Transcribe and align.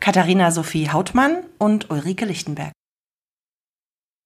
Katharina 0.00 0.50
Sophie 0.50 0.90
Hautmann 0.90 1.44
und 1.58 1.90
Ulrike 1.90 2.24
Lichtenberg. 2.24 2.72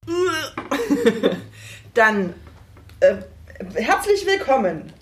Dann 1.94 2.34
äh, 3.00 3.16
herzlich 3.74 4.26
willkommen 4.26 4.92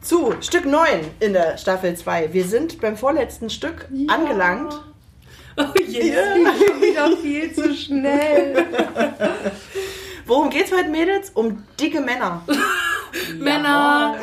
zu 0.00 0.34
Stück 0.40 0.64
9 0.66 1.10
in 1.20 1.32
der 1.32 1.58
Staffel 1.58 1.96
2. 1.96 2.32
Wir 2.32 2.44
sind 2.44 2.80
beim 2.80 2.96
vorletzten 2.96 3.50
Stück 3.50 3.88
angelangt. 4.08 4.74
Oh 5.56 5.64
je. 5.86 6.12
Ja. 6.12 6.34
wieder 6.80 7.16
viel 7.16 7.52
zu 7.52 7.74
schnell. 7.74 8.66
Worum 10.26 10.50
geht's 10.50 10.70
heute, 10.72 10.88
Mädels? 10.88 11.30
Um 11.30 11.64
dicke 11.80 12.00
Männer. 12.00 12.42
Männer. 13.38 14.16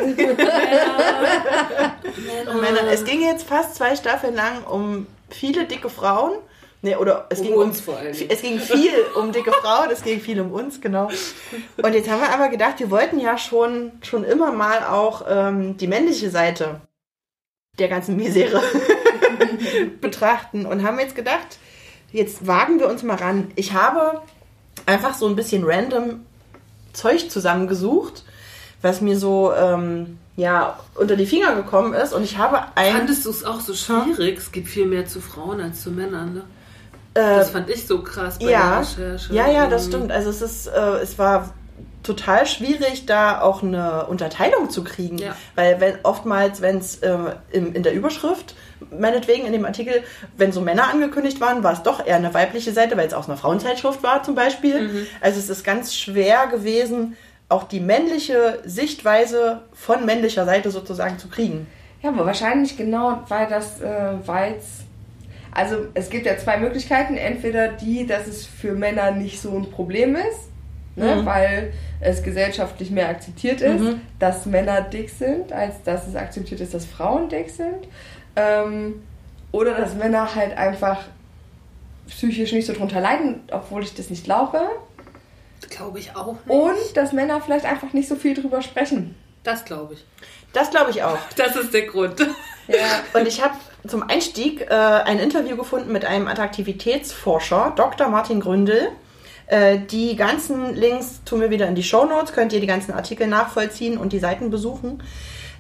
Um 2.48 2.62
Männer. 2.62 2.84
Es 2.92 3.04
ging 3.04 3.22
jetzt 3.22 3.48
fast 3.48 3.76
zwei 3.76 3.96
Staffeln 3.96 4.36
lang 4.36 4.64
um 4.64 5.08
viele 5.30 5.66
dicke 5.66 5.90
Frauen. 5.90 6.34
Nee, 6.82 6.96
oder 6.98 7.26
es 7.30 7.40
Um 7.40 7.48
ging 7.48 7.56
uns 7.56 7.82
vor 7.82 7.98
allem. 7.98 8.16
Es 8.30 8.42
ging 8.42 8.60
viel 8.60 8.92
um 9.16 9.32
dicke 9.32 9.52
Frauen, 9.52 9.90
es 9.92 10.04
ging 10.04 10.20
viel 10.20 10.40
um 10.40 10.52
uns, 10.52 10.82
genau. 10.82 11.10
Und 11.78 11.94
jetzt 11.94 12.10
haben 12.10 12.22
wir 12.22 12.32
aber 12.32 12.50
gedacht, 12.50 12.80
wir 12.80 12.92
wollten 12.92 13.20
ja 13.20 13.40
schon, 13.40 13.92
schon 14.04 14.24
immer 14.24 14.52
mal 14.52 14.84
auch 14.84 15.26
ähm, 15.28 15.78
die 15.78 15.88
männliche 15.88 16.30
Seite 16.30 16.82
der 17.80 17.88
ganzen 17.88 18.16
Misere 18.18 18.62
betrachten 20.02 20.66
und 20.66 20.84
haben 20.84 21.00
jetzt 21.00 21.16
gedacht, 21.16 21.58
jetzt 22.12 22.46
wagen 22.46 22.80
wir 22.80 22.88
uns 22.88 23.04
mal 23.04 23.18
ran. 23.18 23.52
Ich 23.56 23.74
habe 23.74 24.22
einfach 24.86 25.16
so 25.16 25.28
ein 25.28 25.36
bisschen 25.36 25.64
random 25.66 26.26
Zeug 26.94 27.30
zusammengesucht, 27.30 28.24
was 28.82 29.02
mir 29.02 29.18
so 29.18 29.52
ähm, 29.54 30.20
ja 30.36 30.78
unter 30.96 31.16
die 31.16 31.26
Finger 31.26 31.56
gekommen 31.56 31.94
ist 31.94 32.14
und 32.14 32.24
ich 32.24 32.38
habe 32.38 32.60
ein 32.76 32.94
Fandest 32.96 33.26
du 33.26 33.30
es 33.30 33.44
auch 33.44 33.60
so 33.62 33.74
schwierig? 33.74 34.38
Es 34.38 34.52
gibt 34.52 34.68
viel 34.68 34.86
mehr 34.86 35.06
zu 35.06 35.22
Frauen 35.22 35.62
als 35.62 35.82
zu 35.82 35.92
Männern, 35.92 36.34
ne? 36.34 36.42
äh, 37.14 37.38
Das 37.38 37.52
fand 37.52 37.70
ich 37.70 37.88
so 37.88 38.02
krass 38.02 38.38
bei 38.40 38.46
der 38.46 38.52
ja, 38.54 38.80
Recherche. 38.80 39.34
ja, 39.34 39.50
ja, 39.50 39.68
das 39.68 39.86
Mhm. 39.86 39.90
stimmt. 39.92 40.12
Also 40.12 40.30
es 40.30 40.42
ist, 40.42 40.68
äh, 40.68 40.98
es 41.02 41.18
war 41.18 41.54
total 42.04 42.46
schwierig, 42.46 43.06
da 43.08 43.42
auch 43.42 43.64
eine 43.64 44.06
Unterteilung 44.08 44.70
zu 44.70 44.84
kriegen, 44.84 45.18
Ja. 45.18 45.36
weil 45.56 45.80
wenn 45.80 45.96
oftmals, 46.04 46.62
wenn 46.62 46.78
es 46.78 46.98
äh, 46.98 47.18
in, 47.52 47.74
in 47.74 47.82
der 47.82 47.94
Überschrift, 47.94 48.54
meinetwegen 48.92 49.46
in 49.48 49.54
dem 49.54 49.66
Artikel, 49.66 50.04
wenn 50.38 50.52
so 50.52 50.62
Männer 50.62 50.90
angekündigt 50.94 51.42
waren, 51.42 51.64
war 51.64 51.74
es 51.74 51.82
doch 51.82 52.06
eher 52.06 52.18
eine 52.18 52.34
weibliche 52.34 52.74
Seite, 52.74 52.96
weil 52.98 53.08
es 53.08 53.14
aus 53.16 53.28
einer 53.28 53.38
Frauenzeitschrift 53.38 54.04
war 54.04 54.22
zum 54.22 54.36
Beispiel. 54.36 54.82
Mhm. 54.82 55.08
Also 55.22 55.40
es 55.40 55.50
ist 55.50 55.64
ganz 55.64 55.96
schwer 55.96 56.46
gewesen, 56.48 57.16
auch 57.50 57.64
die 57.64 57.80
männliche 57.80 58.60
Sichtweise 58.66 59.62
von 59.74 60.06
männlicher 60.06 60.46
Seite 60.46 60.72
sozusagen 60.72 61.20
zu 61.20 61.28
kriegen. 61.28 61.68
Ja, 62.02 62.10
aber 62.10 62.26
wahrscheinlich 62.26 62.76
genau, 62.78 63.20
weil 63.28 63.48
das, 63.48 63.82
äh, 63.82 64.14
weil 64.26 64.54
es. 64.56 64.82
Also 65.52 65.88
es 65.94 66.10
gibt 66.10 66.26
ja 66.26 66.38
zwei 66.38 66.58
Möglichkeiten. 66.58 67.16
Entweder 67.18 67.70
die, 67.70 68.06
dass 68.06 68.28
es 68.28 68.46
für 68.46 68.74
Männer 68.74 69.12
nicht 69.12 69.40
so 69.42 69.56
ein 69.58 69.70
Problem 69.70 70.16
ist, 70.16 70.50
ne, 70.98 71.16
Mhm. 71.16 71.26
weil 71.26 71.74
es 72.02 72.22
gesellschaftlich 72.24 72.92
mehr 72.92 73.08
akzeptiert 73.10 73.62
ist, 73.62 73.82
Mhm. 73.82 74.02
dass 74.20 74.46
Männer 74.46 74.82
dick 74.82 75.10
sind, 75.10 75.54
als 75.54 75.82
dass 75.84 76.08
es 76.08 76.16
akzeptiert 76.16 76.60
ist, 76.62 76.74
dass 76.74 76.86
Frauen 76.86 77.30
dick 77.30 77.50
sind. 77.50 77.88
Ähm, 78.36 79.02
oder 79.54 79.76
dass 79.76 79.96
Männer 79.96 80.36
halt 80.36 80.58
einfach 80.58 81.04
psychisch 82.10 82.52
nicht 82.52 82.66
so 82.66 82.74
drunter 82.74 83.00
leiden, 83.00 83.42
obwohl 83.52 83.82
ich 83.84 83.94
das 83.96 84.10
nicht 84.10 84.26
glaube. 84.26 84.60
Glaube 85.70 86.00
ich 86.00 86.16
auch 86.16 86.34
nicht. 86.46 86.50
Und 86.50 86.98
dass 86.98 87.12
Männer 87.14 87.42
vielleicht 87.42 87.66
einfach 87.66 87.94
nicht 87.94 88.08
so 88.08 88.16
viel 88.16 88.34
drüber 88.34 88.62
sprechen. 88.62 89.16
Das 89.44 89.66
glaube 89.66 89.96
ich. 89.96 90.06
Das 90.54 90.72
glaube 90.72 90.92
ich 90.92 91.04
auch. 91.04 91.18
Das 91.36 91.56
ist 91.56 91.74
der 91.74 91.84
Grund. 91.84 92.20
Ja. 92.68 92.76
Und 93.14 93.28
ich 93.28 93.44
habe 93.44 93.56
zum 93.88 94.04
Einstieg 94.04 94.62
äh, 94.62 94.74
ein 94.74 95.20
Interview 95.20 95.56
gefunden 95.56 95.92
mit 95.92 96.06
einem 96.06 96.28
Attraktivitätsforscher, 96.28 97.74
Dr. 97.76 98.08
Martin 98.10 98.40
Gründel. 98.40 98.90
Äh, 99.48 99.80
die 99.80 100.16
ganzen 100.16 100.74
Links 100.74 101.22
tun 101.24 101.42
wir 101.42 101.52
wieder 101.52 101.68
in 101.68 101.76
die 101.76 101.84
Show 101.84 102.06
Notes, 102.06 102.34
könnt 102.34 102.52
ihr 102.54 102.60
die 102.60 102.68
ganzen 102.68 102.94
Artikel 102.94 103.28
nachvollziehen 103.28 103.98
und 103.98 104.12
die 104.14 104.20
Seiten 104.20 104.50
besuchen, 104.50 105.04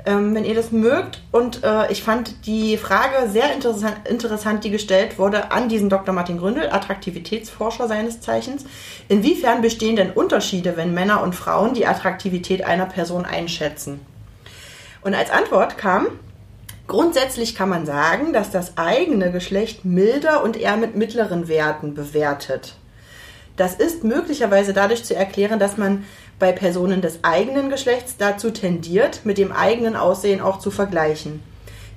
ähm, 0.05 0.35
wenn 0.35 0.45
ihr 0.45 0.55
das 0.55 0.71
mögt. 0.71 1.21
Und 1.31 1.63
äh, 1.63 1.91
ich 1.91 2.03
fand 2.03 2.45
die 2.45 2.77
Frage 2.77 3.29
sehr 3.29 3.53
interessant, 3.53 4.07
interessant, 4.09 4.63
die 4.63 4.71
gestellt 4.71 5.17
wurde 5.19 5.51
an 5.51 5.69
diesen 5.69 5.89
Dr. 5.89 6.13
Martin 6.13 6.37
Gründel, 6.37 6.69
Attraktivitätsforscher 6.69 7.87
seines 7.87 8.21
Zeichens. 8.21 8.65
Inwiefern 9.07 9.61
bestehen 9.61 9.95
denn 9.95 10.11
Unterschiede, 10.11 10.77
wenn 10.77 10.93
Männer 10.93 11.21
und 11.21 11.35
Frauen 11.35 11.73
die 11.73 11.87
Attraktivität 11.87 12.65
einer 12.65 12.85
Person 12.85 13.25
einschätzen? 13.25 13.99
Und 15.01 15.13
als 15.13 15.29
Antwort 15.29 15.77
kam, 15.77 16.07
Grundsätzlich 16.87 17.55
kann 17.55 17.69
man 17.69 17.87
sagen, 17.87 18.31
dass 18.31 18.51
das 18.51 18.77
eigene 18.77 19.31
Geschlecht 19.31 19.85
milder 19.85 20.43
und 20.43 20.55
eher 20.55 20.77
mit 20.77 20.95
mittleren 20.95 21.47
Werten 21.47 21.95
bewertet. 21.95 22.75
Das 23.57 23.73
ist 23.75 24.03
möglicherweise 24.03 24.73
dadurch 24.73 25.03
zu 25.03 25.15
erklären, 25.15 25.59
dass 25.59 25.77
man 25.77 26.03
bei 26.39 26.51
Personen 26.51 27.01
des 27.01 27.23
eigenen 27.23 27.69
Geschlechts 27.69 28.17
dazu 28.17 28.51
tendiert, 28.51 29.21
mit 29.25 29.37
dem 29.37 29.51
eigenen 29.51 29.95
Aussehen 29.95 30.41
auch 30.41 30.59
zu 30.59 30.71
vergleichen. 30.71 31.41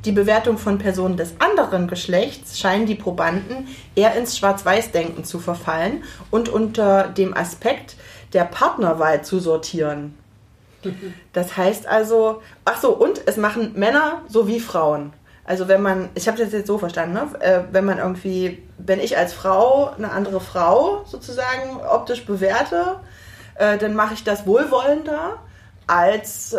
Die 0.05 0.13
Bewertung 0.13 0.59
von 0.59 0.79
Personen 0.79 1.17
des 1.17 1.35
anderen 1.41 1.89
Geschlechts 1.89 2.59
scheinen 2.59 2.87
die 2.87 2.95
Probanden 2.95 3.67
eher 3.97 4.15
ins 4.15 4.39
Schwarz-Weiß-Denken 4.39 5.25
zu 5.25 5.41
verfallen 5.41 6.05
und 6.31 6.49
unter 6.49 7.09
dem 7.09 7.37
Aspekt 7.37 7.97
der 8.33 8.45
Partnerwahl 8.45 9.23
zu 9.23 9.39
sortieren. 9.41 10.17
Das 11.33 11.57
heißt 11.57 11.87
also, 11.87 12.41
ach 12.65 12.81
so, 12.81 12.91
und 12.91 13.21
es 13.27 13.37
machen 13.37 13.73
Männer 13.75 14.23
sowie 14.29 14.61
Frauen. 14.61 15.13
Also 15.45 15.67
wenn 15.67 15.83
man, 15.83 16.09
ich 16.15 16.29
habe 16.29 16.39
das 16.39 16.53
jetzt 16.53 16.67
so 16.67 16.79
verstanden, 16.79 17.15
ne? 17.15 17.29
äh, 17.41 17.61
wenn 17.73 17.85
man 17.85 17.99
irgendwie, 17.99 18.63
wenn 18.79 19.01
ich 19.01 19.17
als 19.17 19.33
Frau 19.33 19.91
eine 19.97 20.11
andere 20.11 20.41
Frau 20.41 21.05
sozusagen 21.05 21.79
optisch 21.91 22.27
bewerte, 22.27 23.01
äh, 23.59 23.77
dann 23.79 23.95
mache 23.95 24.15
ich 24.15 24.25
das 24.25 24.47
wohlwollender, 24.47 25.35
als 25.87 26.53
äh, 26.53 26.59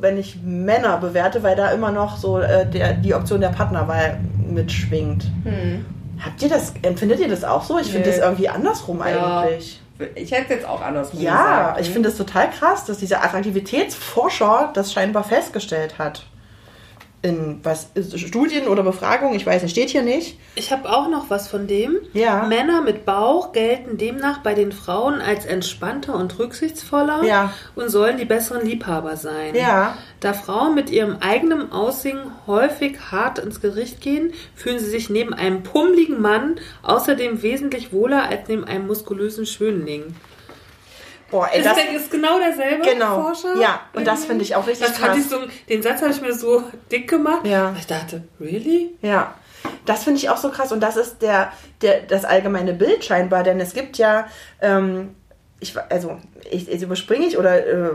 wenn 0.00 0.18
ich 0.18 0.38
Männer 0.42 0.96
bewerte, 0.98 1.42
weil 1.42 1.56
da 1.56 1.70
immer 1.70 1.90
noch 1.92 2.16
so 2.16 2.38
äh, 2.38 2.66
der, 2.66 2.94
die 2.94 3.14
Option 3.14 3.40
der 3.40 3.48
Partnerwahl 3.50 4.18
mitschwingt. 4.48 5.24
Habt 6.24 6.42
ihr 6.42 6.48
das, 6.48 6.74
empfindet 6.82 7.20
ihr 7.20 7.28
das 7.28 7.44
auch 7.44 7.64
so? 7.64 7.78
Ich 7.78 7.90
finde 7.90 8.08
das 8.10 8.18
irgendwie 8.18 8.48
andersrum 8.48 8.98
Ja. 9.00 9.40
eigentlich. 9.40 9.80
Ich 10.16 10.32
hätte 10.32 10.42
es 10.44 10.48
jetzt 10.50 10.68
auch 10.68 10.80
andersrum 10.82 11.20
Ja, 11.20 11.32
gesagt. 11.70 11.80
ich 11.82 11.90
finde 11.90 12.08
es 12.08 12.16
total 12.16 12.50
krass, 12.50 12.84
dass 12.84 12.98
dieser 12.98 13.22
Attraktivitätsforscher 13.22 14.70
das 14.74 14.92
scheinbar 14.92 15.22
festgestellt 15.24 15.98
hat. 15.98 16.24
In 17.24 17.60
was 17.62 17.88
Studien 18.16 18.68
oder 18.68 18.82
Befragungen, 18.82 19.34
ich 19.34 19.46
weiß 19.46 19.62
nicht, 19.62 19.72
steht 19.72 19.88
hier 19.88 20.02
nicht. 20.02 20.38
Ich 20.56 20.70
habe 20.70 20.90
auch 20.94 21.08
noch 21.08 21.30
was 21.30 21.48
von 21.48 21.66
dem. 21.66 21.96
Ja. 22.12 22.42
Männer 22.42 22.82
mit 22.82 23.06
Bauch 23.06 23.52
gelten 23.52 23.96
demnach 23.96 24.42
bei 24.42 24.52
den 24.52 24.72
Frauen 24.72 25.22
als 25.22 25.46
entspannter 25.46 26.14
und 26.16 26.38
rücksichtsvoller 26.38 27.24
Ja. 27.24 27.54
und 27.76 27.88
sollen 27.88 28.18
die 28.18 28.26
besseren 28.26 28.66
Liebhaber 28.66 29.16
sein. 29.16 29.54
Ja. 29.54 29.96
Da 30.20 30.34
Frauen 30.34 30.74
mit 30.74 30.90
ihrem 30.90 31.16
eigenen 31.20 31.72
Aussehen 31.72 32.18
häufig 32.46 32.98
hart 33.10 33.38
ins 33.38 33.62
Gericht 33.62 34.02
gehen, 34.02 34.34
fühlen 34.54 34.78
sie 34.78 34.90
sich 34.90 35.08
neben 35.08 35.32
einem 35.32 35.62
pummeligen 35.62 36.20
Mann 36.20 36.56
außerdem 36.82 37.40
wesentlich 37.42 37.90
wohler 37.90 38.24
als 38.28 38.48
neben 38.48 38.64
einem 38.64 38.86
muskulösen 38.86 39.46
Schönling. 39.46 40.14
Boah, 41.34 41.48
ey, 41.52 41.64
das, 41.64 41.74
der, 41.74 41.90
ist 41.96 42.12
genau 42.12 42.38
derselbe 42.38 42.88
genau. 42.88 43.22
Forscher? 43.22 43.56
Ja, 43.60 43.80
und 43.92 44.06
das 44.06 44.24
finde 44.24 44.44
ich 44.44 44.54
auch 44.54 44.68
richtig 44.68 44.86
Das 44.86 44.98
krass. 44.98 45.18
ich 45.18 45.28
so, 45.28 45.38
den 45.68 45.82
Satz 45.82 46.00
habe 46.00 46.12
ich 46.12 46.20
mir 46.20 46.32
so 46.32 46.62
dick 46.92 47.10
gemacht. 47.10 47.44
Ja. 47.44 47.74
Ich 47.76 47.88
dachte, 47.88 48.22
really? 48.40 48.94
Ja, 49.02 49.34
das 49.84 50.04
finde 50.04 50.18
ich 50.18 50.30
auch 50.30 50.36
so 50.36 50.50
krass 50.50 50.70
und 50.70 50.78
das 50.78 50.96
ist 50.96 51.22
der, 51.22 51.50
der, 51.82 52.02
das 52.02 52.24
allgemeine 52.24 52.72
Bild 52.72 53.04
scheinbar, 53.04 53.42
denn 53.42 53.58
es 53.58 53.74
gibt 53.74 53.98
ja, 53.98 54.28
ähm, 54.62 55.16
ich, 55.58 55.74
also 55.90 56.18
ich, 56.48 56.68
jetzt 56.68 56.82
überspringe 56.82 57.26
ich 57.26 57.36
oder 57.36 57.66
äh, 57.66 57.90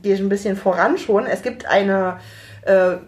gehe 0.00 0.14
ein 0.16 0.28
bisschen 0.28 0.56
voran 0.56 0.96
schon. 0.96 1.26
Es 1.26 1.42
gibt 1.42 1.66
eine, 1.66 2.20
äh, 2.62 2.98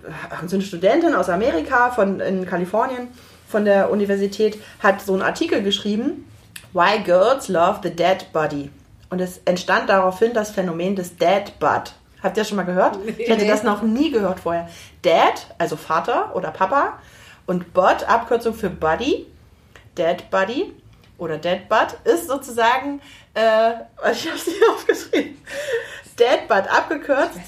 so 0.48 0.56
eine 0.56 0.64
Studentin 0.64 1.14
aus 1.14 1.28
Amerika 1.28 1.92
von 1.92 2.18
in 2.18 2.46
Kalifornien 2.46 3.06
von 3.46 3.64
der 3.64 3.92
Universität 3.92 4.58
hat 4.80 5.02
so 5.02 5.12
einen 5.12 5.22
Artikel 5.22 5.62
geschrieben, 5.62 6.28
Why 6.72 6.98
Girls 7.04 7.46
Love 7.46 7.78
the 7.84 7.90
Dead 7.90 8.26
Body. 8.32 8.70
Und 9.10 9.20
es 9.20 9.40
entstand 9.44 9.88
daraufhin 9.88 10.34
das 10.34 10.50
Phänomen 10.50 10.96
des 10.96 11.16
Dad 11.16 11.58
Bud. 11.58 11.92
Habt 12.22 12.36
ihr 12.36 12.42
das 12.42 12.48
schon 12.48 12.56
mal 12.56 12.64
gehört? 12.64 12.98
Ich 13.16 13.30
hatte 13.30 13.46
das 13.46 13.62
noch 13.62 13.82
nie 13.82 14.10
gehört 14.10 14.40
vorher. 14.40 14.68
Dad, 15.02 15.46
also 15.56 15.76
Vater 15.76 16.34
oder 16.34 16.50
Papa, 16.50 16.98
und 17.46 17.72
Bud, 17.72 18.04
Abkürzung 18.06 18.54
für 18.54 18.70
Buddy, 18.70 19.26
Dad 19.94 20.30
Buddy, 20.30 20.74
oder 21.18 21.36
Dead 21.36 21.68
Butt 21.68 21.98
ist 22.04 22.28
sozusagen, 22.28 23.00
äh, 23.34 23.70
ich 24.12 24.26
habe 24.26 24.36
es 24.36 24.44
hier 24.44 24.70
aufgeschrieben, 24.72 25.36
Dead 26.18 26.48
Butt 26.48 26.68
abgekürzt, 26.68 27.38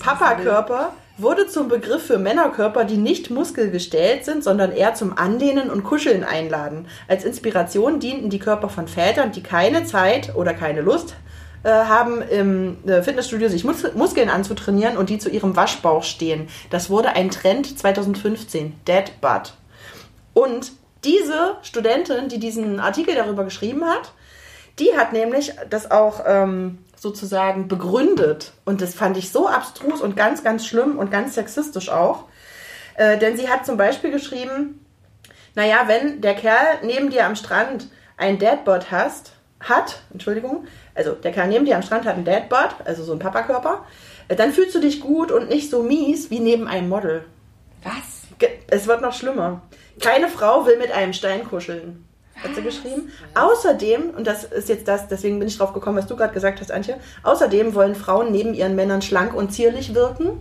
Papa-Körper 0.00 0.92
wurde 1.22 1.46
zum 1.46 1.68
Begriff 1.68 2.06
für 2.06 2.18
Männerkörper, 2.18 2.84
die 2.84 2.96
nicht 2.96 3.30
muskelgestellt 3.30 4.24
sind, 4.24 4.44
sondern 4.44 4.72
eher 4.72 4.94
zum 4.94 5.16
Anlehnen 5.16 5.70
und 5.70 5.84
Kuscheln 5.84 6.24
einladen. 6.24 6.86
Als 7.08 7.24
Inspiration 7.24 8.00
dienten 8.00 8.30
die 8.30 8.38
Körper 8.38 8.68
von 8.68 8.88
Vätern, 8.88 9.32
die 9.32 9.42
keine 9.42 9.84
Zeit 9.84 10.34
oder 10.34 10.54
keine 10.54 10.80
Lust 10.80 11.14
äh, 11.62 11.68
haben, 11.68 12.22
im 12.22 12.76
äh, 12.86 13.02
Fitnessstudio 13.02 13.48
sich 13.48 13.64
Mus 13.64 13.84
Muskeln 13.94 14.30
anzutrainieren 14.30 14.96
und 14.96 15.10
die 15.10 15.18
zu 15.18 15.28
ihrem 15.28 15.56
Waschbauch 15.56 16.04
stehen. 16.04 16.48
Das 16.70 16.90
wurde 16.90 17.10
ein 17.10 17.30
Trend 17.30 17.78
2015, 17.78 18.74
Dead 18.86 19.20
Butt. 19.20 19.54
Und 20.32 20.72
diese 21.04 21.56
Studentin, 21.62 22.28
die 22.28 22.38
diesen 22.38 22.80
Artikel 22.80 23.14
darüber 23.14 23.44
geschrieben 23.44 23.84
hat, 23.84 24.12
die 24.78 24.96
hat 24.96 25.12
nämlich 25.12 25.52
das 25.68 25.90
auch 25.90 26.22
ähm, 26.26 26.78
sozusagen 27.00 27.66
begründet. 27.66 28.52
Und 28.66 28.82
das 28.82 28.94
fand 28.94 29.16
ich 29.16 29.32
so 29.32 29.48
abstrus 29.48 30.02
und 30.02 30.16
ganz, 30.16 30.44
ganz 30.44 30.66
schlimm 30.66 30.98
und 30.98 31.10
ganz 31.10 31.34
sexistisch 31.34 31.88
auch. 31.88 32.24
Äh, 32.94 33.16
denn 33.16 33.38
sie 33.38 33.48
hat 33.48 33.64
zum 33.64 33.78
Beispiel 33.78 34.10
geschrieben, 34.10 34.84
naja, 35.54 35.84
wenn 35.86 36.20
der 36.20 36.34
Kerl 36.34 36.78
neben 36.82 37.08
dir 37.08 37.24
am 37.24 37.36
Strand 37.36 37.88
ein 38.18 38.38
Deadbot 38.38 38.90
hast, 38.90 39.32
hat, 39.60 40.02
Entschuldigung, 40.12 40.66
also 40.94 41.12
der 41.12 41.32
Kerl 41.32 41.48
neben 41.48 41.64
dir 41.64 41.76
am 41.76 41.82
Strand 41.82 42.04
hat 42.04 42.16
ein 42.16 42.26
Deadbot, 42.26 42.76
also 42.84 43.02
so 43.02 43.12
ein 43.12 43.18
Papakörper, 43.18 43.86
äh, 44.28 44.36
dann 44.36 44.52
fühlst 44.52 44.74
du 44.74 44.80
dich 44.80 45.00
gut 45.00 45.32
und 45.32 45.48
nicht 45.48 45.70
so 45.70 45.82
mies 45.82 46.30
wie 46.30 46.40
neben 46.40 46.68
einem 46.68 46.90
Model. 46.90 47.24
Was? 47.82 48.20
Es 48.68 48.86
wird 48.86 49.00
noch 49.00 49.14
schlimmer. 49.14 49.62
Keine 50.00 50.28
Frau 50.28 50.66
will 50.66 50.76
mit 50.76 50.92
einem 50.92 51.14
Stein 51.14 51.44
kuscheln. 51.44 52.06
Hat 52.42 52.54
sie 52.54 52.62
geschrieben. 52.62 53.12
Außerdem, 53.34 54.10
und 54.16 54.26
das 54.26 54.44
ist 54.44 54.68
jetzt 54.68 54.88
das, 54.88 55.08
deswegen 55.08 55.38
bin 55.38 55.48
ich 55.48 55.58
drauf 55.58 55.72
gekommen, 55.72 55.98
was 55.98 56.06
du 56.06 56.16
gerade 56.16 56.32
gesagt 56.32 56.60
hast, 56.60 56.72
Antje, 56.72 56.96
außerdem 57.22 57.74
wollen 57.74 57.94
Frauen 57.94 58.32
neben 58.32 58.54
ihren 58.54 58.74
Männern 58.74 59.02
schlank 59.02 59.34
und 59.34 59.52
zierlich 59.52 59.94
wirken. 59.94 60.40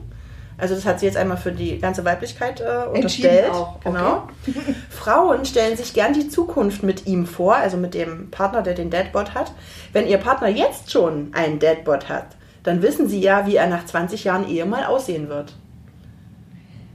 Also 0.58 0.76
das 0.76 0.86
hat 0.86 1.00
sie 1.00 1.06
jetzt 1.06 1.18
einmal 1.18 1.38
für 1.38 1.54
die 1.54 1.80
ganze 1.80 2.04
Weiblichkeit 2.04 2.60
äh, 2.60 2.86
unterstellt. 2.94 3.52
auch, 3.52 3.78
okay. 3.78 3.92
Genau. 3.92 4.28
Frauen 4.90 5.46
stellen 5.46 5.78
sich 5.78 5.94
gern 5.94 6.14
die 6.14 6.28
Zukunft 6.28 6.84
mit 6.84 7.08
ihm 7.08 7.26
vor, 7.26 7.56
also 7.56 7.78
mit 7.78 7.94
dem 7.94 8.30
Partner, 8.30 8.62
der 8.62 8.74
den 8.74 8.90
Deadbot 8.90 9.34
hat. 9.34 9.54
Wenn 9.94 10.08
ihr 10.08 10.18
Partner 10.18 10.50
jetzt 10.50 10.92
schon 10.92 11.34
einen 11.34 11.60
Deadbot 11.60 12.10
hat, 12.10 12.36
dann 12.64 12.82
wissen 12.82 13.08
sie 13.08 13.22
ja, 13.22 13.48
wie 13.48 13.56
er 13.56 13.68
nach 13.68 13.86
20 13.86 14.26
Jahren 14.26 14.50
Ehe 14.50 14.66
mal 14.66 14.86
aussehen 14.86 15.30
wird. 15.30 15.54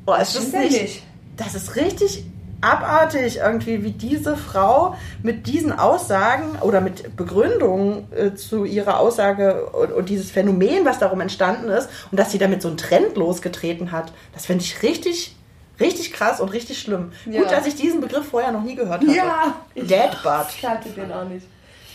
Oh, 0.07 0.15
es 0.21 0.33
Stimmt 0.33 0.47
ist 0.47 0.55
nicht, 0.55 0.83
nicht. 0.83 1.03
das 1.39 1.55
ist 1.55 1.77
richtig 1.77 2.25
abartig 2.65 3.37
irgendwie, 3.39 3.85
wie 3.85 3.91
diese 3.93 4.37
Frau 4.37 4.97
mit 5.23 5.47
diesen 5.47 5.71
Aussagen 5.79 6.57
oder 6.63 6.81
mit 6.81 7.17
Begründungen 7.17 8.07
äh, 8.13 8.35
zu 8.35 8.65
ihrer 8.65 8.99
Aussage 8.99 9.67
und, 9.67 9.93
und 9.93 10.09
dieses 10.09 10.31
Phänomen, 10.31 10.85
was 10.85 10.99
darum 10.99 11.21
entstanden 11.21 11.69
ist 11.69 11.89
und 12.11 12.19
dass 12.19 12.33
sie 12.33 12.39
damit 12.39 12.63
so 12.63 12.69
einen 12.69 12.77
Trend 12.77 13.17
losgetreten 13.17 13.93
hat, 13.93 14.13
das 14.33 14.47
finde 14.47 14.65
ich 14.65 14.83
richtig, 14.83 15.37
richtig 15.79 16.13
krass 16.13 16.41
und 16.41 16.49
richtig 16.51 16.79
schlimm. 16.81 17.13
Ja. 17.27 17.43
Gut, 17.43 17.53
dass 17.53 17.67
ich 17.67 17.77
diesen 17.77 18.01
Begriff 18.01 18.27
vorher 18.29 18.51
noch 18.53 18.63
nie 18.63 18.75
gehört 18.75 19.03
habe. 19.03 19.13
Ja! 19.15 19.55
Ich 19.75 19.87
Deadbutt. 19.87 20.47
kannte 20.61 20.89
den 20.91 21.13
auch 21.13 21.25
nicht. 21.29 21.47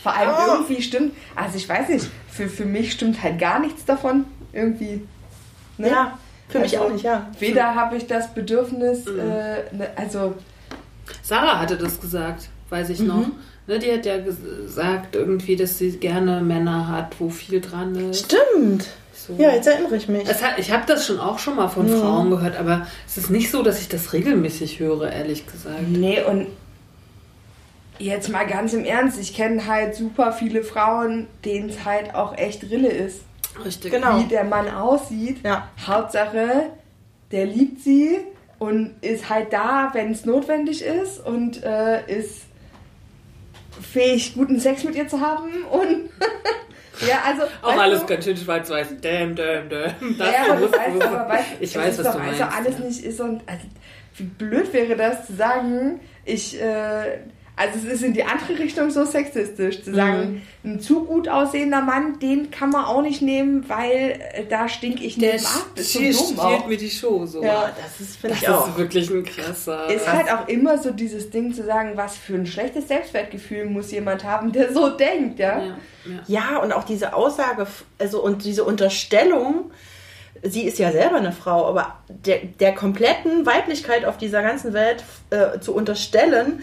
Vor 0.02 0.14
allem 0.14 0.30
Oh. 0.30 0.52
irgendwie 0.54 0.80
stimmt, 0.82 1.12
also 1.36 1.56
ich 1.56 1.68
weiß 1.68 1.88
nicht, 1.90 2.06
für, 2.30 2.48
für 2.48 2.64
mich 2.64 2.92
stimmt 2.92 3.22
halt 3.22 3.38
gar 3.38 3.58
nichts 3.58 3.84
davon. 3.84 4.24
Irgendwie. 4.52 5.06
Ne? 5.78 5.88
Ja, 5.90 6.18
für 6.48 6.58
mich 6.58 6.76
Also, 6.78 6.88
auch 6.88 6.92
nicht, 6.92 7.04
ja. 7.04 7.28
Weder 7.38 7.74
habe 7.74 7.96
ich 7.96 8.06
das 8.06 8.32
Bedürfnis, 8.32 9.04
Mhm. 9.06 9.18
äh, 9.20 9.74
ne, 9.76 9.90
also 9.96 10.34
Sarah 11.22 11.58
hatte 11.58 11.76
das 11.76 12.00
gesagt, 12.00 12.48
weiß 12.70 12.90
ich 12.90 13.00
noch. 13.00 13.26
Mhm. 13.26 13.32
Ne, 13.66 13.78
die 13.78 13.92
hat 13.92 14.04
ja 14.06 14.14
ges- 14.16 14.62
gesagt 14.64 15.14
irgendwie, 15.14 15.54
dass 15.56 15.78
sie 15.78 15.92
gerne 15.92 16.40
Männer 16.40 16.88
hat, 16.88 17.14
wo 17.20 17.28
viel 17.30 17.60
dran 17.60 17.94
ist. 18.10 18.26
Stimmt. 18.32 18.86
So. 19.14 19.34
Ja, 19.38 19.50
jetzt 19.54 19.66
erinnere 19.68 19.96
ich 19.96 20.08
mich. 20.08 20.26
Hat, 20.26 20.58
ich 20.58 20.72
habe 20.72 20.84
das 20.86 21.06
schon 21.06 21.20
auch 21.20 21.38
schon 21.38 21.54
mal 21.56 21.68
von 21.68 21.86
Mhm. 21.86 22.00
Frauen 22.00 22.30
gehört, 22.30 22.56
aber 22.56 22.86
es 23.06 23.16
ist 23.18 23.30
nicht 23.30 23.50
so, 23.50 23.62
dass 23.62 23.80
ich 23.80 23.88
das 23.88 24.12
regelmäßig 24.12 24.80
höre, 24.80 25.12
ehrlich 25.12 25.46
gesagt. 25.46 25.88
Nee, 25.88 26.22
und 26.24 26.46
jetzt 27.98 28.28
mal 28.30 28.46
ganz 28.46 28.72
im 28.72 28.84
Ernst, 28.84 29.20
ich 29.20 29.34
kenne 29.34 29.66
halt 29.66 29.94
super 29.94 30.32
viele 30.32 30.62
Frauen, 30.62 31.26
denen 31.44 31.68
es 31.68 31.84
halt 31.84 32.14
auch 32.14 32.36
echt 32.36 32.62
Rille 32.70 32.88
ist, 32.88 33.20
Richtig. 33.64 33.92
Genau. 33.92 34.18
wie 34.20 34.24
der 34.28 34.44
Mann 34.44 34.68
aussieht. 34.70 35.38
Ja. 35.44 35.68
Hauptsache, 35.86 36.70
der 37.30 37.46
liebt 37.46 37.82
sie 37.82 38.16
und 38.60 38.94
ist 39.00 39.30
halt 39.30 39.52
da, 39.54 39.90
wenn 39.94 40.12
es 40.12 40.26
notwendig 40.26 40.84
ist 40.84 41.18
und 41.18 41.64
äh, 41.64 42.06
ist 42.06 42.42
fähig, 43.80 44.34
guten 44.34 44.60
Sex 44.60 44.84
mit 44.84 44.94
ihr 44.94 45.08
zu 45.08 45.20
haben 45.20 45.64
und 45.64 46.10
ja, 47.08 47.22
also 47.26 47.44
Auch 47.62 47.76
alles 47.76 48.00
du, 48.00 48.06
ganz 48.06 48.24
schön 48.26 48.36
schwarz-weiß. 48.36 48.88
Damn, 49.00 49.34
damn, 49.34 49.70
damn. 49.70 50.18
Das 50.18 50.32
ja, 50.32 50.52
aber 50.52 50.70
weißt, 50.70 51.02
aber 51.02 51.28
weißt, 51.30 51.46
ich 51.58 51.74
weiß, 51.74 51.98
was 51.98 52.06
doch 52.06 52.14
du 52.16 52.20
also 52.20 52.44
meinst. 52.44 52.56
alles 52.58 52.78
nicht 52.78 53.04
ist 53.04 53.20
und 53.20 53.42
also, 53.46 53.62
wie 54.16 54.24
blöd 54.24 54.72
wäre 54.74 54.94
das 54.94 55.26
zu 55.26 55.34
sagen, 55.34 56.00
ich 56.26 56.60
äh, 56.60 57.20
also 57.60 57.86
es 57.86 57.92
ist 57.94 58.02
in 58.02 58.14
die 58.14 58.24
andere 58.24 58.58
Richtung 58.58 58.90
so 58.90 59.04
sexistisch 59.04 59.82
zu 59.84 59.94
sagen, 59.94 60.42
Mhm. 60.62 60.72
ein 60.72 60.80
zu 60.80 61.04
gut 61.04 61.28
aussehender 61.28 61.82
Mann, 61.82 62.18
den 62.18 62.50
kann 62.50 62.70
man 62.70 62.84
auch 62.86 63.02
nicht 63.02 63.20
nehmen, 63.22 63.68
weil 63.68 64.18
äh, 64.32 64.44
da 64.48 64.68
stink 64.68 65.02
ich 65.02 65.18
nicht 65.18 65.44
ab. 65.46 65.66
Ist 65.74 65.92
so 65.92 65.98
stiehlt 65.98 66.16
dumm 66.38 66.68
mir 66.68 66.76
die 66.78 66.88
Show 66.90 67.26
so. 67.26 67.42
Ja. 67.42 67.70
das 67.80 68.00
ist, 68.00 68.16
finde 68.16 68.34
Das 68.36 68.42
ich 68.42 68.48
auch. 68.48 68.68
ist 68.68 68.78
wirklich 68.78 69.10
ein 69.10 69.24
krasser. 69.24 69.88
Ist 69.90 70.10
halt 70.10 70.32
auch 70.32 70.48
immer 70.48 70.78
so 70.78 70.90
dieses 70.90 71.28
Ding 71.30 71.52
zu 71.52 71.62
sagen, 71.64 71.92
was 71.96 72.16
für 72.16 72.34
ein 72.34 72.46
schlechtes 72.46 72.88
Selbstwertgefühl 72.88 73.66
muss 73.66 73.90
jemand 73.90 74.24
haben, 74.24 74.52
der 74.52 74.72
so 74.72 74.88
denkt, 74.88 75.38
ja? 75.38 75.58
ja, 75.58 75.64
ja. 75.66 76.20
Ja, 76.52 76.58
und 76.58 76.72
auch 76.72 76.84
diese 76.84 77.14
Aussage, 77.14 77.66
also 77.98 78.22
und 78.24 78.44
diese 78.44 78.64
Unterstellung, 78.64 79.70
sie 80.42 80.62
ist 80.62 80.78
ja 80.78 80.90
selber 80.92 81.16
eine 81.16 81.32
Frau, 81.32 81.66
aber 81.66 81.98
der, 82.08 82.38
der 82.58 82.74
kompletten 82.74 83.44
Weiblichkeit 83.44 84.04
auf 84.06 84.16
dieser 84.16 84.42
ganzen 84.42 84.72
Welt 84.72 85.04
äh, 85.30 85.58
zu 85.60 85.74
unterstellen, 85.74 86.60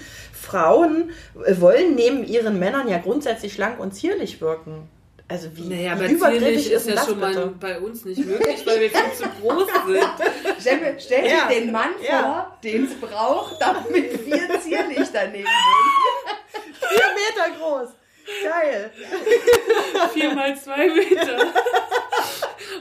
Frauen 0.47 1.11
äh, 1.45 1.59
wollen 1.59 1.95
neben 1.95 2.23
ihren 2.25 2.57
Männern 2.59 2.87
ja 2.87 2.97
grundsätzlich 2.97 3.53
schlank 3.53 3.79
und 3.79 3.93
zierlich 3.93 4.39
wirken. 4.41 4.89
Also 5.29 5.49
wie, 5.57 5.63
Naja, 5.67 5.81
wie 5.99 6.03
aber 6.05 6.07
übergriffig 6.09 6.39
zierlich 6.41 6.71
ist 6.71 6.85
denn 6.87 6.93
ja 6.95 6.99
das 7.01 7.09
schon 7.09 7.19
bitte? 7.19 7.39
mal 7.39 7.53
bei 7.59 7.79
uns 7.81 8.05
nicht 8.05 8.25
möglich, 8.25 8.65
weil 8.65 8.79
wir 8.79 8.89
viel 8.89 9.13
zu 9.13 9.23
groß 9.41 9.67
sind. 9.87 10.07
Stell, 10.61 10.95
stell 10.99 11.21
dir 11.23 11.29
Ja. 11.29 11.47
den 11.49 11.71
Mann 11.71 11.89
Ja. 12.01 12.21
vor, 12.21 12.57
den 12.63 12.85
es 12.85 12.95
braucht, 12.95 13.61
damit 13.61 14.25
wir 14.25 14.59
zierlich 14.61 15.07
daneben 15.11 15.47
sind. 15.49 16.79
Vier 16.89 17.07
Meter 17.13 17.59
groß. 17.59 17.89
Geil. 18.43 18.91
Vier 20.13 20.33
mal 20.33 20.55
zwei 20.57 20.87
Meter. 20.89 21.37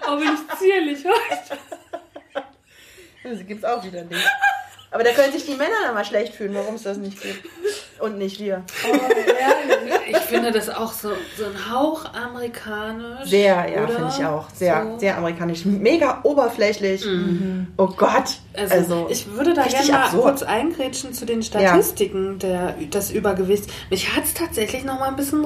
Oh, 0.09 0.17
bin 0.17 0.29
ich 0.35 0.59
zierlich 0.59 1.05
heute. 1.05 1.59
Das 3.29 3.45
gibt's 3.45 3.65
auch 3.65 3.83
wieder 3.85 4.05
nicht. 4.05 4.25
Aber 4.91 5.03
da 5.05 5.11
können 5.11 5.33
sich 5.33 5.45
die 5.45 5.55
Männer 5.57 5.75
dann 5.85 5.95
mal 5.95 6.05
schlecht 6.05 6.35
fühlen, 6.35 6.55
warum 6.55 6.77
es 6.77 6.83
das 6.85 6.97
nicht 6.97 7.21
gibt. 7.21 7.45
Und 7.99 8.19
nicht 8.19 8.39
wir. 8.41 8.63
Oh. 8.91 8.97
Ich 10.09 10.17
finde 10.19 10.53
das 10.53 10.69
auch 10.69 10.93
so, 10.93 11.11
so 11.37 11.45
ein 11.45 11.73
Hauch 11.73 12.05
amerikanisch. 12.15 13.29
Sehr, 13.29 13.69
ja, 13.69 13.87
finde 13.87 14.11
ich 14.17 14.25
auch. 14.25 14.49
Sehr, 14.55 14.85
So. 14.85 14.99
sehr 14.99 15.17
amerikanisch. 15.19 15.65
Mega 15.65 16.21
oberflächlich. 16.23 17.05
Oh 17.77 17.89
Gott. 17.89 18.39
Also, 18.55 18.75
Also, 18.75 19.07
ich 19.11 19.31
würde 19.33 19.55
da 19.55 19.65
gerne 19.65 19.91
mal 19.93 20.03
absurd. 20.05 20.23
kurz 20.23 20.43
eingrätschen 20.43 21.13
zu 21.15 21.25
den 21.27 21.43
Statistiken 21.43 22.39
der, 22.39 22.73
des 22.73 23.11
Übergewichts. 23.11 23.67
Mich 23.91 24.15
hat 24.15 24.25
es 24.25 24.35
tatsächlich 24.35 24.85
noch 24.85 24.99
mal 25.01 25.09
ein 25.09 25.17
bisschen 25.17 25.45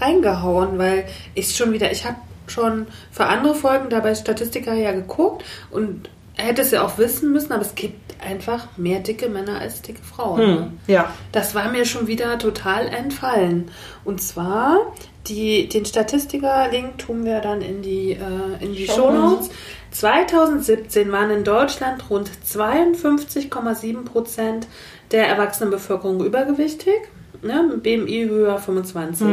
reingehauen, 0.00 0.78
weil 0.78 1.04
ich 1.34 1.54
schon 1.56 1.72
wieder, 1.72 1.90
ich 1.90 2.04
habe 2.04 2.16
schon 2.46 2.86
für 3.10 3.26
andere 3.26 3.54
Folgen 3.54 3.90
dabei 3.90 4.14
Statistiker 4.14 4.72
ja 4.74 4.92
geguckt 4.92 5.44
und 5.70 6.08
hätte 6.34 6.62
es 6.62 6.70
ja 6.70 6.84
auch 6.84 6.98
wissen 6.98 7.32
müssen, 7.32 7.52
aber 7.52 7.62
es 7.62 7.74
gibt 7.74 8.05
einfach 8.20 8.68
mehr 8.76 9.00
dicke 9.00 9.28
Männer 9.28 9.60
als 9.60 9.82
dicke 9.82 10.02
Frauen. 10.02 10.40
ne? 10.40 10.56
hm, 10.56 10.78
ja. 10.86 11.12
Das 11.32 11.54
war 11.54 11.70
mir 11.70 11.84
schon 11.84 12.06
wieder 12.06 12.38
total 12.38 12.86
entfallen. 12.88 13.70
Und 14.04 14.20
zwar, 14.22 14.92
die, 15.26 15.68
den 15.68 15.84
Statistiker-Link 15.84 16.98
tun 16.98 17.24
wir 17.24 17.40
dann 17.40 17.62
in 17.62 17.82
die, 17.82 18.12
äh, 18.12 18.64
in 18.64 18.74
die 18.74 18.86
Shownotes. 18.86 19.50
2017 19.90 21.10
waren 21.12 21.30
in 21.30 21.44
Deutschland 21.44 22.10
rund 22.10 22.30
52,7 22.46 24.04
Prozent 24.04 24.66
der 25.10 25.26
erwachsenen 25.28 25.70
Bevölkerung 25.70 26.24
übergewichtig. 26.24 26.94
Ne, 27.42 27.62
mit 27.62 27.82
BMI 27.82 28.26
höher 28.28 28.58
25. 28.58 29.26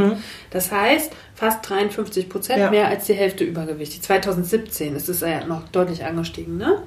Das 0.51 0.71
heißt, 0.73 1.13
fast 1.35 1.67
53 1.67 2.27
Prozent, 2.27 2.59
Ja. 2.59 2.69
mehr 2.69 2.89
als 2.89 3.05
die 3.05 3.13
Hälfte 3.13 3.45
übergewichtig. 3.45 4.01
2017 4.01 4.95
ist 4.97 5.07
es 5.07 5.21
ja 5.21 5.45
noch 5.45 5.69
deutlich 5.69 6.03
angestiegen. 6.03 6.57
Ne? 6.57 6.83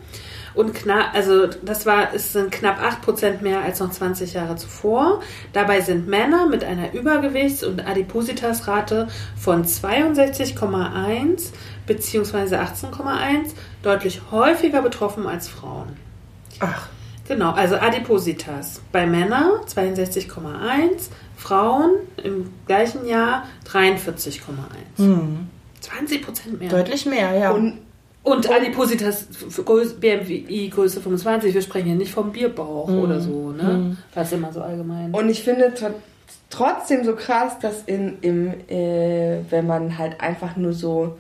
Und 0.57 0.75
knapp, 0.75 1.15
also 1.15 1.47
das 1.47 1.85
war, 1.85 2.15
es 2.15 2.33
sind 2.33 2.51
knapp 2.51 2.81
8% 2.81 3.43
mehr 3.43 3.61
als 3.61 3.79
noch 3.79 3.91
20 3.91 4.33
Jahre 4.33 4.57
zuvor. 4.57 5.21
Dabei 5.53 5.83
sind 5.83 6.09
Männer 6.09 6.47
mit 6.47 6.65
einer 6.65 6.95
Übergewichts- 6.95 7.63
und 7.63 7.87
Adipositasrate 7.87 9.09
von 9.37 9.65
62,1 9.65 11.53
bzw. 11.87 12.57
18,1 12.57 13.53
deutlich 13.83 14.23
häufiger 14.31 14.81
betroffen 14.81 15.27
als 15.27 15.47
Frauen. 15.47 15.97
Ach, 16.61 16.89
Genau, 17.29 17.51
also 17.53 17.75
Adipositas 17.77 18.81
bei 18.93 19.05
Männern 19.05 19.51
62,1, 19.67 21.09
Frauen 21.37 21.91
im 22.23 22.53
gleichen 22.67 23.05
Jahr 23.05 23.49
43,1. 23.69 24.41
Hm. 24.97 25.49
20 25.81 26.23
Prozent 26.23 26.61
mehr. 26.61 26.71
Deutlich 26.71 27.05
mehr, 27.05 27.37
ja. 27.37 27.51
Und 27.51 27.79
Und 28.27 28.51
Adipositas, 28.51 29.29
BMI-Größe 30.01 31.01
25, 31.01 31.55
wir 31.55 31.63
sprechen 31.63 31.87
hier 31.87 31.95
nicht 31.95 32.11
vom 32.11 32.33
Bierbauch 32.33 32.89
oder 32.89 33.21
so, 33.21 33.53
ne? 33.53 33.97
Das 34.13 34.27
ist 34.27 34.33
immer 34.33 34.53
so 34.53 34.63
allgemein. 34.63 35.15
Und 35.15 35.29
ich 35.29 35.45
finde 35.45 35.73
tr 35.75 35.95
trotzdem 36.51 37.05
so 37.05 37.15
krass, 37.15 37.61
dass 37.61 37.85
in, 37.87 38.19
im, 38.23 38.53
äh, 38.69 39.39
wenn 39.49 39.69
man 39.69 39.97
halt 39.97 40.21
einfach 40.21 40.57
nur 40.57 40.73
so 40.73 41.17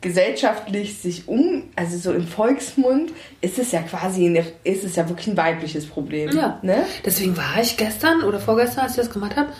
gesellschaftlich 0.00 0.98
sich 0.98 1.28
um, 1.28 1.64
also 1.76 1.98
so 1.98 2.12
im 2.12 2.26
Volksmund, 2.26 3.12
ist 3.42 3.58
es 3.58 3.72
ja 3.72 3.82
quasi, 3.82 4.24
eine, 4.24 4.42
ist 4.64 4.82
es 4.82 4.96
ja 4.96 5.06
wirklich 5.10 5.26
ein 5.26 5.36
weibliches 5.36 5.84
Problem. 5.84 6.30
Ja. 6.34 6.58
Ne? 6.62 6.86
Deswegen 7.04 7.36
war 7.36 7.60
ich 7.60 7.76
gestern 7.76 8.22
oder 8.22 8.40
vorgestern, 8.40 8.84
als 8.84 8.92
ich 8.92 8.98
das 8.98 9.10
gemacht 9.10 9.36
habe, 9.36 9.50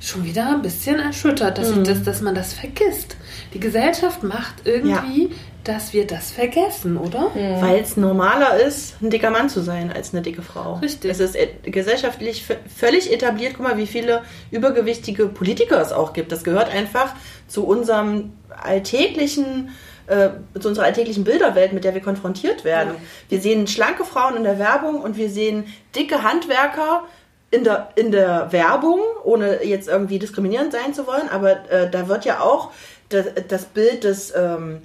schon 0.00 0.24
wieder 0.24 0.48
ein 0.48 0.62
bisschen 0.62 0.98
erschüttert, 0.98 1.58
dass, 1.58 1.70
ich 1.70 1.82
das, 1.84 2.02
dass 2.02 2.20
man 2.20 2.34
das 2.34 2.52
vergisst. 2.52 3.16
Die 3.54 3.60
Gesellschaft 3.60 4.24
macht 4.24 4.66
irgendwie, 4.66 5.30
dass 5.64 5.92
wir 5.92 6.06
das 6.06 6.30
vergessen, 6.30 6.96
oder? 6.96 7.30
Weil 7.34 7.80
es 7.80 7.96
normaler 7.96 8.56
ist, 8.60 9.00
ein 9.00 9.10
dicker 9.10 9.30
Mann 9.30 9.48
zu 9.48 9.60
sein, 9.60 9.92
als 9.92 10.12
eine 10.12 10.22
dicke 10.22 10.42
Frau. 10.42 10.74
Richtig. 10.74 11.10
Es 11.10 11.20
ist 11.20 11.36
et- 11.36 11.62
gesellschaftlich 11.64 12.44
völlig 12.76 13.12
etabliert. 13.12 13.54
Guck 13.56 13.66
mal, 13.66 13.76
wie 13.78 13.86
viele 13.86 14.22
übergewichtige 14.50 15.26
Politiker 15.26 15.80
es 15.80 15.92
auch 15.92 16.12
gibt. 16.12 16.32
Das 16.32 16.44
gehört 16.44 16.68
einfach 16.70 17.14
zu 17.48 17.64
unserem 17.64 18.32
alltäglichen, 18.62 19.70
äh, 20.06 20.30
zu 20.58 20.68
unserer 20.68 20.86
alltäglichen 20.86 21.24
Bilderwelt, 21.24 21.72
mit 21.72 21.84
der 21.84 21.94
wir 21.94 22.00
konfrontiert 22.02 22.64
werden. 22.64 22.94
Wir 23.28 23.40
sehen 23.40 23.66
schlanke 23.66 24.04
Frauen 24.04 24.36
in 24.36 24.44
der 24.44 24.58
Werbung 24.58 25.00
und 25.00 25.16
wir 25.16 25.30
sehen 25.30 25.64
dicke 25.94 26.22
Handwerker 26.22 27.04
in 27.50 27.64
der, 27.64 27.90
in 27.96 28.10
der 28.12 28.50
Werbung, 28.50 29.00
ohne 29.24 29.62
jetzt 29.64 29.86
irgendwie 29.88 30.18
diskriminierend 30.18 30.72
sein 30.72 30.94
zu 30.94 31.06
wollen, 31.06 31.28
aber 31.30 31.70
äh, 31.70 31.90
da 31.90 32.08
wird 32.08 32.24
ja 32.24 32.40
auch 32.40 32.70
das, 33.10 33.26
das 33.48 33.66
Bild 33.66 34.04
des 34.04 34.32
ähm, 34.34 34.80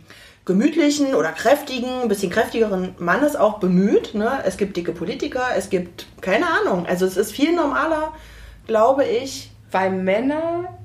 gemütlichen 0.48 1.14
oder 1.14 1.34
kräftigen, 1.34 2.02
ein 2.02 2.08
bisschen 2.08 2.32
kräftigeren 2.32 2.96
Mannes 2.98 3.36
auch 3.36 3.60
bemüht. 3.60 4.16
Ne? 4.16 4.40
Es 4.46 4.58
gibt 4.58 4.78
dicke 4.78 4.94
Politiker, 4.94 5.44
es 5.56 5.70
gibt 5.70 6.08
keine 6.22 6.46
Ahnung. 6.48 6.86
Also 6.88 7.06
es 7.06 7.18
ist 7.18 7.34
viel 7.34 7.54
normaler, 7.54 8.14
glaube 8.66 9.04
ich, 9.04 9.52
Weil 9.72 9.92
Männer 9.92 10.78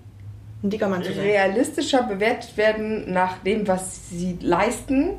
ein 0.65 0.71
dicker 0.71 0.89
Mann 0.89 1.05
zu 1.05 1.13
sein. 1.13 1.25
realistischer 1.25 2.03
bewertet 2.03 2.57
werden 2.57 3.13
nach 3.13 3.39
dem, 3.39 3.67
was 3.69 4.11
sie 4.11 4.37
leisten 4.41 5.11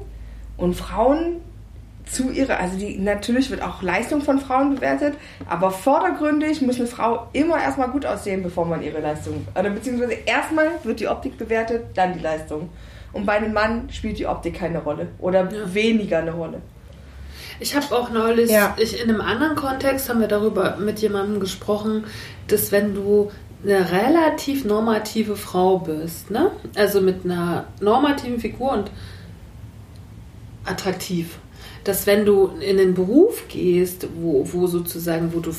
und 0.58 0.76
Frauen 0.76 1.42
zu 2.06 2.30
ihrer, 2.30 2.60
also 2.60 2.78
die, 2.78 2.98
natürlich 2.98 3.50
wird 3.50 3.62
auch 3.62 3.82
Leistung 3.82 4.22
von 4.22 4.40
Frauen 4.40 4.76
bewertet, 4.76 5.16
aber 5.48 5.72
vordergründig 5.72 6.62
muss 6.62 6.78
eine 6.78 6.88
Frau 6.88 7.28
immer 7.32 7.62
erstmal 7.62 7.90
gut 7.90 8.06
aussehen, 8.06 8.44
bevor 8.44 8.66
man 8.66 8.84
ihre 8.84 9.00
Leistung, 9.00 9.48
oder 9.58 9.70
beziehungsweise 9.70 10.14
erstmal 10.26 10.68
wird 10.84 11.00
die 11.00 11.08
Optik 11.08 11.38
bewertet, 11.38 11.86
dann 11.96 12.14
die 12.14 12.20
Leistung. 12.20 12.70
Und 13.14 13.26
bei 13.26 13.34
einem 13.34 13.54
Mann 13.54 13.90
spielt 13.92 14.18
die 14.20 14.26
Optik 14.26 14.56
keine 14.56 14.80
Rolle 14.80 15.08
oder 15.20 15.42
Ja. 15.52 15.74
weniger 15.74 16.20
eine 16.20 16.32
Rolle. 16.32 16.62
Ich 17.60 17.76
habe 17.76 17.96
auch 17.96 18.10
neulich, 18.10 18.50
Ja. 18.50 18.76
ich, 18.80 19.02
in 19.02 19.10
einem 19.10 19.22
anderen 19.22 19.56
Kontext 19.56 20.10
haben 20.10 20.20
wir 20.20 20.28
darüber 20.28 20.78
mit 20.78 21.00
jemandem 21.00 21.40
gesprochen, 21.40 22.06
dass 22.48 22.72
wenn 22.72 22.96
du 22.96 23.32
eine 23.64 23.92
relativ 23.92 24.66
normative 24.66 25.36
Frau 25.38 25.78
bist, 25.80 26.32
ne? 26.32 26.52
also 26.76 27.00
mit 27.00 27.24
einer 27.24 27.66
normativen 27.80 28.40
Figur 28.40 28.74
und 28.74 28.92
attraktiv, 30.66 31.38
dass 31.84 32.08
wenn 32.08 32.26
du 32.26 32.48
in 32.60 32.78
den 32.78 32.94
Beruf 32.94 33.48
gehst, 33.48 34.08
wo, 34.20 34.46
wo 34.52 34.68
sozusagen, 34.68 35.34
wo 35.34 35.40
du 35.40 35.52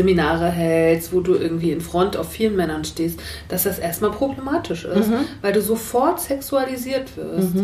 Seminare 0.00 0.48
hältst, 0.50 1.12
wo 1.12 1.20
du 1.20 1.34
irgendwie 1.34 1.72
in 1.72 1.80
Front 1.82 2.16
auf 2.16 2.30
vielen 2.30 2.56
Männern 2.56 2.84
stehst, 2.84 3.20
dass 3.48 3.64
das 3.64 3.78
erstmal 3.78 4.10
problematisch 4.12 4.84
ist, 4.86 5.10
weil 5.42 5.52
du 5.52 5.60
sofort 5.60 6.20
sexualisiert 6.20 7.16
wirst. 7.16 7.54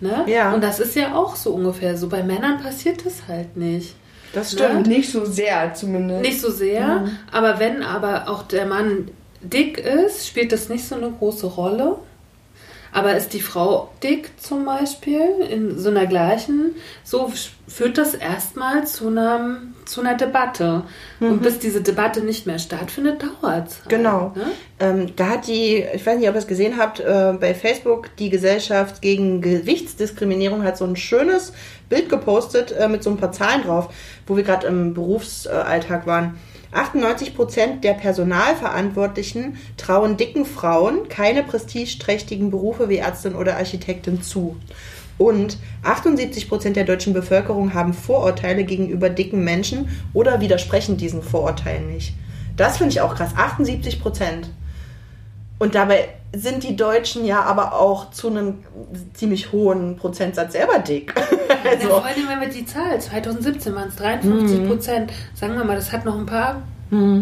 Ne? 0.00 0.24
Ja. 0.26 0.52
Und 0.54 0.62
das 0.64 0.80
ist 0.80 0.94
ja 0.96 1.14
auch 1.14 1.36
so 1.36 1.52
ungefähr 1.52 1.96
so. 1.96 2.08
Bei 2.08 2.22
Männern 2.22 2.60
passiert 2.62 3.04
das 3.06 3.22
halt 3.28 3.56
nicht. 3.56 3.94
Das 4.32 4.52
Ne? 4.54 4.58
stimmt. 4.58 4.86
Nicht 4.88 5.10
so 5.10 5.24
sehr 5.24 5.72
zumindest. 5.74 6.22
Nicht 6.22 6.40
so 6.40 6.50
sehr, 6.50 6.86
Mhm. 7.00 7.10
aber 7.32 7.58
wenn 7.60 7.82
aber 7.82 8.28
auch 8.28 8.42
der 8.42 8.66
Mann 8.66 9.08
dick 9.40 9.78
ist, 9.78 10.26
spielt 10.26 10.50
das 10.52 10.68
nicht 10.68 10.84
so 10.86 10.96
eine 10.96 11.10
große 11.10 11.46
Rolle. 11.46 11.96
Aber 12.92 13.16
ist 13.16 13.32
die 13.32 13.40
Frau 13.40 13.90
dick 14.02 14.30
zum 14.38 14.64
Beispiel 14.64 15.20
in 15.50 15.78
so 15.78 15.90
einer 15.90 16.06
gleichen, 16.06 16.74
so 17.04 17.30
führt 17.66 17.98
das 17.98 18.14
erstmal 18.14 18.86
zu 18.86 19.08
einer, 19.08 19.58
zu 19.84 20.00
einer 20.00 20.14
Debatte. 20.14 20.84
Und 21.20 21.42
bis 21.42 21.58
diese 21.58 21.82
Debatte 21.82 22.20
nicht 22.22 22.46
mehr 22.46 22.58
stattfindet, 22.58 23.22
dauert 23.22 23.68
es. 23.68 23.84
Mhm. 23.84 23.88
Genau. 23.88 24.32
Ne? 24.34 24.46
Ähm, 24.80 25.16
da 25.16 25.30
hat 25.30 25.46
die, 25.46 25.84
ich 25.92 26.06
weiß 26.06 26.18
nicht, 26.18 26.28
ob 26.28 26.34
ihr 26.34 26.38
es 26.38 26.46
gesehen 26.46 26.78
habt, 26.78 27.00
äh, 27.00 27.34
bei 27.38 27.54
Facebook, 27.54 28.14
die 28.16 28.30
Gesellschaft 28.30 29.02
gegen 29.02 29.40
Gewichtsdiskriminierung 29.42 30.62
hat 30.62 30.78
so 30.78 30.84
ein 30.84 30.96
schönes 30.96 31.52
Bild 31.88 32.08
gepostet 32.08 32.72
äh, 32.72 32.88
mit 32.88 33.02
so 33.02 33.10
ein 33.10 33.16
paar 33.16 33.32
Zahlen 33.32 33.62
drauf, 33.62 33.92
wo 34.26 34.36
wir 34.36 34.44
gerade 34.44 34.66
im 34.66 34.94
Berufsalltag 34.94 36.06
waren. 36.06 36.38
98% 36.72 37.80
der 37.80 37.94
Personalverantwortlichen 37.94 39.56
trauen 39.76 40.16
dicken 40.16 40.44
Frauen 40.44 41.08
keine 41.08 41.42
prestigeträchtigen 41.42 42.50
Berufe 42.50 42.88
wie 42.88 42.98
Ärztin 42.98 43.34
oder 43.34 43.56
Architektin 43.56 44.22
zu. 44.22 44.56
Und 45.16 45.58
78% 45.82 46.72
der 46.72 46.84
deutschen 46.84 47.12
Bevölkerung 47.12 47.74
haben 47.74 47.92
Vorurteile 47.92 48.64
gegenüber 48.64 49.10
dicken 49.10 49.42
Menschen 49.42 49.88
oder 50.12 50.40
widersprechen 50.40 50.96
diesen 50.96 51.22
Vorurteilen 51.22 51.92
nicht. 51.92 52.14
Das 52.56 52.76
finde 52.76 52.92
ich 52.92 53.00
auch 53.00 53.14
krass. 53.14 53.32
78 53.36 54.00
Prozent. 54.00 54.50
Und 55.58 55.74
dabei 55.74 56.08
sind 56.34 56.62
die 56.62 56.76
Deutschen 56.76 57.24
ja 57.24 57.42
aber 57.42 57.72
auch 57.80 58.10
zu 58.12 58.28
einem 58.28 58.58
ziemlich 59.14 59.50
hohen 59.50 59.96
Prozentsatz 59.96 60.52
selber 60.52 60.78
dick. 60.78 61.14
Ja, 61.64 61.70
also, 61.72 61.88
vor 61.88 62.04
allem, 62.04 62.28
wenn 62.28 62.40
wir 62.40 62.48
die 62.48 62.64
Zahl, 62.64 63.00
2017 63.00 63.74
waren 63.74 63.88
es 63.88 63.96
53 63.96 64.60
Mhm. 64.60 64.68
Prozent, 64.68 65.12
sagen 65.34 65.56
wir 65.56 65.64
mal, 65.64 65.74
das 65.74 65.90
hat 65.90 66.04
noch 66.04 66.16
ein 66.16 66.24
paar 66.26 66.62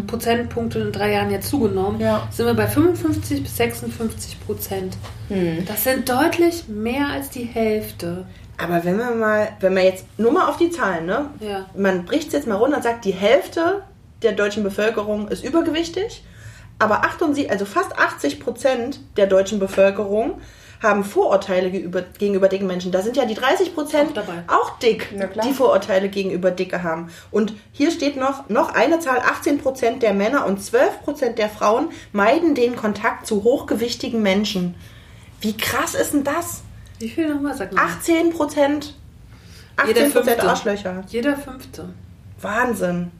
Prozentpunkte 0.05 0.79
in 0.79 0.91
drei 0.91 1.13
Jahren 1.13 1.31
jetzt 1.31 1.49
zugenommen, 1.49 1.99
Ja. 1.99 2.27
sind 2.31 2.45
wir 2.45 2.53
bei 2.53 2.67
55 2.67 3.43
bis 3.43 3.57
56 3.57 4.37
Prozent. 4.45 4.97
Hm. 5.29 5.65
Das 5.65 5.83
sind 5.83 6.07
deutlich 6.07 6.67
mehr 6.67 7.07
als 7.07 7.29
die 7.29 7.43
Hälfte. 7.45 8.25
aber 8.59 8.83
wenn 8.85 8.97
wir 8.97 9.11
mal, 9.11 9.49
wenn 9.59 9.75
wir 9.75 9.83
jetzt 9.83 10.05
nur 10.17 10.31
mal 10.31 10.47
auf 10.49 10.57
die 10.57 10.69
Zahlen, 10.71 11.05
ne? 11.05 11.25
Ja. 11.39 11.65
Man 11.75 12.05
bricht 12.05 12.27
es 12.27 12.33
jetzt 12.33 12.47
mal 12.47 12.55
runter 12.55 12.77
und 12.77 12.83
sagt, 12.83 13.05
die 13.05 13.11
Hälfte 13.13 13.81
der 14.23 14.31
deutschen 14.31 14.63
Bevölkerung 14.63 15.27
ist 15.27 15.43
übergewichtig, 15.43 16.23
aber 16.79 17.03
78, 17.03 17.49
also 17.49 17.65
fast 17.65 17.97
80 17.97 18.39
Prozent 18.39 18.99
der 19.17 19.27
deutschen 19.27 19.59
Bevölkerung 19.59 20.41
haben 20.81 21.03
Vorurteile 21.03 21.71
gegenüber, 21.71 22.01
gegenüber 22.01 22.47
dicken 22.49 22.67
Menschen. 22.67 22.91
Da 22.91 23.01
sind 23.01 23.17
ja 23.17 23.25
die 23.25 23.33
30 23.33 23.73
Prozent 23.73 24.17
Auch 24.47 24.67
auch 24.67 24.79
dick, 24.79 25.09
die 25.43 25.53
Vorurteile 25.53 26.09
gegenüber 26.09 26.51
Dicke 26.51 26.83
haben. 26.83 27.09
Und 27.31 27.53
hier 27.71 27.89
steht 27.89 28.15
noch, 28.15 28.49
noch 28.49 28.75
eine 28.75 28.99
Zahl, 28.99 29.19
18 29.19 29.57
Prozent 29.59 30.03
der 30.03 30.13
Männer 30.13 30.45
und 30.45 30.63
12 30.63 31.01
Prozent 31.01 31.39
der 31.39 31.49
Frauen 31.49 31.89
meiden 32.11 32.53
den 32.53 32.75
Kontakt 32.75 33.25
zu 33.25 33.43
hochgewichtigen 33.43 34.21
Menschen. 34.21 34.75
Wie 35.41 35.57
krass 35.57 35.95
ist 35.95 36.13
denn 36.13 36.23
das? 36.23 36.61
Wie 36.99 37.09
viel 37.09 37.33
nochmal? 37.33 37.55
Sag 37.55 37.73
mal. 37.73 37.83
18 37.83 38.31
Prozent. 38.31 38.93
Jeder 39.85 40.01
18 40.01 40.11
Prozent 40.11 40.25
Fünfte. 40.27 40.49
Arschlöcher. 40.49 41.03
Jeder 41.07 41.37
Fünfte. 41.37 41.89
Wahnsinn. 42.41 43.11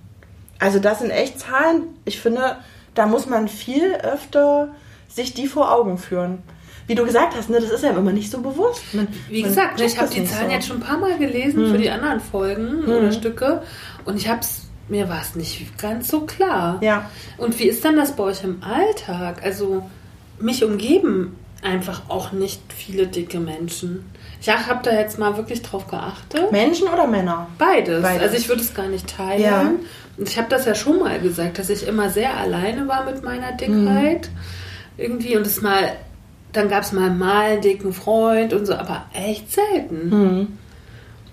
Also 0.59 0.79
das 0.79 0.99
sind 0.99 1.11
echt 1.11 1.39
Zahlen. 1.39 1.83
Ich 2.05 2.19
finde, 2.19 2.57
da 2.97 3.05
muss 3.05 3.27
man 3.27 3.47
viel 3.47 3.93
öfter 3.95 4.69
sich 5.07 5.33
die 5.33 5.47
vor 5.47 5.71
Augen 5.71 5.97
führen. 5.97 6.39
Wie 6.87 6.95
du 6.95 7.05
gesagt 7.05 7.35
hast, 7.35 7.49
ne, 7.49 7.59
das 7.59 7.69
ist 7.69 7.83
ja 7.83 7.91
immer 7.91 8.13
nicht 8.13 8.31
so 8.31 8.41
bewusst. 8.41 8.81
Man, 8.93 9.07
Wie 9.29 9.41
man 9.41 9.49
gesagt, 9.49 9.81
ich 9.81 9.99
habe 9.99 10.09
die 10.09 10.23
Zahlen 10.23 10.27
so. 10.27 10.45
Hm. 10.45 10.51
jetzt 10.51 10.67
schon 10.67 10.77
ein 10.77 10.83
paar 10.83 10.97
Mal 10.97 11.17
gelesen 11.17 11.67
für 11.69 11.77
die 11.77 11.89
anderen 11.89 12.21
Folgen 12.21 12.85
oder 12.85 13.11
Stücke 13.11 13.61
und 14.05 14.17
ich 14.17 14.29
hab's 14.29 14.63
mir 14.89 15.09
war 15.09 15.21
es 15.21 15.35
nicht 15.35 15.77
ganz 15.77 16.07
so 16.07 16.21
klar. 16.21 16.79
Ja. 16.81 17.09
Und 17.37 17.59
wie 17.59 17.65
ist 17.65 17.83
dann 17.83 17.97
das 17.97 18.15
bei 18.15 18.23
euch 18.23 18.45
im 18.45 18.63
Alltag? 18.63 19.43
Also 19.43 19.83
mich 20.39 20.63
umgeben 20.63 21.35
einfach 21.63 22.09
auch 22.09 22.31
nicht 22.31 22.61
viele 22.73 23.07
dicke 23.07 23.39
Menschen. 23.39 24.05
Ich 24.39 24.49
habe 24.49 24.79
da 24.83 24.91
jetzt 24.91 25.17
mal 25.17 25.37
wirklich 25.37 25.61
drauf 25.61 25.87
geachtet. 25.87 26.51
Menschen 26.51 26.87
oder 26.87 27.07
Männer? 27.07 27.47
Beides. 27.57 28.01
Beides. 28.01 28.21
Also 28.21 28.37
ich 28.37 28.47
würde 28.49 28.61
es 28.61 28.73
gar 28.73 28.87
nicht 28.87 29.07
teilen. 29.07 29.41
Ja. 29.41 29.71
Und 30.17 30.29
ich 30.29 30.37
habe 30.37 30.49
das 30.49 30.65
ja 30.65 30.75
schon 30.75 30.99
mal 30.99 31.19
gesagt, 31.19 31.59
dass 31.59 31.69
ich 31.69 31.87
immer 31.87 32.09
sehr 32.09 32.35
alleine 32.37 32.87
war 32.87 33.05
mit 33.05 33.23
meiner 33.23 33.51
Dickheit. 33.53 34.29
Irgendwie 34.97 35.37
und 35.37 35.45
es 35.45 35.61
mal, 35.61 35.93
dann 36.53 36.69
gab 36.69 36.83
es 36.83 36.91
mal 36.91 37.09
mal 37.09 37.51
einen 37.51 37.61
dicken 37.61 37.93
Freund 37.93 38.53
und 38.53 38.65
so, 38.65 38.73
aber 38.75 39.05
echt 39.13 39.51
selten. 39.51 40.57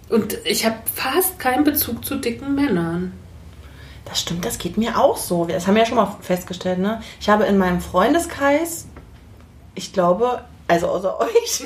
Und 0.09 0.39
ich 0.45 0.67
habe 0.67 0.77
fast 0.93 1.39
keinen 1.39 1.65
Bezug 1.65 2.05
zu 2.05 2.17
dicken 2.17 2.55
Männern. 2.55 3.13
Das 4.05 4.21
stimmt, 4.21 4.45
das 4.45 4.59
geht 4.59 4.77
mir 4.77 4.99
auch 4.99 5.17
so. 5.17 5.47
Das 5.47 5.67
haben 5.67 5.75
wir 5.75 5.83
ja 5.83 5.89
schon 5.89 5.97
mal 5.97 6.17
festgestellt, 6.21 6.79
ne? 6.79 7.01
Ich 7.21 7.31
habe 7.31 7.45
in 7.45 7.57
meinem 7.57 7.81
Freundeskreis, 7.81 8.87
ich 9.75 9.93
glaube, 9.93 10.41
also 10.69 10.89
außer 10.89 11.21
euch, 11.21 11.65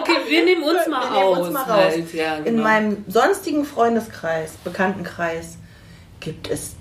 Okay, 0.00 0.16
wir 0.28 0.44
nehmen 0.44 0.62
uns 0.62 0.86
mal 0.88 1.02
wir 1.02 1.10
nehmen 1.10 1.24
aus. 1.38 1.38
uns 1.46 1.52
mal 1.54 1.66
halt. 1.66 1.98
raus. 1.98 2.12
Ja, 2.12 2.36
In 2.36 2.44
genau. 2.44 2.62
meinem 2.62 3.04
sonstigen 3.08 3.64
Freundeskreis, 3.64 4.52
Bekanntenkreis, 4.64 5.56
gibt 6.20 6.48
es 6.50 6.74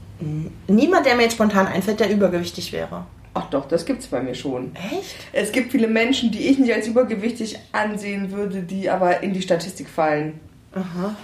Niemand, 0.68 1.06
der 1.06 1.16
mir 1.16 1.24
jetzt 1.24 1.34
spontan 1.34 1.68
einfällt, 1.68 2.00
der 2.00 2.10
übergewichtig 2.10 2.74
wäre. 2.74 3.06
Ach 3.36 3.46
doch, 3.52 3.68
das 3.68 3.86
gibt's 3.86 4.08
bei 4.08 4.20
mir 4.20 4.34
schon. 4.34 4.76
Echt? 4.76 5.16
Es 5.32 5.52
gibt 5.52 5.72
viele 5.72 5.88
Menschen, 5.88 6.32
die 6.32 6.48
ich 6.48 6.58
nicht 6.58 6.74
als 6.74 6.88
übergewichtig 6.88 7.60
ansehen 7.72 8.32
würde, 8.32 8.64
die 8.64 8.90
aber 8.90 9.22
in 9.22 9.34
die 9.34 9.44
Statistik 9.44 9.88
fallen. 9.88 10.40
Aha. 10.74 11.16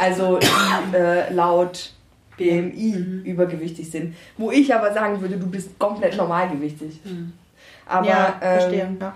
Also 0.00 0.38
die 0.38 0.96
äh, 0.96 1.30
laut 1.34 1.92
BMI 2.38 3.22
übergewichtig 3.24 3.90
sind. 3.90 4.16
Wo 4.38 4.50
ich 4.50 4.74
aber 4.74 4.94
sagen 4.94 5.20
würde, 5.20 5.36
du 5.36 5.46
bist 5.46 5.78
komplett 5.78 6.16
normalgewichtig. 6.16 6.98
Aber 7.90 8.06
ja, 8.06 8.34
verstehe. 8.40 8.82
ähm, 8.82 8.98
Ja. 9.00 9.14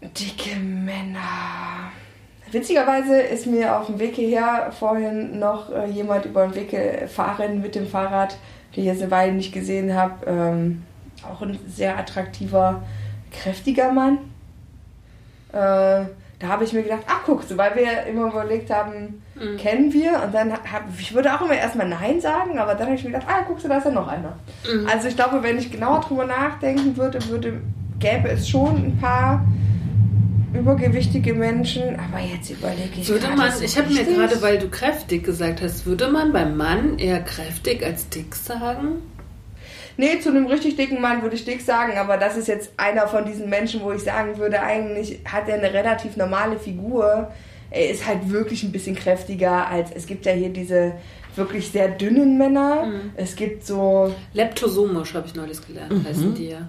dicke 0.00 0.56
Männer. 0.56 1.90
Witzigerweise 2.50 3.20
ist 3.20 3.46
mir 3.46 3.76
auf 3.76 3.86
dem 3.86 3.98
Weg 3.98 4.14
hierher 4.14 4.70
vorhin 4.78 5.38
noch 5.38 5.70
äh, 5.72 5.86
jemand 5.86 6.24
über 6.24 6.46
den 6.46 6.54
Weg 6.54 6.70
gefahren 6.70 7.60
mit 7.60 7.74
dem 7.74 7.86
Fahrrad, 7.86 8.36
den 8.74 8.84
ich 8.84 8.88
jetzt 8.90 9.02
eine 9.02 9.10
Weile 9.10 9.32
nicht 9.32 9.52
gesehen 9.52 9.94
habe. 9.94 10.24
Ähm, 10.26 10.84
auch 11.28 11.42
ein 11.42 11.58
sehr 11.68 11.98
attraktiver, 11.98 12.82
kräftiger 13.32 13.90
Mann. 13.92 14.18
Äh, 15.52 16.06
da 16.38 16.48
habe 16.48 16.64
ich 16.64 16.72
mir 16.72 16.82
gedacht, 16.82 17.04
ach 17.06 17.20
guck, 17.24 17.42
so, 17.42 17.56
weil 17.56 17.74
wir 17.74 18.04
immer 18.04 18.28
überlegt 18.30 18.70
haben, 18.70 19.22
kennen 19.56 19.92
wir? 19.92 20.22
Und 20.24 20.34
dann 20.34 20.52
hab, 20.52 20.84
ich 20.98 21.14
würde 21.14 21.34
auch 21.34 21.40
immer 21.42 21.54
erstmal 21.54 21.88
Nein 21.88 22.20
sagen, 22.20 22.58
aber 22.58 22.74
dann 22.74 22.86
habe 22.86 22.96
ich 22.96 23.04
mir 23.04 23.10
gedacht, 23.10 23.26
ah, 23.28 23.42
guckst 23.46 23.64
du, 23.64 23.68
da 23.68 23.78
ist 23.78 23.84
ja 23.84 23.90
noch 23.90 24.08
einer. 24.08 24.36
Also 24.88 25.08
ich 25.08 25.16
glaube, 25.16 25.42
wenn 25.42 25.58
ich 25.58 25.70
genauer 25.70 26.00
drüber 26.00 26.24
nachdenken 26.24 26.96
würde, 26.96 27.18
würde 27.28 27.60
gäbe 27.98 28.28
es 28.28 28.48
schon 28.48 28.76
ein 28.76 28.98
paar 29.00 29.44
übergewichtige 30.52 31.34
Menschen, 31.34 31.82
aber 31.98 32.22
jetzt 32.22 32.50
überlege 32.50 33.00
ich 33.00 33.08
Würde 33.08 33.28
man, 33.36 33.50
ich 33.60 33.76
habe 33.76 33.92
mir 33.92 34.04
gerade, 34.04 34.40
weil 34.40 34.58
du 34.58 34.68
kräftig 34.68 35.24
gesagt 35.24 35.60
hast, 35.60 35.84
würde 35.84 36.08
man 36.08 36.32
beim 36.32 36.56
Mann 36.56 36.98
eher 36.98 37.20
kräftig 37.20 37.84
als 37.84 38.08
dick 38.08 38.34
sagen? 38.34 39.02
Nee, 39.96 40.18
zu 40.20 40.30
einem 40.30 40.46
richtig 40.46 40.76
dicken 40.76 41.00
Mann 41.00 41.22
würde 41.22 41.36
ich 41.36 41.44
dick 41.44 41.60
sagen, 41.60 41.98
aber 41.98 42.16
das 42.16 42.36
ist 42.36 42.48
jetzt 42.48 42.72
einer 42.76 43.06
von 43.06 43.24
diesen 43.24 43.48
Menschen, 43.48 43.80
wo 43.82 43.92
ich 43.92 44.02
sagen 44.02 44.38
würde, 44.38 44.60
eigentlich 44.60 45.20
hat 45.24 45.48
er 45.48 45.56
eine 45.56 45.72
relativ 45.72 46.16
normale 46.16 46.58
Figur. 46.58 47.32
Er 47.74 47.90
ist 47.90 48.06
halt 48.06 48.30
wirklich 48.30 48.62
ein 48.62 48.72
bisschen 48.72 48.94
kräftiger 48.94 49.66
als, 49.66 49.90
es 49.92 50.06
gibt 50.06 50.26
ja 50.26 50.32
hier 50.32 50.50
diese 50.50 50.94
wirklich 51.36 51.68
sehr 51.68 51.88
dünnen 51.88 52.38
Männer. 52.38 52.84
Es 53.16 53.36
gibt 53.36 53.66
so, 53.66 54.14
Leptosomisch 54.32 55.14
habe 55.14 55.26
ich 55.26 55.34
neulich 55.34 55.66
gelernt, 55.66 56.04
heißen 56.06 56.34
die 56.34 56.50
ja. 56.50 56.68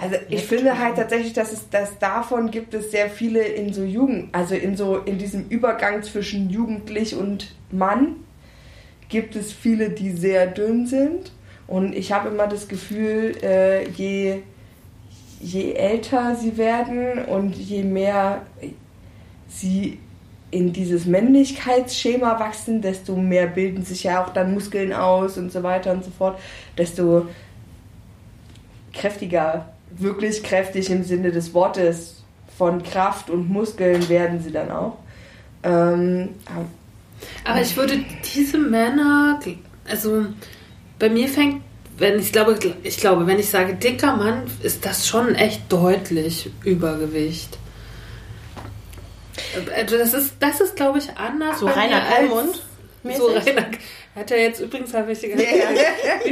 also 0.00 0.16
ich 0.28 0.42
finde 0.44 0.78
halt 0.78 0.96
tatsächlich, 0.96 1.32
dass 1.32 1.52
es, 1.52 1.68
dass 1.68 1.98
davon 1.98 2.50
gibt 2.50 2.74
es 2.74 2.90
sehr 2.90 3.10
viele 3.10 3.42
in 3.42 3.72
so 3.72 3.82
Jugend, 3.82 4.34
also 4.34 4.54
in 4.54 4.76
so, 4.76 4.96
in 4.96 5.18
diesem 5.18 5.48
Übergang 5.48 6.02
zwischen 6.02 6.50
Jugendlich 6.50 7.14
und 7.14 7.54
Mann 7.70 8.16
gibt 9.08 9.36
es 9.36 9.52
viele, 9.52 9.90
die 9.90 10.10
sehr 10.10 10.46
dünn 10.46 10.86
sind. 10.86 11.32
Und 11.66 11.94
ich 11.94 12.12
habe 12.12 12.30
immer 12.30 12.48
das 12.48 12.66
Gefühl, 12.66 13.36
äh, 13.42 13.88
je, 13.90 14.38
je 15.40 15.72
älter 15.72 16.34
sie 16.34 16.56
werden 16.56 17.24
und 17.26 17.54
je 17.54 17.82
mehr 17.82 18.42
sie 19.54 19.98
in 20.50 20.72
dieses 20.72 21.06
Männlichkeitsschema 21.06 22.38
wachsen, 22.38 22.82
desto 22.82 23.16
mehr 23.16 23.46
bilden 23.46 23.84
sich 23.84 24.04
ja 24.04 24.22
auch 24.22 24.30
dann 24.30 24.52
Muskeln 24.52 24.92
aus 24.92 25.38
und 25.38 25.50
so 25.50 25.62
weiter 25.62 25.92
und 25.92 26.04
so 26.04 26.10
fort, 26.10 26.38
desto 26.76 27.26
kräftiger, 28.92 29.72
wirklich 29.90 30.42
kräftig 30.42 30.90
im 30.90 31.04
Sinne 31.04 31.32
des 31.32 31.54
Wortes 31.54 32.22
von 32.56 32.82
Kraft 32.82 33.30
und 33.30 33.48
Muskeln 33.48 34.08
werden 34.10 34.42
sie 34.42 34.52
dann 34.52 34.70
auch. 34.70 34.98
Ähm, 35.62 36.30
Aber 37.44 37.60
ich 37.60 37.74
würde 37.76 38.04
diese 38.34 38.58
Männer, 38.58 39.40
also 39.90 40.26
bei 40.98 41.08
mir 41.08 41.28
fängt, 41.28 41.62
wenn 41.96 42.18
ich 42.18 42.32
glaube, 42.32 42.58
ich 42.82 42.98
glaube, 42.98 43.26
wenn 43.26 43.38
ich 43.38 43.48
sage 43.48 43.74
dicker 43.74 44.16
Mann, 44.16 44.42
ist 44.62 44.84
das 44.84 45.06
schon 45.06 45.34
echt 45.34 45.72
deutlich 45.72 46.50
Übergewicht. 46.64 47.58
Also 49.76 49.98
Das 49.98 50.14
ist, 50.14 50.34
das 50.40 50.60
ist 50.60 50.76
glaube 50.76 50.98
ich, 50.98 51.08
anders. 51.16 51.58
So 51.60 51.66
Rainer 51.66 52.00
Kallmund 52.00 52.60
So? 53.16 53.26
Rainer, 53.26 53.66
hat 54.14 54.30
er 54.30 54.42
jetzt 54.42 54.60
übrigens, 54.60 54.92
habe 54.94 55.10
ich 55.12 55.20
gesagt, 55.20 55.38
wie 55.40 55.44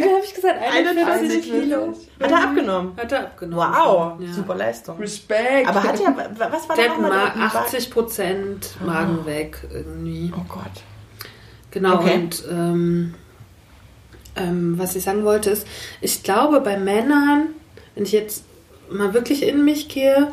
viel 0.03 0.05
habe 0.13 0.25
ich 0.25 0.35
gesagt? 0.35 0.61
41 0.63 1.07
41 1.07 1.43
Kilo. 1.51 1.95
Hat 2.21 2.31
er 2.31 2.43
abgenommen? 2.45 2.93
Hat 2.97 3.13
er 3.13 3.21
abgenommen. 3.21 3.65
Wow, 3.75 4.21
Ja. 4.21 4.33
super 4.33 4.55
Leistung. 4.55 4.99
Respekt. 4.99 5.67
Aber 5.69 5.83
hat 5.83 5.99
er, 6.01 6.15
was 6.53 6.69
war 6.69 6.77
Der 6.77 6.87
da 6.87 6.91
hat 6.93 7.01
nochmal? 7.01 7.33
ma 7.35 7.49
Der- 7.49 7.61
80 7.63 7.91
Prozent 7.91 8.77
Magen 8.85 9.25
weg 9.27 9.59
irgendwie. 9.73 10.33
Oh 10.37 10.45
Gott. 10.49 10.65
Genau, 11.73 11.95
Okay. 12.01 12.15
und 12.15 12.45
ähm, 12.51 13.15
ähm, 14.37 14.75
was 14.79 14.95
ich 14.97 15.05
sagen 15.05 15.25
wollte 15.25 15.51
ist, 15.51 15.67
ich 16.01 16.23
glaube 16.23 16.61
bei 16.61 16.77
Männern, 16.77 17.49
wenn 17.95 18.05
ich 18.05 18.13
jetzt 18.13 18.45
mal 18.91 19.15
wirklich 19.15 19.43
in 19.43 19.65
mich 19.65 19.89
gehe, 19.89 20.33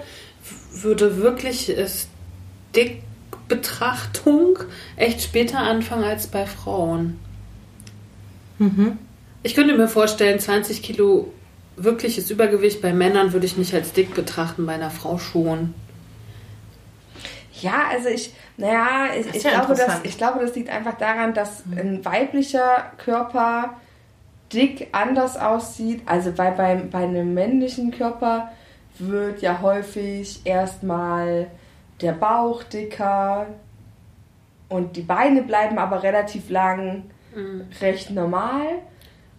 würde 0.74 1.18
wirklich 1.18 1.70
es 1.70 2.07
Dickbetrachtung 2.78 4.60
echt 4.96 5.22
später 5.22 5.60
anfangen 5.60 6.04
als 6.04 6.28
bei 6.28 6.46
Frauen. 6.46 7.20
Mhm. 8.60 8.98
Ich 9.44 9.56
könnte 9.56 9.76
mir 9.76 9.88
vorstellen, 9.88 10.40
20 10.40 10.82
Kilo 10.82 11.34
wirkliches 11.76 12.32
Übergewicht 12.32 12.82
bei 12.82 12.94
Männern 12.94 13.34
würde 13.34 13.46
ich 13.46 13.58
nicht 13.58 13.74
als 13.74 13.94
dick 13.94 14.14
betrachten, 14.14 14.66
bei 14.66 14.74
einer 14.74 14.90
Frau 14.90 15.18
schon. 15.18 15.74
Ja, 17.62 17.86
also 17.92 18.10
ich, 18.10 18.34
naja, 18.58 19.08
ich, 19.18 19.26
Das 19.26 19.36
ist 19.36 19.36
ich, 19.36 19.44
ja 19.44 19.60
glaube, 19.60 19.76
das, 19.76 20.00
ich 20.04 20.18
glaube, 20.18 20.40
das 20.40 20.56
liegt 20.56 20.70
einfach 20.70 20.98
daran, 20.98 21.34
dass 21.34 21.64
ein 21.72 22.04
weiblicher 22.06 22.92
Körper 22.98 23.78
dick 24.54 24.88
anders 24.92 25.38
aussieht. 25.38 26.02
Also 26.06 26.32
bei, 26.32 26.52
bei, 26.52 26.76
bei 26.76 27.04
einem 27.04 27.34
männlichen 27.34 27.92
Körper 27.92 28.52
wird 29.00 29.42
ja 29.42 29.62
häufig 29.62 30.42
erstmal 30.46 31.48
der 32.02 32.14
Bauch 32.14 32.64
dicker 32.64 33.48
und 34.70 34.96
die 34.96 35.02
Beine 35.02 35.44
bleiben 35.44 35.78
aber 35.78 36.04
relativ 36.04 36.50
lang 36.50 37.04
recht 37.82 38.12
normal. 38.12 38.66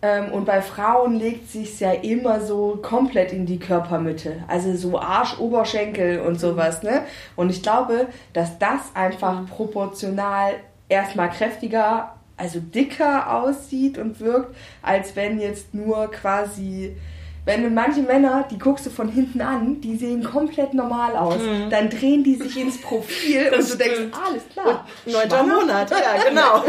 Ähm, 0.01 0.33
und 0.33 0.45
bei 0.45 0.63
Frauen 0.63 1.17
legt 1.17 1.51
sich 1.51 1.81
ja 1.81 1.93
immer 1.93 2.41
so 2.41 2.79
komplett 2.81 3.33
in 3.33 3.47
die 3.47 3.59
Körpermitte. 3.59 4.45
Also 4.47 4.75
so 4.77 4.99
Arsch, 4.99 5.39
Oberschenkel 5.41 6.21
und 6.21 6.39
sowas, 6.39 6.83
ne? 6.83 7.03
Und 7.35 7.51
ich 7.51 7.63
glaube, 7.63 8.07
dass 8.33 8.59
das 8.59 8.81
einfach 8.95 9.45
proportional 9.47 10.53
erstmal 10.89 11.31
kräftiger, 11.31 12.15
also 12.37 12.61
dicker 12.61 13.35
aussieht 13.35 13.99
und 13.99 14.21
wirkt, 14.21 14.55
als 14.83 15.17
wenn 15.17 15.41
jetzt 15.41 15.75
nur 15.75 16.11
quasi. 16.11 16.97
Wenn 17.49 17.63
du 17.63 17.71
manche 17.71 18.03
Männer, 18.03 18.45
die 18.51 18.59
guckst 18.59 18.85
du 18.85 18.91
von 18.91 19.09
hinten 19.09 19.41
an, 19.41 19.81
die 19.81 19.97
sehen 19.97 20.23
komplett 20.23 20.75
normal 20.75 21.17
aus. 21.17 21.39
Dann 21.71 21.89
drehen 21.89 22.23
die 22.23 22.35
sich 22.35 22.61
ins 22.61 22.79
Profil 22.79 23.51
und 23.57 23.71
du 23.73 23.75
denkst, 23.79 23.95
stimmt. 23.97 24.15
alles 24.23 24.43
klar. 24.53 24.85
Neunter 25.07 25.43
Monat, 25.45 25.91
ja, 25.91 25.97
genau. 26.29 26.63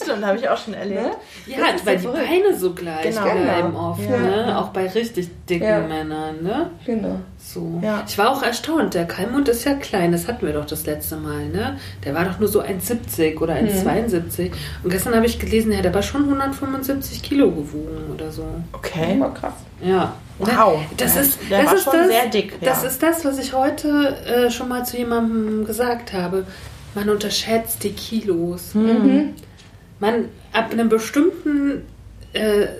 Stimmt, 0.00 0.24
habe 0.24 0.38
ich 0.38 0.48
auch 0.48 0.56
schon 0.56 0.74
erlebt. 0.74 1.02
Ne? 1.02 1.10
Ja, 1.46 1.72
Das 1.72 1.84
weil 1.84 1.96
die. 1.98 2.06
Beine 2.06 2.56
so 2.56 2.72
gleich 2.72 3.02
Genau. 3.02 3.22
bleiben 3.22 3.68
Genau. 3.72 3.90
oft, 3.90 4.02
Ja. 4.08 4.16
ne? 4.18 4.58
Auch 4.60 4.68
bei 4.68 4.86
richtig 4.88 5.28
dicken 5.48 5.64
Ja. 5.66 5.80
Männern, 5.80 6.42
ne? 6.44 6.70
Genau. 6.86 7.16
So. 7.42 7.80
Ja. 7.82 8.04
Ich 8.06 8.16
war 8.18 8.30
auch 8.30 8.42
erstaunt, 8.42 8.94
der 8.94 9.06
Kalmund 9.06 9.48
ist 9.48 9.64
ja 9.64 9.74
klein, 9.74 10.12
das 10.12 10.28
hatten 10.28 10.46
wir 10.46 10.52
doch 10.52 10.66
das 10.66 10.86
letzte 10.86 11.16
Mal, 11.16 11.48
ne? 11.48 11.78
Der 12.04 12.14
war 12.14 12.24
doch 12.24 12.38
nur 12.38 12.48
so 12.48 12.60
1,70 12.62 13.38
oder 13.40 13.54
1,72. 13.54 14.52
Und 14.84 14.90
gestern 14.90 15.14
habe 15.14 15.26
ich 15.26 15.38
gelesen, 15.38 15.72
er 15.72 15.78
hat 15.78 15.86
aber 15.86 16.02
schon 16.02 16.24
175 16.24 17.22
Kilo 17.22 17.50
gewogen 17.50 18.12
oder 18.14 18.30
so. 18.30 18.44
Okay. 18.72 19.14
Immer 19.14 19.30
krass. 19.30 19.54
Ja. 19.82 20.14
Wow. 20.38 20.80
Das 20.96 21.14
Ja, 21.16 21.20
ist, 21.22 21.38
der 21.50 21.58
das 21.62 21.66
war 21.66 21.74
ist 21.76 21.84
schon 21.84 21.92
das, 21.94 22.08
sehr 22.08 22.26
dick, 22.28 22.60
Das 22.60 22.82
ja. 22.82 22.88
ist 22.88 23.02
das, 23.02 23.24
was 23.24 23.38
ich 23.38 23.52
heute 23.52 24.16
äh, 24.26 24.50
schon 24.50 24.68
mal 24.68 24.84
zu 24.86 24.96
jemandem 24.96 25.64
gesagt 25.66 26.12
habe. 26.12 26.46
Man 26.94 27.08
unterschätzt 27.08 27.82
die 27.84 27.92
Kilos. 27.92 28.74
Mhm. 28.74 29.34
Man 29.98 30.26
ab 30.52 30.72
einem 30.72 30.88
bestimmten 30.88 31.82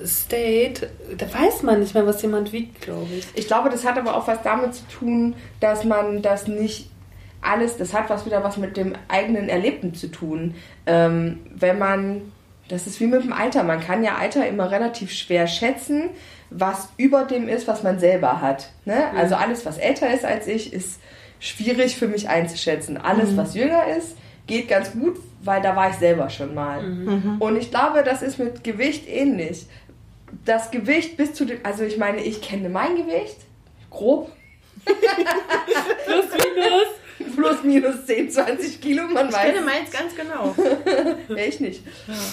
State, 0.07 0.91
da 1.19 1.27
weiß 1.27 1.63
man 1.65 1.81
nicht 1.81 1.95
mehr, 1.95 2.07
was 2.07 2.23
jemand 2.23 2.53
wiegt, 2.53 2.83
glaube 2.83 3.09
ich. 3.19 3.27
Ich 3.35 3.47
glaube, 3.47 3.69
das 3.69 3.85
hat 3.85 3.99
aber 3.99 4.17
auch 4.17 4.29
was 4.29 4.43
damit 4.43 4.75
zu 4.75 4.87
tun, 4.89 5.35
dass 5.59 5.85
man 5.85 6.23
das 6.23 6.47
nicht 6.47 6.91
alles, 7.43 7.77
das 7.77 7.93
hat 7.93 8.11
was 8.11 8.27
wieder 8.27 8.45
was 8.45 8.59
mit 8.59 8.77
dem 8.77 8.95
eigenen 9.09 9.49
Erlebten 9.49 9.95
zu 9.95 10.09
tun. 10.09 10.55
Ähm, 10.87 11.41
wenn 11.53 11.79
man, 11.79 12.33
das 12.69 12.87
ist 12.87 13.01
wie 13.01 13.07
mit 13.07 13.25
dem 13.25 13.33
Alter, 13.33 13.65
man 13.65 13.81
kann 13.81 14.05
ja 14.05 14.17
Alter 14.17 14.47
immer 14.47 14.71
relativ 14.71 15.11
schwer 15.11 15.47
schätzen, 15.47 16.11
was 16.51 16.89
über 16.97 17.25
dem 17.25 17.49
ist, 17.49 17.67
was 17.67 17.83
man 17.83 17.99
selber 17.99 18.41
hat. 18.41 18.71
Ne? 18.85 19.11
Also 19.17 19.35
alles, 19.35 19.67
was 19.67 19.79
älter 19.79 20.13
ist 20.13 20.25
als 20.25 20.47
ich, 20.47 20.73
ist 20.73 21.01
schwierig 21.39 21.97
für 21.97 22.09
mich 22.09 22.29
einzuschätzen. 22.29 22.99
Alles, 22.99 23.37
was 23.37 23.55
jünger 23.55 23.87
ist, 23.97 24.17
geht 24.47 24.69
ganz 24.69 24.93
gut, 24.93 25.17
weil 25.43 25.63
da 25.63 25.75
war 25.77 25.91
ich 25.91 25.97
selber 25.97 26.29
schon 26.31 26.55
mal. 26.55 27.37
Und 27.39 27.57
ich 27.57 27.71
glaube, 27.71 28.03
das 28.05 28.23
ist 28.23 28.39
mit 28.39 28.63
Gewicht 28.65 29.09
ähnlich. 29.09 29.67
Das 30.45 30.71
Gewicht 30.71 31.17
bis 31.17 31.35
zu 31.35 31.45
dem, 31.45 31.59
also 31.65 31.83
ich 31.85 31.99
meine, 31.99 32.21
ich 32.23 32.41
kenne 32.43 32.69
mein 32.69 32.97
Gewicht, 32.97 33.37
grob. 33.91 34.31
Plus, 36.07 36.25
minus. 36.55 37.35
plus 37.37 37.63
minus 37.63 38.07
10, 38.07 38.31
20 38.31 38.81
Kilo, 38.81 39.03
man 39.09 39.29
Ich 39.29 39.35
weiß. 39.35 39.43
kenne 39.43 39.61
meins 39.61 39.91
ganz 39.91 40.15
genau. 40.17 40.55
Ja, 41.29 41.37
ich 41.49 41.61
nicht. 41.61 41.83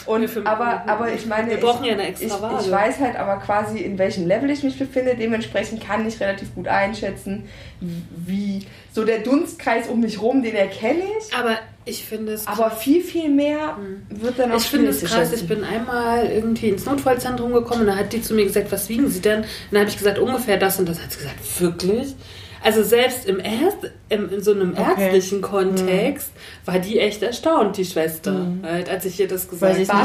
Und, 0.06 0.22
Wir 0.22 0.30
fünf- 0.30 0.48
aber, 0.48 0.84
aber 0.88 1.12
ich 1.14 1.26
meine, 1.26 1.50
Wir 1.52 1.58
brauchen 1.58 1.86
ja 1.86 1.94
eine 1.94 2.08
extra 2.08 2.26
ich, 2.28 2.34
ich, 2.34 2.42
Waage. 2.42 2.64
ich 2.66 2.72
weiß 2.72 3.00
halt 3.00 3.16
aber 3.18 3.38
quasi, 3.38 3.80
in 3.80 3.98
welchem 3.98 4.28
Level 4.28 4.50
ich 4.50 4.64
mich 4.64 4.78
befinde. 4.80 5.16
Dementsprechend 5.16 5.86
kann 5.86 6.08
ich 6.08 6.20
relativ 6.20 6.54
gut 6.56 6.68
einschätzen, 6.68 7.48
wie 7.82 8.66
so 8.94 9.04
der 9.06 9.20
Dunstkreis 9.20 9.88
um 9.88 10.00
mich 10.02 10.22
rum, 10.22 10.42
den 10.42 10.56
erkenne 10.56 11.04
ich. 11.20 11.36
Aber 11.36 11.58
ich 11.88 12.04
finde 12.04 12.34
es 12.34 12.46
Aber 12.48 12.70
viel, 12.72 13.02
viel 13.02 13.30
mehr 13.30 13.78
wird 14.10 14.38
dann 14.40 14.52
auch 14.52 14.58
Ich 14.58 14.66
finde 14.66 14.90
es 14.90 15.04
krass, 15.04 15.32
ich 15.32 15.48
bin 15.48 15.64
einmal 15.64 16.26
irgendwie 16.26 16.70
ins 16.70 16.86
Notfallzentrum 16.86 17.54
gekommen 17.54 17.82
und 17.82 17.88
da 17.88 17.96
hat 17.96 18.14
die 18.14 18.22
zu 18.22 18.34
mir 18.34 18.46
gesagt, 18.46 18.72
was 18.72 18.90
wiegen 18.90 19.10
Sie 19.10 19.22
denn? 19.22 19.40
Und 19.40 19.48
dann 19.72 19.82
habe 19.82 19.90
ich 19.90 19.98
gesagt, 19.98 20.20
ungefähr 20.20 20.58
das 20.58 20.80
und 20.80 20.90
das. 20.90 21.02
Hat 21.02 21.12
sie 21.12 21.20
gesagt, 21.20 21.62
wirklich? 21.62 22.16
Also 22.64 22.84
selbst 22.84 23.26
im 23.26 23.40
Erst, 23.40 23.78
im, 24.10 24.32
in 24.32 24.42
so 24.42 24.52
einem 24.52 24.72
Okay. 24.78 25.04
ärztlichen 25.04 25.42
Kontext 25.42 26.32
war 26.66 26.80
die 26.80 27.00
echt 27.00 27.22
erstaunt, 27.24 27.78
die 27.78 27.86
Schwester, 27.86 28.48
halt, 28.64 28.90
als 28.90 29.06
ich 29.06 29.20
ihr 29.20 29.28
das 29.28 29.48
gesagt 29.48 29.78
habe. 29.78 29.88
War 29.88 30.02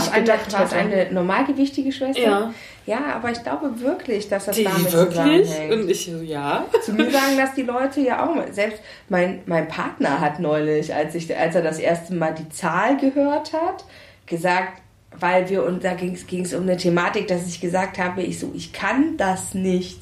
es 0.64 0.72
eine, 0.72 0.94
eine 0.94 1.12
normalgewichtige 1.12 1.92
Schwester? 1.92 2.22
Ja. 2.22 2.54
Ja, 2.84 3.14
aber 3.14 3.30
ich 3.30 3.40
glaube 3.42 3.80
wirklich, 3.80 4.28
dass 4.28 4.46
das 4.46 4.56
Die 4.56 4.64
damit 4.64 4.92
wirklich? 4.92 5.46
zusammenhängt. 5.46 5.72
Und 5.72 5.88
ich 5.90 6.04
so, 6.04 6.20
ja. 6.20 6.66
Zu 6.84 6.92
mir 6.92 7.10
sagen 7.10 7.36
das 7.36 7.54
die 7.54 7.62
Leute 7.62 8.00
ja 8.00 8.26
auch. 8.26 8.34
Selbst 8.52 8.80
mein, 9.08 9.40
mein 9.46 9.68
Partner 9.68 10.20
hat 10.20 10.40
neulich, 10.40 10.92
als, 10.92 11.14
ich, 11.14 11.36
als 11.36 11.54
er 11.54 11.62
das 11.62 11.78
erste 11.78 12.12
Mal 12.14 12.34
die 12.34 12.48
Zahl 12.48 12.96
gehört 12.96 13.52
hat, 13.52 13.84
gesagt, 14.26 14.82
weil 15.16 15.48
wir, 15.48 15.64
und 15.64 15.84
da 15.84 15.94
ging 15.94 16.16
es 16.42 16.54
um 16.54 16.62
eine 16.62 16.76
Thematik, 16.76 17.28
dass 17.28 17.46
ich 17.46 17.60
gesagt 17.60 17.98
habe, 17.98 18.22
ich 18.22 18.40
so, 18.40 18.50
ich 18.54 18.72
kann 18.72 19.16
das 19.16 19.54
nicht. 19.54 20.00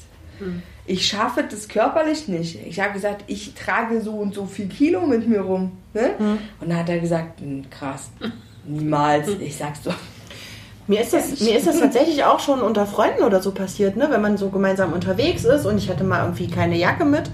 Ich 0.85 1.05
schaffe 1.07 1.43
das 1.49 1.67
körperlich 1.67 2.27
nicht. 2.27 2.57
Ich 2.67 2.79
habe 2.79 2.93
gesagt, 2.93 3.23
ich 3.27 3.53
trage 3.53 4.01
so 4.01 4.11
und 4.11 4.33
so 4.33 4.45
viel 4.45 4.67
Kilo 4.67 5.01
mit 5.05 5.27
mir 5.27 5.41
rum. 5.41 5.71
Ne? 5.93 6.11
Und 6.59 6.69
dann 6.69 6.77
hat 6.79 6.89
er 6.89 6.99
gesagt, 6.99 7.39
"Hm, 7.41 7.69
krass, 7.69 8.09
niemals. 8.65 9.27
Ich 9.39 9.55
sag's 9.57 9.81
doch. 9.83 9.95
Mir 10.87 11.01
ist, 11.01 11.13
das, 11.13 11.39
mir 11.39 11.55
ist 11.57 11.67
das 11.67 11.79
tatsächlich 11.79 12.23
auch 12.25 12.39
schon 12.39 12.59
unter 12.59 12.85
Freunden 12.85 13.23
oder 13.23 13.41
so 13.41 13.51
passiert, 13.51 13.95
ne? 13.95 14.07
wenn 14.09 14.21
man 14.21 14.35
so 14.37 14.49
gemeinsam 14.49 14.91
unterwegs 14.93 15.45
ist 15.45 15.65
und 15.65 15.77
ich 15.77 15.89
hatte 15.89 16.03
mal 16.03 16.23
irgendwie 16.23 16.47
keine 16.47 16.75
Jacke 16.75 17.05
mit 17.05 17.29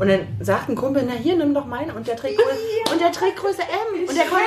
und 0.00 0.08
dann 0.08 0.26
sagt 0.40 0.68
ein 0.68 0.74
Kumpel, 0.74 1.04
na 1.06 1.12
hier, 1.14 1.36
nimm 1.36 1.54
doch 1.54 1.66
meine 1.66 1.94
und 1.94 2.06
der 2.08 2.16
trägt, 2.16 2.38
Größe, 2.38 2.92
und 2.92 3.00
der 3.00 3.12
trägt 3.12 3.36
Größe 3.36 3.62
M 3.62 4.00
und 4.08 4.16
der, 4.16 4.24
konnte, 4.24 4.44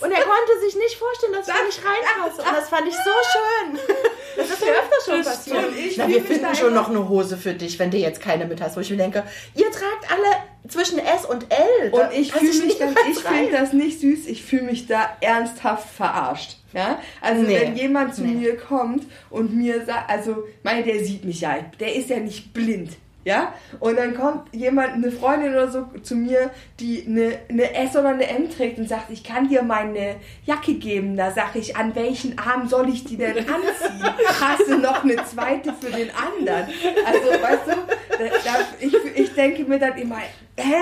und 0.00 0.10
er 0.10 0.22
konnte 0.22 0.60
sich 0.64 0.74
nicht 0.76 0.96
vorstellen, 0.96 1.32
dass 1.32 1.48
ich 1.48 1.64
nicht 1.66 1.80
reinpasse 1.84 2.42
und 2.42 2.56
das 2.56 2.68
fand 2.68 2.86
ich 2.88 2.94
so 2.94 3.10
schön. 3.32 3.96
Das 4.36 4.48
ist 4.50 4.60
mir 4.64 4.70
öfter 4.72 4.96
schon 5.04 5.18
Das 5.24 5.36
passiert. 5.36 5.92
Na, 5.96 6.08
wir 6.08 6.22
finden 6.22 6.54
schon 6.54 6.74
noch 6.74 6.88
eine 6.88 7.08
Hose 7.08 7.36
für 7.36 7.52
dich, 7.54 7.78
wenn 7.78 7.90
du 7.90 7.96
jetzt 7.98 8.20
keine 8.20 8.46
mit 8.46 8.60
hast, 8.60 8.76
wo 8.76 8.80
ich 8.80 8.90
mir 8.90 8.96
denke, 8.96 9.24
ihr 9.54 9.70
tragt 9.70 10.10
alle 10.10 10.70
zwischen 10.70 10.98
S 10.98 11.24
und 11.24 11.46
L. 11.52 11.90
Und 11.90 12.12
ich 12.12 12.32
fühle 12.32 12.64
mich 12.66 12.78
dann, 12.78 12.94
ich 13.10 13.18
finde 13.18 13.52
das 13.52 13.72
nicht 13.72 14.00
süß, 14.00 14.26
ich 14.26 14.44
fühle 14.44 14.62
mich 14.62 14.86
da 14.86 15.16
ernsthaft 15.20 15.88
verarscht. 15.94 16.58
Ja? 16.72 17.00
Also 17.20 17.42
Nee. 17.42 17.60
wenn 17.60 17.76
jemand 17.76 18.14
zu 18.14 18.22
Nee. 18.22 18.34
mir 18.34 18.56
kommt 18.56 19.04
und 19.30 19.54
mir 19.54 19.84
sagt, 19.84 20.08
also, 20.08 20.44
meine, 20.62 20.82
der 20.84 21.02
sieht 21.04 21.24
mich 21.24 21.40
ja, 21.40 21.58
der 21.80 21.94
ist 21.94 22.08
ja 22.10 22.18
nicht 22.18 22.52
blind. 22.52 22.92
Ja? 23.24 23.52
Und 23.80 23.98
dann 23.98 24.14
kommt 24.14 24.54
jemand, 24.54 24.94
eine 24.94 25.12
Freundin 25.12 25.52
oder 25.52 25.68
so 25.68 25.86
zu 26.02 26.16
mir, 26.16 26.50
die 26.78 27.04
eine, 27.06 27.38
eine 27.48 27.74
S 27.74 27.96
oder 27.96 28.10
eine 28.10 28.26
M 28.28 28.50
trägt 28.50 28.78
und 28.78 28.88
sagt, 28.88 29.10
ich 29.10 29.22
kann 29.24 29.48
dir 29.48 29.62
meine 29.62 30.16
Jacke 30.46 30.74
geben. 30.74 31.16
Da 31.16 31.30
sage 31.30 31.58
ich, 31.58 31.76
an 31.76 31.94
welchen 31.94 32.38
Arm 32.38 32.68
soll 32.68 32.88
ich 32.88 33.04
die 33.04 33.16
denn 33.16 33.36
anziehen? 33.38 34.14
Hast 34.40 34.66
du 34.68 34.78
noch 34.78 35.04
eine 35.04 35.16
zweite 35.24 35.74
für 35.74 35.90
den 35.90 36.10
anderen? 36.10 36.66
Also, 37.04 37.30
weißt 37.42 37.66
du, 37.66 37.72
da, 38.10 38.24
da, 38.44 38.60
ich, 38.80 38.94
ich 39.14 39.34
denke 39.34 39.64
mir 39.64 39.78
dann 39.78 39.98
immer, 39.98 40.18
hä? 40.56 40.74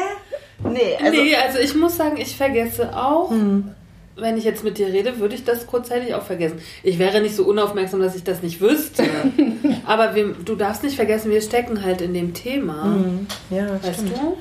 Nee, 0.63 0.97
also, 1.01 1.23
nee, 1.23 1.37
also 1.37 1.59
ich 1.59 1.75
muss 1.75 1.97
sagen, 1.97 2.17
ich 2.17 2.37
vergesse 2.37 2.97
auch, 2.97 3.31
Hm. 3.31 3.75
Wenn 4.21 4.37
ich 4.37 4.45
jetzt 4.45 4.65
mit 4.65 4.79
dir 4.79 4.89
rede, 4.89 5.19
würde 5.19 5.35
ich 5.35 5.45
das 5.45 5.67
kurzzeitig 5.67 6.15
auch 6.15 6.23
vergessen. 6.23 6.61
Ich 6.83 6.99
wäre 6.99 7.21
nicht 7.21 7.37
so 7.37 7.45
unaufmerksam, 7.45 8.01
dass 8.01 8.15
ich 8.15 8.25
das 8.25 8.43
nicht 8.43 8.61
wüsste. 8.61 9.05
Aber 9.87 10.15
wir, 10.15 10.35
du 10.35 10.55
darfst 10.55 10.83
nicht 10.83 10.97
vergessen, 10.97 11.31
wir 11.31 11.41
stecken 11.41 11.83
halt 11.85 12.01
in 12.01 12.15
dem 12.15 12.35
Thema. 12.35 12.85
Hm. 12.85 13.27
ja, 13.51 13.67
Weißt 13.83 14.01
stimmt. 14.01 14.17
du? 14.17 14.37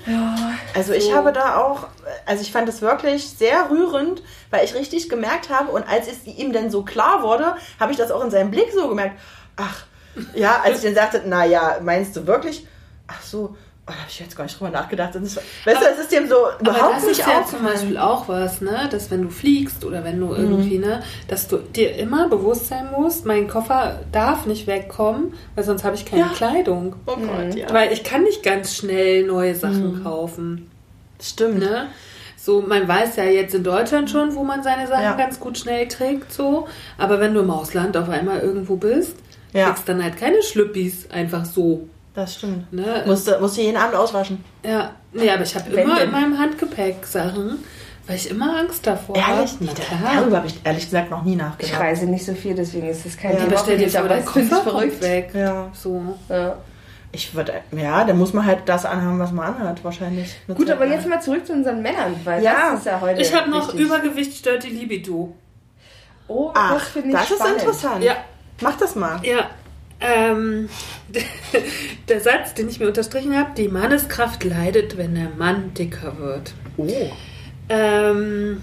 Also 0.75 0.93
ich 0.93 1.05
So. 1.05 1.13
habe 1.13 1.31
da 1.33 1.57
auch, 1.57 1.87
also 2.25 2.41
ich 2.41 2.51
fand 2.51 2.67
es 2.69 2.81
wirklich 2.81 3.27
sehr 3.29 3.69
rührend, 3.69 4.21
weil 4.49 4.65
ich 4.65 4.75
richtig 4.75 5.09
gemerkt 5.09 5.49
habe 5.49 5.71
und 5.71 5.87
als 5.87 6.07
es 6.07 6.25
ihm 6.25 6.51
dann 6.53 6.69
so 6.71 6.83
klar 6.83 7.23
wurde, 7.23 7.55
habe 7.79 7.91
ich 7.91 7.97
das 7.97 8.11
auch 8.11 8.23
in 8.23 8.31
seinem 8.31 8.51
Blick 8.51 8.71
so 8.73 8.87
gemerkt. 8.87 9.19
Ach, 9.55 9.85
ja, 10.35 10.61
als 10.63 10.79
ich 10.79 10.85
dann 10.85 10.95
sagte, 10.95 11.21
na 11.25 11.45
ja, 11.45 11.77
meinst 11.83 12.15
du 12.15 12.25
wirklich? 12.27 12.65
Ach 13.07 13.21
so, 13.21 13.55
oh, 13.87 13.91
da 13.91 13.93
habe 13.93 14.09
ich 14.09 14.19
jetzt 14.19 14.35
gar 14.35 14.43
nicht 14.43 14.59
drüber 14.59 14.69
nachgedacht. 14.71 15.15
Das, 15.15 15.37
weißt 15.37 15.81
du, 15.81 15.85
es 15.93 15.99
ist 15.99 16.11
dem 16.11 16.27
so 16.27 16.35
Aber 16.45 16.59
überhaupt 16.59 16.95
das 16.97 17.03
nicht 17.05 17.19
ist 17.19 17.27
ja 17.27 17.45
zum. 17.45 17.63
Beispiel 17.63 17.97
auch 17.97 18.27
was, 18.27 18.61
ne? 18.61 18.87
Dass 18.91 19.09
wenn 19.11 19.23
du 19.23 19.29
fliegst 19.29 19.83
oder 19.85 20.03
wenn 20.03 20.19
du 20.19 20.33
irgendwie, 20.33 20.77
ne, 20.77 21.01
dass 21.27 21.47
du 21.47 21.57
dir 21.57 21.95
immer 21.95 22.27
bewusst 22.29 22.67
sein 22.67 22.89
musst, 22.91 23.25
mein 23.25 23.47
Koffer 23.47 24.01
darf 24.11 24.45
nicht 24.45 24.67
wegkommen, 24.67 25.33
weil 25.55 25.63
sonst 25.63 25.83
habe 25.83 25.95
ich 25.95 26.05
keine 26.05 26.23
Ja. 26.23 26.27
Kleidung. 26.35 26.95
Oh 27.05 27.15
Gott, 27.15 27.55
ja. 27.55 27.71
Weil 27.73 27.91
ich 27.93 28.03
kann 28.03 28.23
nicht 28.23 28.43
ganz 28.43 28.75
schnell 28.75 29.23
neue 29.25 29.55
Sachen 29.55 30.03
kaufen. 30.03 30.69
Stimmt. 31.21 31.59
Ne? 31.59 31.87
So, 32.35 32.61
man 32.61 32.87
weiß 32.87 33.15
ja 33.17 33.23
jetzt 33.25 33.55
in 33.55 33.63
Deutschland 33.63 34.09
schon, 34.09 34.35
wo 34.35 34.43
man 34.43 34.63
seine 34.63 34.87
Sachen 34.87 35.03
Ja. 35.03 35.13
ganz 35.17 35.39
gut 35.39 35.57
schnell 35.57 35.87
trägt, 35.87 36.31
so. 36.31 36.67
Aber 36.97 37.19
wenn 37.19 37.33
du 37.33 37.39
im 37.41 37.49
Ausland 37.51 37.97
auf 37.97 38.07
einmal 38.09 38.39
irgendwo 38.39 38.75
bist, 38.77 39.15
Ja. 39.53 39.67
kriegst 39.69 39.89
dann 39.89 40.03
halt 40.03 40.17
keine 40.17 40.41
Schlüppis 40.43 41.09
einfach 41.11 41.43
so. 41.45 41.87
Das 42.17 42.33
stimmt. 42.33 42.73
Ne? 42.73 43.03
Musste, 43.05 43.37
musste 43.39 43.61
jeden 43.61 43.77
Abend 43.77 43.93
auswaschen. 43.95 44.43
Ja, 44.65 44.89
nee, 45.13 45.29
aber 45.29 45.43
ich 45.43 45.53
habe 45.53 45.69
immer 45.69 45.97
denn? 45.97 46.05
in 46.07 46.11
meinem 46.11 46.39
Handgepäck 46.39 47.05
Sachen, 47.05 47.59
weil 48.07 48.15
ich 48.15 48.31
immer 48.31 48.57
Angst 48.57 48.87
davor 48.87 49.15
Ehrlich 49.15 49.51
habe. 49.51 49.63
nicht. 49.65 49.77
Na 49.91 49.97
klar. 49.99 50.15
Darüber 50.15 50.37
habe 50.37 50.47
ich 50.47 50.59
ehrlich 50.63 50.85
gesagt 50.85 51.11
noch 51.11 51.23
nie 51.23 51.33
Ich 51.33 51.37
nachgedacht. 51.37 51.79
reise 51.79 52.07
nicht 52.07 52.25
so 52.25 52.33
viel, 52.33 52.55
deswegen 52.55 52.87
ist 52.89 53.05
das 53.05 53.15
kein 53.17 53.33
Ja, 53.33 53.37
Thema. 53.41 53.51
Aber 53.51 53.57
stell 53.59 53.77
dir 53.77 53.99
aber 53.99 54.09
das 54.09 54.19
ich 54.21 54.25
kommt 54.25 54.47
verrückt. 54.49 55.01
weg. 55.03 55.29
Ja. 55.35 55.67
So. 55.73 56.17
Ja. 56.27 56.57
Ich 57.11 57.35
würde, 57.35 57.53
ja, 57.71 58.03
dann 58.03 58.17
muss 58.17 58.33
man 58.33 58.45
halt 58.47 58.61
das 58.65 58.83
anhaben, 58.85 59.19
was 59.19 59.31
man 59.31 59.53
anhat, 59.53 59.83
wahrscheinlich. 59.83 60.35
Gut, 60.47 60.71
aber 60.71 60.87
jetzt 60.87 61.07
mal 61.07 61.21
zurück 61.21 61.45
zu 61.45 61.53
unseren 61.53 61.83
Männern, 61.83 62.15
weil 62.23 62.41
Ja. 62.43 62.71
das 62.71 62.79
ist 62.79 62.85
ja 62.87 62.99
heute 62.99 63.21
Ich 63.21 63.31
habe 63.31 63.47
noch 63.51 63.67
wichtig. 63.67 63.79
Übergewicht 63.85 64.37
stört 64.39 64.63
die 64.63 64.69
Libido. 64.69 65.35
Oh, 66.27 66.49
Ach, 66.55 66.73
das 66.73 66.87
finde 66.89 67.09
ich 67.09 67.13
das 67.13 67.29
ist 67.29 67.45
interessant. 67.45 68.03
Ja. 68.03 68.15
Mach 68.61 68.75
das 68.75 68.95
mal. 68.95 69.19
Ja. 69.23 69.51
Ähm, 69.99 70.69
der 72.07 72.21
Satz, 72.21 72.53
den 72.53 72.69
ich 72.69 72.79
mir 72.79 72.87
unterstrichen 72.87 73.35
habe, 73.35 73.51
die 73.57 73.67
Manneskraft 73.67 74.43
leidet, 74.43 74.97
wenn 74.97 75.15
der 75.15 75.29
Mann 75.37 75.73
dicker 75.73 76.19
wird. 76.19 76.53
Oh. 76.77 76.87
Ähm, 77.69 78.61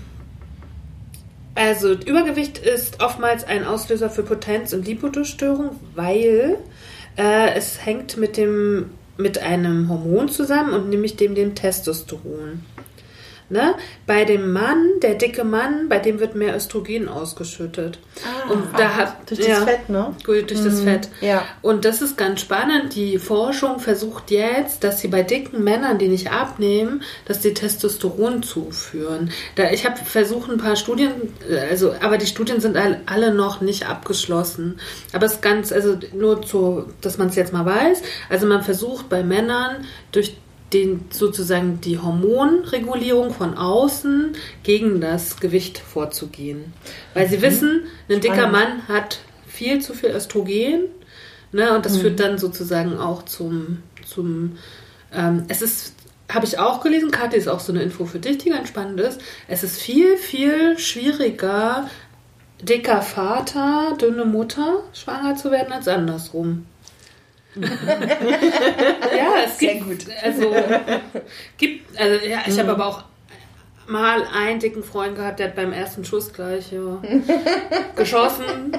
also 1.55 1.93
Übergewicht 1.93 2.59
ist 2.59 3.03
oftmals 3.03 3.45
ein 3.45 3.65
Auslöser 3.65 4.11
für 4.11 4.23
Potenz- 4.23 4.73
und 4.73 4.87
Lipidostörung, 4.87 5.79
weil 5.95 6.59
äh, 7.17 7.55
es 7.55 7.85
hängt 7.85 8.17
mit 8.17 8.37
dem 8.37 8.91
mit 9.17 9.39
einem 9.39 9.89
Hormon 9.89 10.29
zusammen 10.29 10.73
und 10.73 10.89
nämlich 10.89 11.15
dem 11.17 11.37
dem 11.37 11.55
Testosteron. 11.55 12.63
Ne? 13.51 13.75
Bei 14.07 14.25
dem 14.25 14.53
Mann, 14.53 15.01
der 15.03 15.17
dicke 15.17 15.45
Mann, 15.45 15.89
bei 15.91 15.99
dem 15.99 16.19
wird 16.19 16.35
mehr 16.35 16.57
Östrogen 16.57 17.09
ausgeschüttet. 17.09 17.99
und 18.49 18.63
da 18.79 18.97
hat 18.97 19.09
Ah, 19.09 19.17
Durch 19.29 19.47
das 19.47 19.65
Fett, 19.65 19.89
ne? 19.91 20.15
Gut, 20.25 20.51
durch 20.51 20.63
das 20.65 20.81
Fett. 20.81 21.09
ja. 21.21 21.43
Und 21.61 21.85
das 21.85 22.01
ist 22.01 22.17
ganz 22.17 22.41
spannend. 22.41 22.95
Die 22.95 23.19
Forschung 23.19 23.81
versucht 23.81 24.31
jetzt, 24.31 24.83
dass 24.83 25.01
sie 25.01 25.09
bei 25.09 25.23
dicken 25.23 25.63
Männern, 25.63 25.99
die 25.99 26.09
nicht 26.09 26.33
abnehmen, 26.33 27.03
dass 27.27 27.41
die 27.41 27.53
Testosteron 27.53 28.43
zuführen. 28.43 29.31
Da, 29.57 29.71
ich 29.71 29.85
habe 29.85 29.97
versucht, 29.99 30.51
ein 30.51 30.59
paar 30.59 30.77
Studien, 30.77 31.13
äh, 31.49 31.59
also, 31.71 31.95
aber 32.01 32.17
die 32.19 32.27
Studien 32.27 32.61
sind 32.61 32.77
all- 32.79 33.01
alle 33.07 33.35
noch 33.35 33.61
nicht 33.61 33.87
abgeschlossen. 33.89 34.79
Aber 35.13 35.27
es 35.27 35.35
ist 35.35 35.43
ganz, 35.43 35.71
also 35.71 35.99
nur 36.15 36.41
zu, 36.43 36.87
dass 37.03 37.19
man 37.19 37.29
es 37.29 37.37
jetzt 37.37 37.53
mal 37.53 37.67
weiß. 37.67 38.03
Also 38.31 38.47
man 38.47 38.63
versucht 38.63 39.09
bei 39.11 39.23
Männern 39.23 39.85
durch 40.13 40.37
den 40.75 41.07
sozusagen 41.11 41.81
die 41.81 41.99
Hormonregulierung 41.99 43.33
von 43.33 43.57
außen 43.57 44.33
gegen 44.63 45.01
das 45.01 45.39
Gewicht 45.39 45.79
vorzugehen. 45.79 46.73
Weil 47.15 47.29
sie 47.29 47.41
wissen, 47.41 47.85
ein 48.11 48.21
dicker. 48.21 48.49
Mann 48.49 48.87
hat 48.89 49.21
viel 49.47 49.81
zu 49.81 49.95
viel 49.95 50.11
Östrogen, 50.11 50.87
ne, 51.53 51.75
und 51.75 51.87
das 51.87 51.97
führt 51.97 52.19
dann 52.21 52.39
sozusagen 52.39 52.99
auch 52.99 53.23
zum, 53.25 53.79
zum 54.07 54.59
ähm, 55.13 55.45
es 55.49 55.63
ist, 55.63 55.95
habe 56.29 56.45
ich 56.45 56.59
auch 56.59 56.83
gelesen, 56.83 57.11
Kathi 57.11 57.37
ist 57.37 57.49
auch 57.49 57.61
so 57.61 57.73
eine 57.73 57.83
Info 57.83 58.05
für 58.05 58.19
dich, 58.19 58.39
die 58.39 58.51
ganz 58.51 58.69
spannend 58.69 59.01
ist. 59.01 59.21
Es 59.47 59.63
ist 59.63 59.81
viel, 59.81 60.17
viel 60.17 60.79
schwieriger, 60.79 61.89
dicker 62.61 63.03
Vater, 63.03 63.97
dünne 64.01 64.25
Mutter 64.25 64.83
schwanger 64.93 65.37
zu 65.37 65.51
werden, 65.51 65.73
als 65.73 65.87
andersrum. 65.87 66.67
Ja, 67.57 69.45
es 69.47 69.59
Sehr 69.59 69.75
gibt, 69.75 69.85
gut. 70.07 70.15
also 70.23 70.55
gibt, 71.59 71.99
also 72.01 72.27
ja, 72.27 72.39
ich 72.47 72.59
habe 72.59 72.71
aber 72.73 72.87
auch 72.87 73.05
mal 73.87 74.23
einen 74.35 74.61
dicken 74.61 74.83
Freund 74.83 75.15
gehabt, 75.17 75.39
der 75.41 75.49
hat 75.49 75.57
beim 75.57 75.73
ersten 75.73 76.05
Schuss 76.05 76.33
gleich 76.33 76.73
ja, 76.73 76.81
geschossen, 77.97 78.73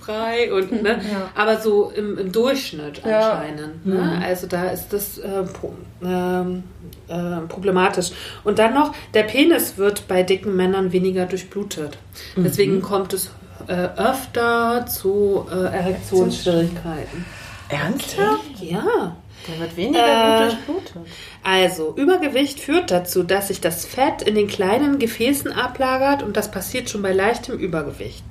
frei 0.00 0.52
und 0.52 0.82
ne, 0.82 1.00
Ja. 1.12 1.30
aber 1.34 1.58
so 1.58 1.90
im, 1.94 2.16
im 2.18 2.30
Durchschnitt 2.30 3.02
Ja. 3.04 3.32
anscheinend. 3.32 3.84
Ne? 3.86 4.22
Also 4.24 4.46
da 4.46 4.68
ist 4.70 4.92
das 4.92 5.18
äh, 5.18 5.42
pro, 5.42 5.74
ähm, 6.04 6.62
äh, 7.08 7.40
problematisch. 7.48 8.12
Und 8.44 8.58
dann 8.60 8.74
noch, 8.74 8.94
der 9.12 9.24
Penis 9.24 9.76
wird 9.76 10.06
bei 10.06 10.22
dicken 10.22 10.54
Männern 10.54 10.92
weniger 10.92 11.26
durchblutet. 11.26 11.98
Deswegen 12.36 12.80
kommt 12.80 13.12
es 13.12 13.30
äh, 13.66 13.72
öfter 13.96 14.86
zu 14.86 15.46
äh, 15.50 15.64
Erektionsschwierigkeiten. 15.76 17.24
Ernsthaft? 17.68 18.60
Ja. 18.60 19.16
Der 19.48 19.60
wird 19.60 19.76
weniger 19.76 20.00
Äh, 20.00 20.44
gut 20.44 20.52
durchblutet. 20.52 20.96
Also, 21.42 21.94
Übergewicht 21.96 22.60
führt 22.60 22.90
dazu, 22.90 23.22
dass 23.22 23.48
sich 23.48 23.60
das 23.60 23.84
Fett 23.84 24.22
in 24.22 24.34
den 24.34 24.46
kleinen 24.48 24.98
Gefäßen 24.98 25.52
ablagert 25.52 26.22
und 26.22 26.36
das 26.36 26.50
passiert 26.50 26.88
schon 26.88 27.02
bei 27.02 27.12
leichtem 27.12 27.58
Übergewicht. 27.58 28.24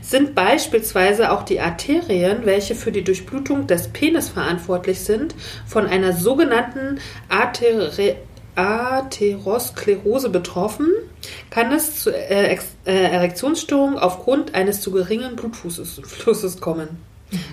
Sind 0.00 0.34
beispielsweise 0.34 1.30
auch 1.32 1.42
die 1.44 1.60
Arterien, 1.60 2.44
welche 2.44 2.74
für 2.74 2.92
die 2.92 3.04
Durchblutung 3.04 3.66
des 3.66 3.88
Penis 3.88 4.28
verantwortlich 4.30 5.00
sind, 5.00 5.34
von 5.64 5.86
einer 5.86 6.12
sogenannten 6.12 6.98
Artere 7.28 8.16
Atherosklerose 8.54 10.28
betroffen, 10.28 10.88
kann 11.48 11.72
es 11.72 12.00
zu 12.02 12.10
äh, 12.10 12.58
äh, 12.84 12.92
Erektionsstörungen 12.92 13.96
aufgrund 13.98 14.54
eines 14.54 14.82
zu 14.82 14.90
geringen 14.90 15.36
Blutflusses 15.36 16.00
Flusses 16.04 16.60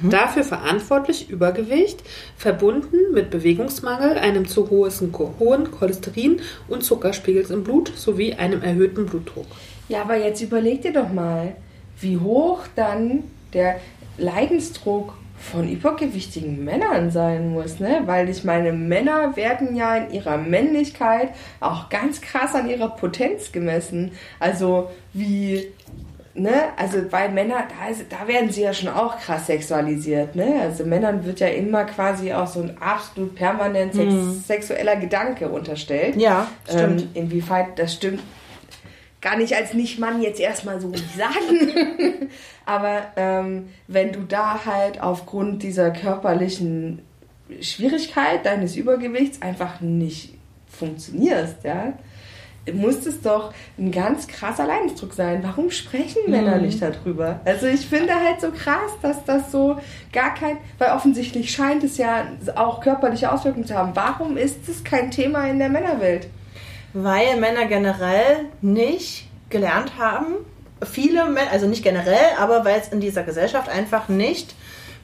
kommen. 0.01 0.11
Dafür 0.11 0.43
verantwortlich 0.43 1.29
Übergewicht, 1.29 2.03
verbunden 2.37 2.97
mit 3.13 3.29
Bewegungsmangel, 3.29 4.17
einem 4.17 4.47
zu 4.47 4.69
hohen, 4.69 5.13
hohen 5.39 5.71
Cholesterin- 5.71 6.41
und 6.67 6.83
Zuckerspiegels 6.83 7.49
im 7.49 7.63
Blut 7.63 7.91
sowie 7.95 8.33
einem 8.33 8.61
erhöhten 8.61 9.05
Blutdruck. 9.05 9.47
Ja, 9.87 10.01
aber 10.01 10.17
jetzt 10.17 10.41
überleg 10.41 10.81
dir 10.81 10.93
doch 10.93 11.11
mal, 11.11 11.55
wie 11.99 12.17
hoch 12.17 12.61
dann 12.75 13.23
der 13.53 13.79
Leidensdruck 14.17 15.13
von 15.39 15.69
übergewichtigen 15.69 16.63
Männern 16.65 17.11
sein 17.11 17.51
muss, 17.53 17.79
ne? 17.79 18.01
Weil 18.05 18.29
ich 18.29 18.43
meine, 18.43 18.73
Männer 18.73 19.37
werden 19.37 19.75
ja 19.75 19.95
in 19.95 20.13
ihrer 20.13 20.37
Männlichkeit 20.37 21.29
auch 21.61 21.89
ganz 21.89 22.19
krass 22.19 22.53
an 22.55 22.69
ihrer 22.69 22.89
Potenz 22.89 23.51
gemessen. 23.53 24.11
Also 24.39 24.89
wie, 25.13 25.67
ne? 26.33 26.69
Also 26.77 26.99
bei 27.09 27.29
Männern, 27.29 27.63
da, 27.69 27.89
ist, 27.89 28.05
da 28.09 28.27
werden 28.27 28.49
sie 28.51 28.61
ja 28.61 28.73
schon 28.73 28.89
auch 28.89 29.19
krass 29.19 29.47
sexualisiert, 29.47 30.35
ne? 30.35 30.61
Also 30.61 30.85
Männern 30.85 31.25
wird 31.25 31.39
ja 31.39 31.47
immer 31.47 31.85
quasi 31.85 32.33
auch 32.33 32.47
so 32.47 32.61
ein 32.61 32.77
absolut 32.79 33.35
permanent 33.35 33.93
sex 33.93 34.47
sexueller 34.47 34.95
Gedanke 34.95 35.49
unterstellt. 35.49 36.15
Ja, 36.15 36.47
stimmt. 36.67 37.01
Ähm, 37.01 37.09
inwieweit 37.13 37.77
das 37.77 37.93
stimmt, 37.93 38.21
gar 39.21 39.37
nicht 39.37 39.55
als 39.55 39.73
Nicht-Mann 39.73 40.21
jetzt 40.21 40.39
erstmal 40.39 40.79
so 40.79 40.87
nicht 40.87 41.05
sagen. 41.17 42.29
Aber 42.65 43.07
ähm, 43.15 43.69
wenn 43.87 44.11
du 44.11 44.21
da 44.21 44.65
halt 44.65 45.01
aufgrund 45.01 45.63
dieser 45.63 45.91
körperlichen 45.91 47.01
Schwierigkeit 47.61 48.45
deines 48.45 48.75
Übergewichts 48.75 49.41
einfach 49.41 49.81
nicht 49.81 50.35
funktionierst, 50.67 51.63
ja, 51.63 51.93
muss 52.73 53.05
es 53.05 53.21
doch 53.21 53.53
ein 53.77 53.91
ganz 53.91 54.27
krasser 54.27 54.65
Leidensdruck 54.65 55.13
sein. 55.13 55.41
Warum 55.43 55.71
sprechen 55.71 56.21
Männer 56.27 56.57
nicht 56.57 56.81
darüber? 56.81 57.39
Also 57.45 57.67
ich 57.67 57.85
finde 57.87 58.13
halt 58.13 58.41
so 58.41 58.51
krass, 58.51 58.91
dass 59.01 59.23
das 59.25 59.51
so 59.51 59.79
gar 60.11 60.33
kein, 60.33 60.57
weil 60.77 60.91
offensichtlich 60.91 61.51
scheint 61.51 61.83
es 61.83 61.97
ja 61.97 62.27
auch 62.55 62.81
körperliche 62.81 63.31
Auswirkungen 63.31 63.65
zu 63.65 63.75
haben. 63.75 63.91
Warum 63.95 64.37
ist 64.37 64.67
es 64.67 64.83
kein 64.83 65.11
Thema 65.11 65.47
in 65.47 65.59
der 65.59 65.69
Männerwelt? 65.69 66.27
Weil 66.93 67.39
Männer 67.39 67.65
generell 67.65 68.45
nicht 68.61 69.27
gelernt 69.49 69.93
haben, 69.97 70.35
viele 70.83 71.25
Männer, 71.25 71.51
also 71.51 71.67
nicht 71.67 71.83
generell, 71.83 72.15
aber 72.39 72.65
weil 72.65 72.79
es 72.79 72.87
in 72.89 72.99
dieser 72.99 73.23
Gesellschaft 73.23 73.69
einfach 73.69 74.09
nicht 74.09 74.55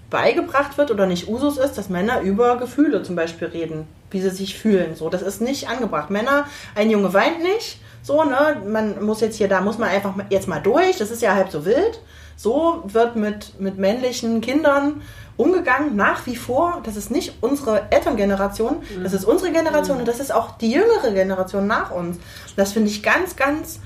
beigebracht 0.10 0.78
wird 0.78 0.91
oder 0.91 1.06
nicht 1.06 1.28
Usus 1.28 1.58
ist, 1.58 1.78
dass 1.78 1.89
Männer 1.89 2.22
über 2.22 2.58
Gefühle 2.58 3.04
zum 3.04 3.15
Beispiel 3.15 3.48
reden, 3.48 3.88
wie 4.12 4.22
sie 4.22 4.30
sich 4.30 4.58
fühlen. 4.58 4.96
So, 4.96 5.10
das 5.10 5.22
ist 5.22 5.41
nicht 5.41 5.68
angebracht. 5.68 6.10
Männer, 6.10 6.46
ein 6.76 6.89
Junge 6.89 7.13
weint 7.13 7.41
nicht, 7.41 7.80
so, 8.04 8.24
ne, 8.24 8.62
man 8.68 9.04
muss 9.04 9.22
jetzt 9.22 9.38
hier, 9.38 9.48
da 9.48 9.62
muss 9.62 9.80
man 9.80 9.89
einfach 9.89 10.13
jetzt 10.30 10.48
mal 10.48 10.60
durch, 10.60 10.98
das 10.98 11.10
ist 11.10 11.24
ja 11.24 11.34
halb 11.34 11.52
so 11.52 11.65
wild. 11.65 12.00
So 12.38 12.84
wird 12.86 13.15
mit, 13.15 13.60
mit 13.60 13.78
männlichen 13.78 14.41
Kindern 14.41 15.02
umgegangen, 15.38 15.96
nach 15.96 16.26
wie 16.26 16.36
vor. 16.36 16.82
Das 16.84 16.98
ist 16.98 17.10
nicht 17.10 17.34
unsere 17.41 17.91
Elterngeneration, 17.91 18.84
das 19.02 19.13
ist 19.13 19.26
unsere 19.26 19.52
Generation 19.52 19.98
und 19.98 20.08
das 20.08 20.20
ist 20.20 20.34
auch 20.34 20.58
die 20.58 20.72
jüngere 20.72 21.12
Generation 21.13 21.65
nach 21.65 21.91
uns. 21.91 22.18
Das 22.56 22.74
finde 22.74 22.89
ich 22.89 23.02
ganz, 23.04 23.36
ganz 23.36 23.80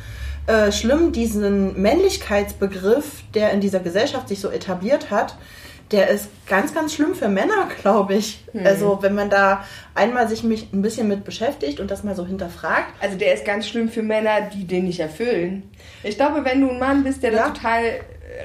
äh, 0.48 0.72
schlimm, 0.72 1.12
diesen 1.12 1.80
Männlichkeitsbegriff, 1.82 3.24
der 3.34 3.52
in 3.52 3.62
dieser 3.62 3.80
Gesellschaft 3.80 4.28
sich 4.28 4.42
so 4.42 4.50
etabliert 4.50 5.12
hat. 5.12 5.36
Der 5.92 6.10
ist 6.10 6.30
ganz, 6.48 6.74
ganz 6.74 6.94
schlimm 6.94 7.16
für 7.16 7.30
Männer, 7.30 7.68
glaube 7.82 8.14
ich. 8.16 8.44
Also, 8.64 9.00
wenn 9.02 9.16
man 9.16 9.30
da 9.30 9.64
einmal 9.96 10.28
sich 10.30 10.44
mich 10.44 10.72
ein 10.72 10.82
bisschen 10.84 11.08
mit 11.08 11.24
beschäftigt 11.24 11.80
und 11.80 11.90
das 11.90 12.04
mal 12.04 12.16
so 12.16 12.26
hinterfragt. 12.26 12.94
Also 13.02 13.18
der 13.18 13.34
ist 13.34 13.44
ganz 13.46 13.68
schlimm 13.68 13.90
für 13.90 14.04
Männer, 14.04 14.42
die 14.54 14.66
den 14.66 14.86
nicht 14.86 15.00
erfüllen. 15.00 15.64
Ich 16.04 16.16
glaube, 16.16 16.46
wenn 16.46 16.62
du 16.62 16.70
ein 16.70 16.80
Mann 16.80 17.04
bist, 17.04 17.24
der 17.24 17.34
Ja. 17.34 17.48
da 17.48 17.50
total 17.50 17.84
äh, 17.86 18.00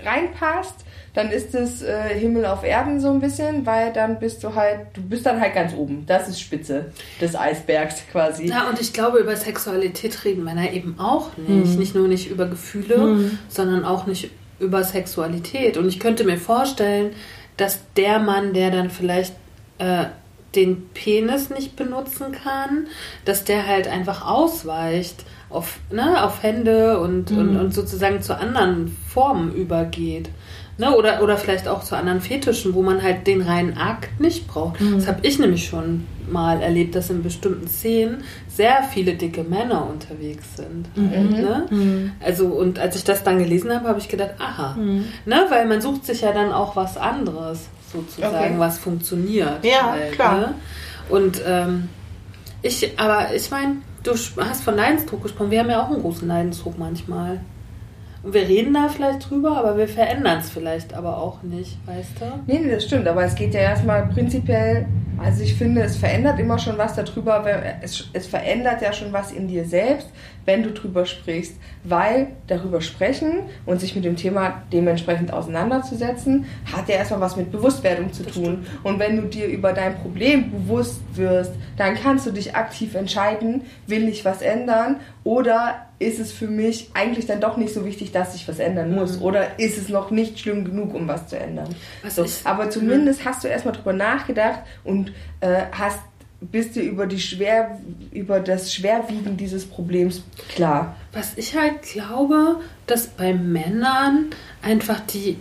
reinpasst, 0.09 0.77
dann 1.13 1.31
ist 1.31 1.55
es 1.55 1.83
äh, 1.83 2.09
Himmel 2.19 2.45
auf 2.47 2.65
Erden 2.65 2.99
so 2.99 3.09
ein 3.11 3.21
bisschen, 3.21 3.65
weil 3.67 3.93
dann 3.93 4.19
bist 4.19 4.43
du 4.43 4.55
halt, 4.55 4.81
du 4.95 5.03
bist 5.03 5.25
dann 5.27 5.41
halt 5.41 5.55
ganz 5.55 5.73
oben. 5.75 6.05
Das 6.07 6.29
ist 6.29 6.41
Spitze 6.41 6.87
des 7.21 7.37
Eisbergs 7.37 8.03
quasi. 8.11 8.47
Ja, 8.49 8.69
und 8.69 8.81
ich 8.81 8.93
glaube, 8.93 9.19
über 9.19 9.37
Sexualität 9.37 10.25
reden 10.25 10.43
Männer 10.45 10.73
eben 10.73 10.99
auch 10.99 11.29
nicht. 11.37 11.79
Nicht 11.79 11.95
nur 11.95 12.09
nicht 12.09 12.29
über 12.31 12.47
Gefühle, 12.47 13.31
sondern 13.49 13.85
auch 13.85 14.07
nicht 14.07 14.31
über 14.59 14.85
Sexualität. 14.85 15.77
Und 15.77 15.89
ich 15.89 16.01
könnte 16.01 16.25
mir 16.25 16.39
vorstellen, 16.39 17.13
dass 17.57 17.81
der 17.97 18.19
Mann, 18.19 18.53
der 18.53 18.71
dann 18.71 18.91
vielleicht 18.91 19.35
äh, 19.79 20.07
den 20.55 20.89
Penis 20.91 21.51
nicht 21.51 21.77
benutzen 21.77 22.33
kann, 22.33 22.87
dass 23.25 23.45
der 23.45 23.67
halt 23.67 23.89
einfach 23.89 24.27
ausweicht 24.27 25.25
auf, 25.51 25.79
ne, 25.91 26.23
auf 26.23 26.43
Hände 26.43 27.01
und, 27.01 27.31
und, 27.31 27.57
und 27.57 27.75
sozusagen 27.75 28.23
zu 28.23 28.37
anderen 28.37 28.97
Formen 29.09 29.55
übergeht. 29.55 30.31
Ne, 30.77 30.91
oder, 30.97 31.23
oder 31.23 31.37
vielleicht 31.37 31.69
auch 31.69 31.85
zu 31.85 31.97
anderen 31.97 32.21
Fetischen, 32.21 32.75
wo 32.75 32.83
man 32.83 33.01
halt 33.01 33.29
den 33.29 33.43
reinen 33.43 33.77
Akt 33.79 34.19
nicht 34.21 34.49
braucht. 34.49 34.81
Das 34.97 35.07
habe 35.07 35.21
ich 35.23 35.39
nämlich 35.39 35.67
schon 35.67 36.05
mal 36.29 36.61
erlebt, 36.61 36.97
dass 36.97 37.11
in 37.11 37.23
bestimmten 37.23 37.69
Szenen 37.69 38.25
sehr 38.49 38.83
viele 38.83 39.15
dicke 39.15 39.45
Männer 39.45 39.89
unterwegs 39.89 40.57
sind. 40.57 40.89
Halt, 40.97 41.31
ne? 41.31 42.11
Also, 42.25 42.47
und 42.47 42.81
als 42.81 42.97
ich 42.97 43.05
das 43.05 43.23
dann 43.23 43.39
gelesen 43.39 43.73
habe, 43.73 43.87
habe 43.89 44.01
ich 44.01 44.09
gedacht, 44.09 44.31
aha. 44.41 44.77
Ne? 44.77 45.47
Weil 45.49 45.67
man 45.67 45.81
sucht 45.81 46.07
sich 46.07 46.23
ja 46.23 46.33
dann 46.33 46.51
auch 46.51 46.75
was 46.75 46.97
anderes, 46.97 47.69
sozusagen, 47.93 48.35
Okay. 48.35 48.55
was 48.59 48.79
funktioniert. 48.79 49.65
Ja, 49.65 49.93
halt, 49.93 50.13
klar. 50.13 50.39
Ne? 50.39 50.55
Und 51.09 51.41
ähm, 51.47 51.89
ich, 52.63 52.99
aber 52.99 53.33
ich 53.33 53.49
meine, 53.51 53.77
du 54.03 54.13
hast 54.39 54.65
von 54.65 54.75
Leidensdruck 54.75 55.23
gesprochen. 55.23 55.53
Wir 55.53 55.61
haben 55.61 55.71
ja 55.71 55.83
auch 55.85 55.91
einen 55.91 56.01
großen 56.01 56.27
Leidensdruck 56.27 56.79
manchmal. 56.79 57.41
Und 58.25 58.33
wir 58.33 58.49
reden 58.49 58.73
da 58.73 58.89
vielleicht 58.89 59.29
drüber, 59.29 59.59
aber 59.59 59.77
wir 59.77 59.87
verändern 59.87 60.39
es 60.39 60.49
vielleicht 60.49 60.95
aber 60.95 61.19
auch 61.19 61.43
nicht, 61.43 61.77
weißt 61.87 62.21
du? 62.21 62.25
Nee, 62.47 62.61
nee, 62.61 62.71
das 62.71 62.85
stimmt, 62.85 63.07
aber 63.07 63.23
es 63.23 63.35
geht 63.35 63.53
ja 63.53 63.61
erstmal 63.61 64.07
prinzipiell, 64.07 64.87
also 65.23 65.43
ich 65.43 65.55
finde, 65.55 65.83
es 65.83 65.99
verändert 65.99 66.39
immer 66.41 66.59
schon 66.59 66.79
was 66.79 66.95
darüber, 66.95 67.45
es, 67.83 68.09
es 68.15 68.27
verändert 68.27 68.81
ja 68.81 68.95
schon 68.95 69.13
was 69.13 69.31
in 69.31 69.47
dir 69.47 69.67
selbst, 69.67 70.09
wenn 70.45 70.63
du 70.63 70.73
drüber 70.73 71.07
sprichst, 71.07 71.57
weil 71.85 72.29
darüber 72.47 72.81
sprechen 72.81 73.45
und 73.67 73.81
sich 73.81 73.95
mit 73.95 74.05
dem 74.05 74.17
Thema 74.17 74.63
dementsprechend 74.73 75.33
auseinanderzusetzen, 75.33 76.47
hat 76.73 76.89
ja 76.89 76.97
erstmal 76.97 77.21
was 77.21 77.37
mit 77.37 77.51
Bewusstwerdung 77.53 78.13
zu 78.13 78.25
tun. 78.25 78.67
Und 78.83 78.99
wenn 78.99 79.17
du 79.17 79.23
dir 79.23 79.47
über 79.47 79.73
dein 79.73 79.97
Problem 79.97 80.51
bewusst 80.51 81.01
wirst, 81.15 81.53
dann 81.77 81.95
kannst 81.95 82.27
du 82.27 82.31
dich 82.31 82.55
aktiv 82.55 82.95
entscheiden, 82.95 83.63
will 83.87 84.09
ich 84.09 84.25
was 84.25 84.43
ändern 84.43 84.97
oder 85.23 85.87
ist 85.99 86.19
es 86.19 86.33
für 86.33 86.49
mich 86.49 86.91
eigentlich 86.93 87.27
dann 87.27 87.41
doch 87.41 87.57
nicht 87.57 87.73
so 87.73 87.85
wichtig, 87.85 88.13
dass 88.13 88.35
ich 88.35 88.47
was 88.49 88.59
ändern 88.59 88.95
muss? 88.95 89.21
Oder 89.21 89.59
ist 89.59 89.79
es 89.79 89.89
noch 89.89 90.11
nicht 90.11 90.39
schlimm 90.39 90.65
genug, 90.65 90.93
um 90.93 91.09
was 91.09 91.29
zu 91.29 91.39
ändern? 91.39 91.75
Was 92.03 92.17
So, 92.17 92.27
aber 92.45 92.69
zumindest 92.69 93.25
hast 93.25 93.45
du 93.45 93.49
erstmal 93.49 93.75
drüber 93.75 93.93
nachgedacht 93.93 94.61
und 94.83 95.13
äh, 95.41 95.63
hast 95.73 96.01
bist 96.51 96.77
dir 96.77 96.83
über 96.83 97.07
die 97.07 97.21
schwer 97.21 97.79
über 98.13 98.41
das 98.41 98.73
Schwerwiegen 98.73 99.37
dieses 99.37 99.65
Problems 99.67 100.23
klar. 100.55 100.97
Was 101.13 101.37
ich 101.37 101.57
halt 101.57 101.83
glaube, 101.83 102.61
dass 102.87 103.07
bei 103.07 103.35
Männern 103.35 104.31
einfach 104.63 105.01
die 105.01 105.37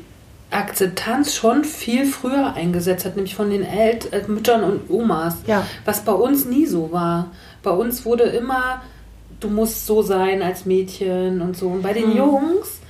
Akzeptanz 0.53 1.33
schon 1.33 1.63
viel 1.63 2.05
früher 2.05 2.53
eingesetzt 2.53 3.05
hat, 3.05 3.15
nämlich 3.15 3.35
von 3.35 3.49
den 3.49 3.63
El 3.63 3.99
äh, 4.11 4.27
Müttern 4.27 4.63
und 4.63 4.89
Omas. 4.89 5.37
Ja. 5.47 5.65
Was 5.85 6.05
bei 6.05 6.13
uns 6.13 6.45
nie 6.45 6.65
so 6.65 6.91
war. 6.91 7.31
Bei 7.63 7.71
uns 7.71 8.05
wurde 8.05 8.23
immer, 8.23 8.81
du 9.39 9.49
musst 9.49 9.85
so 9.85 10.01
sein 10.01 10.41
als 10.41 10.65
Mädchen 10.65 11.41
und 11.41 11.57
so. 11.57 11.69
Und 11.69 11.81
bei 11.81 11.93
den 11.93 12.15
Jungs, 12.15 12.67
die, 12.67 12.82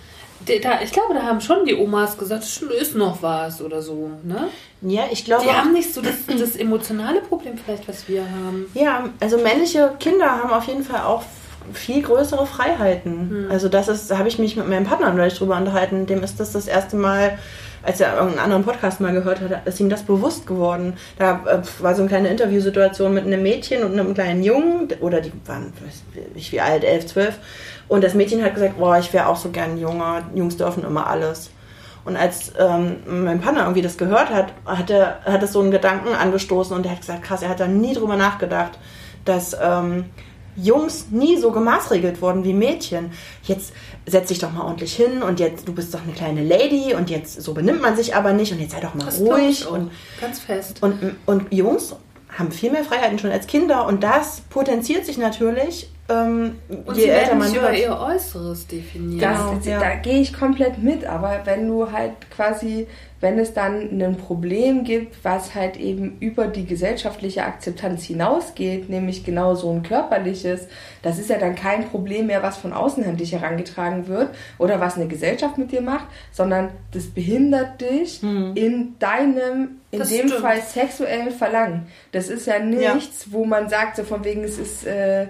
da, 0.45 0.81
ich 0.81 0.91
glaube, 0.91 1.13
da 1.13 1.23
haben 1.23 1.41
schon 1.41 1.65
die 1.65 1.75
Omas 1.75 2.17
gesagt, 2.17 2.43
"Sch- 2.43 2.69
ist 2.69 2.95
noch 2.95 3.21
was 3.21 3.61
oder 3.61 3.81
so. 3.81 4.09
Ne? 4.23 4.47
Ja, 4.81 5.03
ich 5.11 5.25
glaube. 5.25 5.43
Die 5.43 5.51
haben 5.51 5.73
nicht 5.73 5.93
so 5.93 6.01
das, 6.01 6.13
das 6.27 6.55
emotionale 6.55 7.21
Problem 7.21 7.57
vielleicht, 7.57 7.87
was 7.87 8.07
wir 8.07 8.21
haben. 8.23 8.65
Ja, 8.73 9.09
also 9.19 9.37
männliche 9.37 9.91
Kinder 9.99 10.29
haben 10.29 10.51
auf 10.51 10.65
jeden 10.65 10.83
Fall 10.83 11.01
auch 11.01 11.23
viel 11.73 12.01
größere 12.01 12.45
Freiheiten. 12.45 13.47
Also 13.49 13.69
das 13.69 13.87
ist, 13.87 14.11
da 14.11 14.17
habe 14.17 14.27
ich 14.27 14.37
mich 14.37 14.55
mit 14.57 14.67
meinem 14.67 14.85
Partner 14.85 15.13
neulich 15.13 15.35
drüber 15.37 15.55
unterhalten. 15.57 16.05
Dem 16.05 16.21
ist 16.21 16.37
das 16.39 16.51
das 16.51 16.67
erste 16.67 16.97
Mal, 16.97 17.39
als 17.83 18.01
er 18.01 18.13
irgendeinen 18.15 18.39
anderen 18.39 18.63
Podcast 18.65 18.99
mal 18.99 19.13
gehört 19.13 19.39
hat, 19.39 19.65
ist 19.65 19.79
ihm 19.79 19.89
das 19.89 20.03
bewusst 20.03 20.45
geworden. 20.45 20.97
Da 21.17 21.41
äh, 21.45 21.61
war 21.83 21.95
so 21.95 22.01
eine 22.01 22.09
kleine 22.09 22.27
Interviewsituation 22.29 23.13
mit 23.13 23.25
einem 23.25 23.43
Mädchen 23.43 23.83
und 23.85 23.93
einem 23.97 24.13
kleinen 24.13 24.43
Jungen, 24.43 24.89
oder 24.99 25.21
die 25.21 25.31
waren, 25.45 25.71
weiß 25.85 26.03
nicht 26.35 26.51
wie 26.51 26.59
alt, 26.59 26.83
elf, 26.83 27.05
zwölf. 27.05 27.35
Und 27.87 28.03
das 28.03 28.13
Mädchen 28.13 28.43
hat 28.43 28.53
gesagt, 28.53 28.77
boah, 28.77 28.97
ich 28.97 29.11
wäre 29.13 29.27
auch 29.27 29.37
so 29.37 29.49
gern 29.49 29.77
Junge. 29.77 30.23
Jungs 30.33 30.57
dürfen 30.57 30.83
immer 30.83 31.07
alles. 31.07 31.49
Und 32.05 32.17
als 32.17 32.51
ähm, 32.59 32.97
mein 33.07 33.39
Partner 33.39 33.61
irgendwie 33.61 33.81
das 33.81 33.97
gehört 33.97 34.29
hat, 34.29 34.53
hat 34.65 34.89
er 34.89 35.21
hat 35.25 35.41
es 35.41 35.53
so 35.53 35.61
einen 35.61 35.71
Gedanken 35.71 36.09
angestoßen 36.13 36.75
und 36.75 36.85
er 36.85 36.91
hat 36.91 36.99
gesagt, 37.01 37.23
krass, 37.23 37.41
er 37.41 37.49
hat 37.49 37.59
da 37.59 37.67
nie 37.67 37.93
drüber 37.93 38.17
nachgedacht, 38.17 38.77
dass 39.23 39.55
ähm, 39.61 40.05
Jungs 40.55 41.07
nie 41.11 41.37
so 41.37 41.51
gemaßregelt 41.51 42.21
wurden 42.21 42.43
wie 42.43 42.53
Mädchen. 42.53 43.11
Jetzt 43.43 43.73
setz 44.05 44.27
dich 44.27 44.39
doch 44.39 44.51
mal 44.51 44.63
ordentlich 44.65 44.95
hin 44.95 45.23
und 45.23 45.39
jetzt, 45.39 45.67
du 45.67 45.73
bist 45.73 45.93
doch 45.93 46.01
eine 46.03 46.11
kleine 46.11 46.43
Lady 46.43 46.93
und 46.93 47.09
jetzt, 47.09 47.41
so 47.41 47.53
benimmt 47.53 47.81
man 47.81 47.95
sich 47.95 48.15
aber 48.15 48.33
nicht 48.33 48.51
und 48.51 48.59
jetzt 48.59 48.71
sei 48.73 48.81
doch 48.81 48.93
mal 48.95 49.05
Das 49.05 49.19
ruhig 49.19 49.65
und 49.67 49.89
Ganz 50.19 50.39
fest. 50.39 50.83
und, 50.83 51.15
und 51.25 51.53
Jungs 51.53 51.95
haben 52.37 52.51
viel 52.51 52.71
mehr 52.71 52.83
Freiheiten 52.83 53.17
schon 53.17 53.31
als 53.31 53.47
Kinder 53.47 53.87
und 53.87 54.03
das 54.03 54.41
potenziert 54.49 55.05
sich 55.05 55.17
natürlich, 55.17 55.89
ähm, 56.13 56.55
Und 56.85 56.95
je 56.97 57.03
sie 57.03 57.09
älter 57.09 57.27
werden 57.27 57.39
man 57.39 57.53
über 57.55 57.71
wird. 57.71 57.79
ihr 57.79 57.99
Äußeres 57.99 58.67
definieren. 58.67 59.19
Das, 59.19 59.39
Genau, 59.39 59.59
ja. 59.63 59.79
Da 59.79 59.95
gehe 59.95 60.19
ich 60.21 60.33
komplett 60.33 60.77
mit, 60.81 61.05
aber 61.05 61.41
wenn 61.45 61.67
du 61.67 61.91
halt 61.91 62.11
quasi, 62.35 62.87
wenn 63.19 63.39
es 63.39 63.53
dann 63.53 64.01
ein 64.01 64.17
Problem 64.17 64.83
gibt, 64.83 65.23
was 65.23 65.55
halt 65.55 65.77
eben 65.77 66.17
über 66.19 66.47
die 66.47 66.65
gesellschaftliche 66.65 67.43
Akzeptanz 67.45 68.03
hinausgeht, 68.03 68.89
nämlich 68.89 69.23
genau 69.23 69.55
so 69.55 69.71
ein 69.71 69.81
körperliches, 69.83 70.67
das 71.01 71.19
ist 71.19 71.29
ja 71.29 71.37
dann 71.37 71.55
kein 71.55 71.87
Problem 71.89 72.27
mehr, 72.27 72.43
was 72.43 72.57
von 72.57 72.73
außen 72.73 73.03
an 73.05 73.15
dich 73.17 73.31
herangetragen 73.31 74.07
wird 74.07 74.29
oder 74.57 74.79
was 74.81 74.95
eine 74.97 75.07
Gesellschaft 75.07 75.57
mit 75.57 75.71
dir 75.71 75.81
macht, 75.81 76.05
sondern 76.31 76.69
das 76.91 77.05
behindert 77.07 77.79
dich 77.81 78.21
in 78.21 78.95
deinem, 78.99 79.77
in 79.91 79.99
Das 79.99 80.09
dem 80.09 80.27
stimmt. 80.27 80.41
Fall 80.41 80.61
sexuellen 80.61 81.31
Verlangen. 81.31 81.87
Das 82.11 82.27
ist 82.27 82.45
ja 82.47 82.59
nichts, 82.59 83.31
wo 83.31 83.45
man 83.45 83.69
sagt, 83.69 83.95
so 83.95 84.03
von 84.03 84.23
wegen, 84.25 84.43
es 84.43 84.57
ist, 84.57 84.85
äh, 84.85 85.27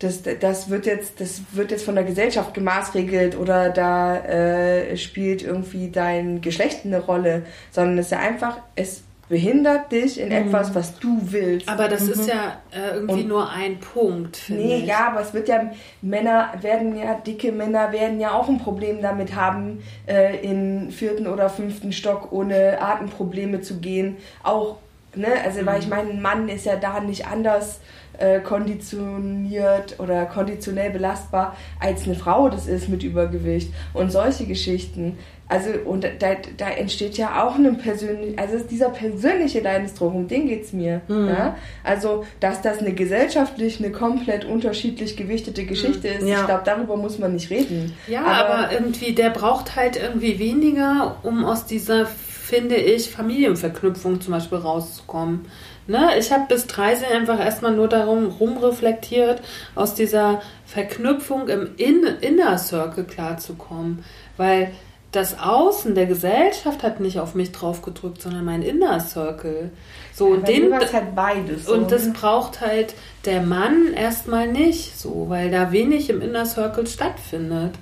das, 0.00 0.22
das 0.40 0.68
wird 0.70 0.86
jetzt, 0.86 1.20
das 1.20 1.40
wird 1.52 1.70
jetzt 1.70 1.84
von 1.84 1.94
der 1.94 2.04
Gesellschaft 2.04 2.52
gemaßregelt 2.54 3.38
oder 3.38 3.70
da 3.70 4.16
äh, 4.18 4.96
spielt 4.96 5.42
irgendwie 5.42 5.90
dein 5.90 6.40
Geschlecht 6.40 6.84
eine 6.84 6.98
Rolle, 7.00 7.42
sondern 7.70 7.98
es 7.98 8.06
ist 8.06 8.12
ja 8.12 8.18
einfach, 8.18 8.58
es 8.74 9.02
behindert 9.26 9.90
dich 9.90 10.20
in 10.20 10.30
etwas, 10.30 10.74
was 10.74 10.98
du 10.98 11.18
willst. 11.22 11.66
Aber 11.68 11.88
das 11.88 12.02
ist 12.02 12.28
ja 12.28 12.58
äh, 12.70 12.94
irgendwie 12.96 13.22
Und- 13.22 13.28
nur 13.28 13.50
ein 13.50 13.78
Punkt, 13.78 14.42
Nee, 14.48 14.80
ich. 14.80 14.86
ja, 14.86 15.08
aber 15.08 15.22
es 15.22 15.32
wird 15.32 15.48
ja, 15.48 15.70
Männer 16.02 16.52
werden 16.60 16.98
ja, 16.98 17.14
dicke 17.14 17.50
Männer 17.50 17.90
werden 17.90 18.20
ja 18.20 18.32
auch 18.32 18.48
ein 18.50 18.58
Problem 18.58 19.00
damit 19.00 19.34
haben, 19.34 19.82
äh, 20.06 20.36
in 20.44 20.90
vierten 20.90 21.26
oder 21.26 21.48
fünften 21.48 21.92
Stock 21.92 22.32
ohne 22.32 22.78
Atemprobleme 22.82 23.62
zu 23.62 23.78
gehen. 23.78 24.18
Auch, 24.42 24.76
ne, 25.16 25.28
also 25.44 25.64
weil 25.66 25.80
ich 25.80 25.88
meine, 25.88 26.10
ein 26.10 26.22
Mann 26.22 26.48
ist 26.48 26.66
ja 26.66 26.76
da 26.76 27.00
nicht 27.00 27.26
anders 27.26 27.80
äh, 28.18 28.40
konditioniert 28.40 29.98
oder 29.98 30.24
konditionell 30.26 30.90
belastbar, 30.90 31.56
als 31.80 32.04
eine 32.04 32.14
Frau 32.14 32.48
das 32.48 32.66
ist 32.66 32.88
mit 32.88 33.02
Übergewicht 33.02 33.72
und 33.92 34.10
solche 34.12 34.46
Geschichten. 34.46 35.18
Also, 35.46 35.70
und 35.84 36.04
da, 36.04 36.28
da 36.56 36.70
entsteht 36.70 37.18
ja 37.18 37.44
auch 37.44 37.56
ein 37.56 37.76
persönlich, 37.76 38.38
also 38.38 38.58
dieser 38.64 38.88
persönliche 38.88 39.60
Leidensdruck, 39.60 40.14
um 40.14 40.26
den 40.26 40.48
geht's 40.48 40.72
mir. 40.72 41.02
Ja? 41.06 41.54
Also, 41.84 42.24
dass 42.40 42.62
das 42.62 42.78
eine 42.78 42.94
gesellschaftlich 42.94 43.78
eine 43.78 43.92
komplett 43.92 44.46
unterschiedlich 44.46 45.18
gewichtete 45.18 45.64
Geschichte 45.66 46.08
ist, 46.08 46.26
Ja. 46.26 46.40
ich 46.40 46.46
glaube, 46.46 46.62
darüber 46.64 46.96
muss 46.96 47.18
man 47.18 47.34
nicht 47.34 47.50
reden. 47.50 47.92
Ja, 48.08 48.24
aber, 48.24 48.72
irgendwie, 48.72 49.12
der 49.12 49.28
braucht 49.30 49.76
halt 49.76 49.96
irgendwie 50.00 50.38
weniger, 50.38 51.16
um 51.24 51.44
aus 51.44 51.66
dieser, 51.66 52.08
finde 52.54 52.76
ich, 52.76 53.10
Familienverknüpfung 53.10 54.20
zum 54.20 54.32
Beispiel 54.32 54.58
rauszukommen. 54.58 55.46
Ne? 55.86 56.10
Ich 56.18 56.32
habe 56.32 56.44
bis 56.48 56.66
30 56.66 57.08
einfach 57.08 57.38
erstmal 57.38 57.72
nur 57.72 57.88
darum 57.88 58.26
rumreflektiert, 58.26 59.40
aus 59.74 59.94
dieser 59.94 60.40
Verknüpfung 60.66 61.48
im 61.48 61.70
In 61.76 62.04
Inner 62.20 62.58
Circle 62.58 63.04
klarzukommen. 63.04 64.04
Weil 64.36 64.70
das 65.12 65.38
Außen 65.38 65.94
der 65.94 66.06
Gesellschaft 66.06 66.82
hat 66.82 67.00
nicht 67.00 67.20
auf 67.20 67.34
mich 67.34 67.52
drauf 67.52 67.82
gedrückt, 67.82 68.22
sondern 68.22 68.44
mein 68.44 68.62
Inner 68.62 68.98
Circle. 69.00 69.70
So, 70.12 70.26
und 70.26 70.44
Bei 70.44 70.52
den, 70.52 70.72
halt 70.72 71.14
beides. 71.14 71.66
So. 71.66 71.74
und 71.74 71.90
das 71.92 72.12
braucht 72.12 72.60
halt 72.60 72.94
der 73.24 73.42
Mann 73.42 73.92
erstmal 73.94 74.48
nicht 74.48 74.98
so, 74.98 75.26
weil 75.28 75.50
da 75.50 75.70
wenig 75.72 76.08
im 76.10 76.20
Inner 76.20 76.46
Circle 76.46 76.86
stattfindet. 76.86 77.74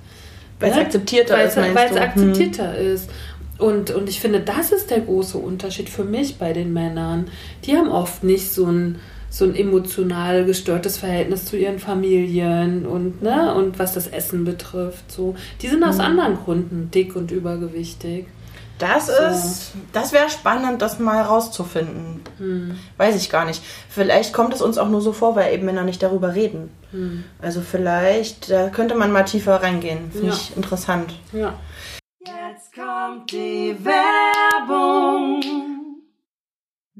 Weil 0.59 0.69
es 0.71 0.75
Ne? 0.77 0.81
akzeptierter 0.83 1.35
Weil 1.35 1.47
ist, 1.47 1.57
Weil 1.57 1.75
es 1.75 1.91
du? 1.91 1.95
Hm. 1.95 2.03
akzeptierter 2.03 2.77
ist. 2.77 3.09
Und, 3.63 3.91
und 3.91 4.09
ich 4.09 4.19
finde, 4.19 4.41
das 4.41 4.71
ist 4.71 4.89
der 4.91 4.99
große 5.01 5.37
Unterschied 5.37 5.89
für 5.89 6.03
mich 6.03 6.37
bei 6.37 6.51
den 6.51 6.73
Männern. 6.73 7.27
Die 7.65 7.77
haben 7.77 7.89
oft 7.89 8.23
nicht 8.23 8.51
so 8.53 8.65
ein, 8.65 8.99
so 9.29 9.45
ein 9.45 9.55
emotional 9.55 10.43
gestörtes 10.45 10.97
Verhältnis 10.97 11.45
zu 11.45 11.55
ihren 11.57 11.79
Familien 11.79 12.85
und, 12.85 13.21
ne, 13.23 13.53
und 13.55 13.79
was 13.79 13.93
das 13.93 14.07
Essen 14.07 14.43
betrifft. 14.43 15.11
So. 15.11 15.35
Die 15.61 15.67
sind 15.69 15.83
aus 15.83 15.99
anderen 15.99 16.35
Gründen 16.43 16.91
dick 16.91 17.15
und 17.15 17.31
übergewichtig. 17.31 18.25
Das 18.79 19.05
So. 19.07 19.13
ist, 19.13 19.71
das 19.93 20.11
wäre 20.11 20.29
spannend, 20.29 20.81
das 20.81 20.99
mal 20.99 21.21
rauszufinden. 21.21 22.21
Hm. 22.39 22.75
Weiß 22.97 23.15
ich 23.15 23.29
gar 23.29 23.45
nicht. 23.45 23.61
Vielleicht 23.87 24.33
kommt 24.33 24.53
es 24.53 24.61
uns 24.61 24.77
auch 24.77 24.89
nur 24.89 24.99
so 25.01 25.13
vor, 25.13 25.35
weil 25.35 25.53
eben 25.53 25.65
Männer 25.65 25.83
nicht 25.83 26.03
darüber 26.03 26.35
reden. 26.35 26.69
Hm. 26.91 27.23
Also 27.41 27.61
vielleicht, 27.61 28.51
da 28.51 28.69
könnte 28.69 28.95
man 28.95 29.11
mal 29.11 29.23
tiefer 29.23 29.61
reingehen. 29.63 30.11
Finde 30.11 30.27
Ja. 30.27 30.33
ich 30.33 30.57
interessant. 30.57 31.13
Ja. 31.31 31.53
Jetzt 32.25 32.73
kommt 32.73 33.31
die 33.33 33.75
Werbung. 33.83 35.41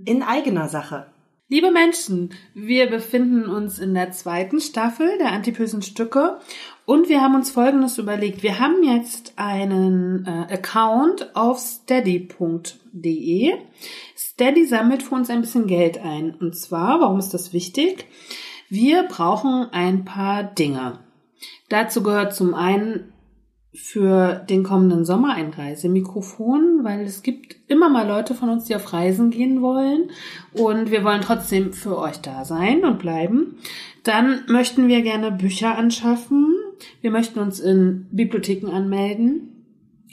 In 0.06 0.22
eigener 0.22 0.68
Sache. 0.68 1.06
Liebe 1.48 1.72
Menschen, 1.72 2.34
wir 2.54 2.90
befinden 2.90 3.46
uns 3.46 3.80
in 3.80 3.94
der 3.94 4.12
zweiten 4.12 4.60
Staffel 4.60 5.18
der 5.20 5.32
Antipösen 5.32 5.82
Stücke 5.82 6.40
und 6.86 7.08
wir 7.08 7.22
haben 7.22 7.36
uns 7.36 7.52
Folgendes 7.52 7.98
überlegt. 7.98 8.44
Wir 8.44 8.60
haben 8.60 8.84
jetzt 8.84 9.34
einen 9.38 10.26
äh, 10.26 10.54
Account 10.54 11.34
auf 11.38 11.58
steady.de. 11.58 13.54
Steady 14.18 14.66
sammelt 14.66 15.04
für 15.04 15.16
uns 15.16 15.30
ein 15.30 15.40
bisschen 15.42 15.68
Geld 15.68 16.00
ein. 16.00 16.36
Und 16.36 16.58
zwar, 16.58 17.00
warum 17.00 17.20
ist 17.20 17.34
das 17.34 17.54
wichtig? 17.54 18.08
Wir 18.68 19.04
brauchen 19.04 19.70
ein 19.72 20.04
paar 20.04 20.44
Dinge. 20.44 21.00
Dazu 21.70 22.04
gehört 22.04 22.36
zum 22.36 22.54
einen 22.56 23.13
für 23.76 24.36
den 24.36 24.64
kommenden 24.64 25.04
Sommer 25.04 25.34
ein 25.34 25.50
Reisemikrofon, 25.50 26.82
weil 26.84 27.02
es 27.02 27.24
gibt 27.24 27.56
immer 27.68 27.90
mal 27.90 28.08
Leute 28.08 28.36
von 28.36 28.50
uns, 28.50 28.66
die 28.66 28.76
auf 28.76 28.94
Reisen 28.94 29.32
gehen 29.32 29.62
wollen 29.62 30.12
und 30.54 30.92
wir 30.92 31.04
wollen 31.04 31.22
trotzdem 31.22 31.74
für 31.74 31.98
euch 31.98 32.18
da 32.18 32.46
sein 32.46 32.86
und 32.86 33.00
bleiben. 33.00 33.58
Dann 34.04 34.42
möchten 34.48 34.88
wir 34.88 35.02
gerne 35.02 35.32
Bücher 35.32 35.76
anschaffen. 35.76 36.54
Wir 37.02 37.10
möchten 37.10 37.40
uns 37.40 37.60
in 37.60 38.08
Bibliotheken 38.12 38.70
anmelden. 38.70 39.66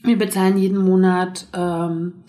Wir 0.02 0.16
bezahlen 0.16 0.56
jeden 0.56 0.78
Monat 0.78 1.46
ähm, 1.52 2.24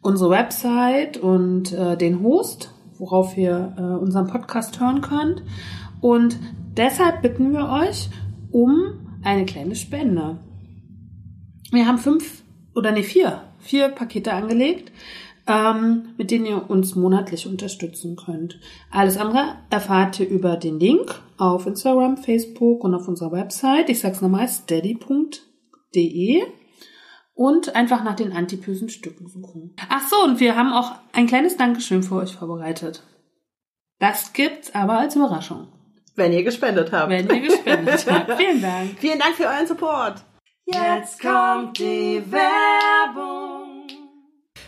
unsere 0.00 0.30
Website 0.30 1.16
und 1.16 1.72
äh, 1.72 1.96
den 1.96 2.22
Host, 2.22 2.72
worauf 2.98 3.36
ihr 3.36 3.74
äh, 3.78 3.82
unseren 3.82 4.26
Podcast 4.26 4.80
hören 4.80 5.00
könnt. 5.00 5.44
Und 6.00 6.40
deshalb 6.76 7.22
bitten 7.22 7.52
wir 7.52 7.68
euch 7.68 8.10
um 8.50 8.94
eine 9.22 9.44
kleine 9.44 9.76
Spende. 9.76 10.38
Wir 11.72 11.86
haben 11.86 11.98
fünf 11.98 12.42
oder 12.74 12.92
nee, 12.92 13.02
vier, 13.02 13.42
vier 13.58 13.88
Pakete 13.88 14.32
angelegt, 14.32 14.92
ähm, 15.46 16.10
mit 16.18 16.30
denen 16.30 16.46
ihr 16.46 16.70
uns 16.70 16.94
monatlich 16.94 17.46
unterstützen 17.46 18.14
könnt. 18.16 18.60
Alles 18.90 19.16
andere 19.16 19.56
erfahrt 19.70 20.20
ihr 20.20 20.28
über 20.28 20.56
den 20.56 20.78
Link 20.78 21.20
auf 21.38 21.66
Instagram, 21.66 22.16
Facebook 22.18 22.84
und 22.84 22.94
auf 22.94 23.08
unserer 23.08 23.32
Website. 23.32 23.88
Ich 23.88 24.00
sag's 24.00 24.20
nochmal, 24.20 24.48
steady.de 24.48 26.42
und 27.34 27.74
einfach 27.74 28.04
nach 28.04 28.16
den 28.16 28.32
antipösen 28.32 28.88
Stücken 28.90 29.26
suchen. 29.28 29.74
Ach 29.88 30.06
so, 30.08 30.22
und 30.24 30.38
wir 30.40 30.54
haben 30.56 30.72
auch 30.72 30.92
ein 31.12 31.26
kleines 31.26 31.56
Dankeschön 31.56 32.02
für 32.02 32.16
euch 32.16 32.34
vorbereitet. 32.34 33.02
Das 33.98 34.32
gibt's 34.34 34.74
aber 34.74 34.98
als 34.98 35.16
Überraschung, 35.16 35.68
Wenn 36.16 36.32
ihr 36.32 36.42
gespendet 36.44 36.92
habt. 36.92 37.08
wenn 37.10 37.28
ihr 37.30 37.40
gespendet 37.40 38.06
habt. 38.10 38.32
Vielen 38.32 38.60
Dank. 38.60 38.98
Vielen 38.98 39.18
Dank 39.18 39.34
für 39.34 39.44
euren 39.46 39.66
Support. 39.66 40.24
Jetzt 40.66 41.20
kommt 41.20 41.78
die 41.78 42.22
Werbung. 42.30 43.88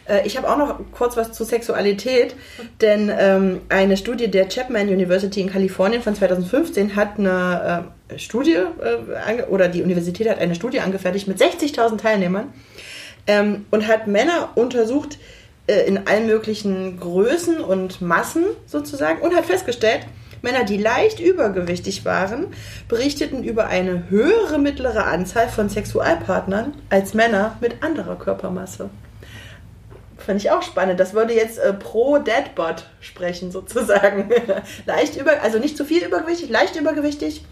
Äh, 0.08 0.26
Ich 0.26 0.36
habe 0.36 0.50
auch 0.50 0.56
noch 0.56 0.80
kurz 0.92 1.16
was 1.16 1.32
zu 1.32 1.44
Sexualität, 1.44 2.34
denn 2.80 3.12
ähm, 3.16 3.60
eine 3.68 3.96
Studie 3.96 4.28
der 4.28 4.48
Chapman 4.48 4.88
University 4.88 5.40
in 5.40 5.50
Kalifornien 5.50 6.02
von 6.02 6.14
2015 6.14 6.96
hat 6.96 7.18
eine 7.18 7.90
äh, 8.08 8.18
Studie, 8.18 8.56
äh, 8.56 9.42
oder 9.44 9.68
die 9.68 9.82
Universität 9.82 10.28
hat 10.28 10.38
eine 10.40 10.54
Studie 10.56 10.80
angefertigt 10.80 11.28
mit 11.28 11.40
60.000 11.40 11.98
Teilnehmern 11.98 12.52
ähm, 13.26 13.66
und 13.70 13.86
hat 13.86 14.08
Männer 14.08 14.50
untersucht 14.56 15.18
äh, 15.68 15.86
in 15.86 16.06
allen 16.08 16.26
möglichen 16.26 16.98
Größen 16.98 17.60
und 17.60 18.02
Massen 18.02 18.44
sozusagen 18.66 19.22
und 19.22 19.34
hat 19.34 19.46
festgestellt, 19.46 20.00
Männer, 20.44 20.62
die 20.62 20.76
leicht 20.76 21.18
übergewichtig 21.18 22.04
waren, 22.04 22.48
berichteten 22.86 23.42
über 23.42 23.66
eine 23.66 24.08
höhere 24.10 24.58
mittlere 24.58 25.06
Anzahl 25.06 25.48
von 25.48 25.68
Sexualpartnern 25.68 26.74
als 26.90 27.14
Männer 27.14 27.56
mit 27.60 27.82
anderer 27.82 28.16
Körpermasse. 28.16 28.90
Fand 30.18 30.40
ich 30.40 30.50
auch 30.50 30.62
spannend. 30.62 31.00
Das 31.00 31.14
würde 31.14 31.34
jetzt 31.34 31.58
äh, 31.58 31.72
pro 31.72 32.18
Deadbot 32.18 32.86
sprechen, 33.00 33.50
sozusagen. 33.50 34.30
leicht 34.86 35.16
über, 35.16 35.42
also 35.42 35.58
nicht 35.58 35.76
zu 35.76 35.84
viel 35.84 36.04
übergewichtig, 36.04 36.50
leicht 36.50 36.76
übergewichtig. 36.76 37.44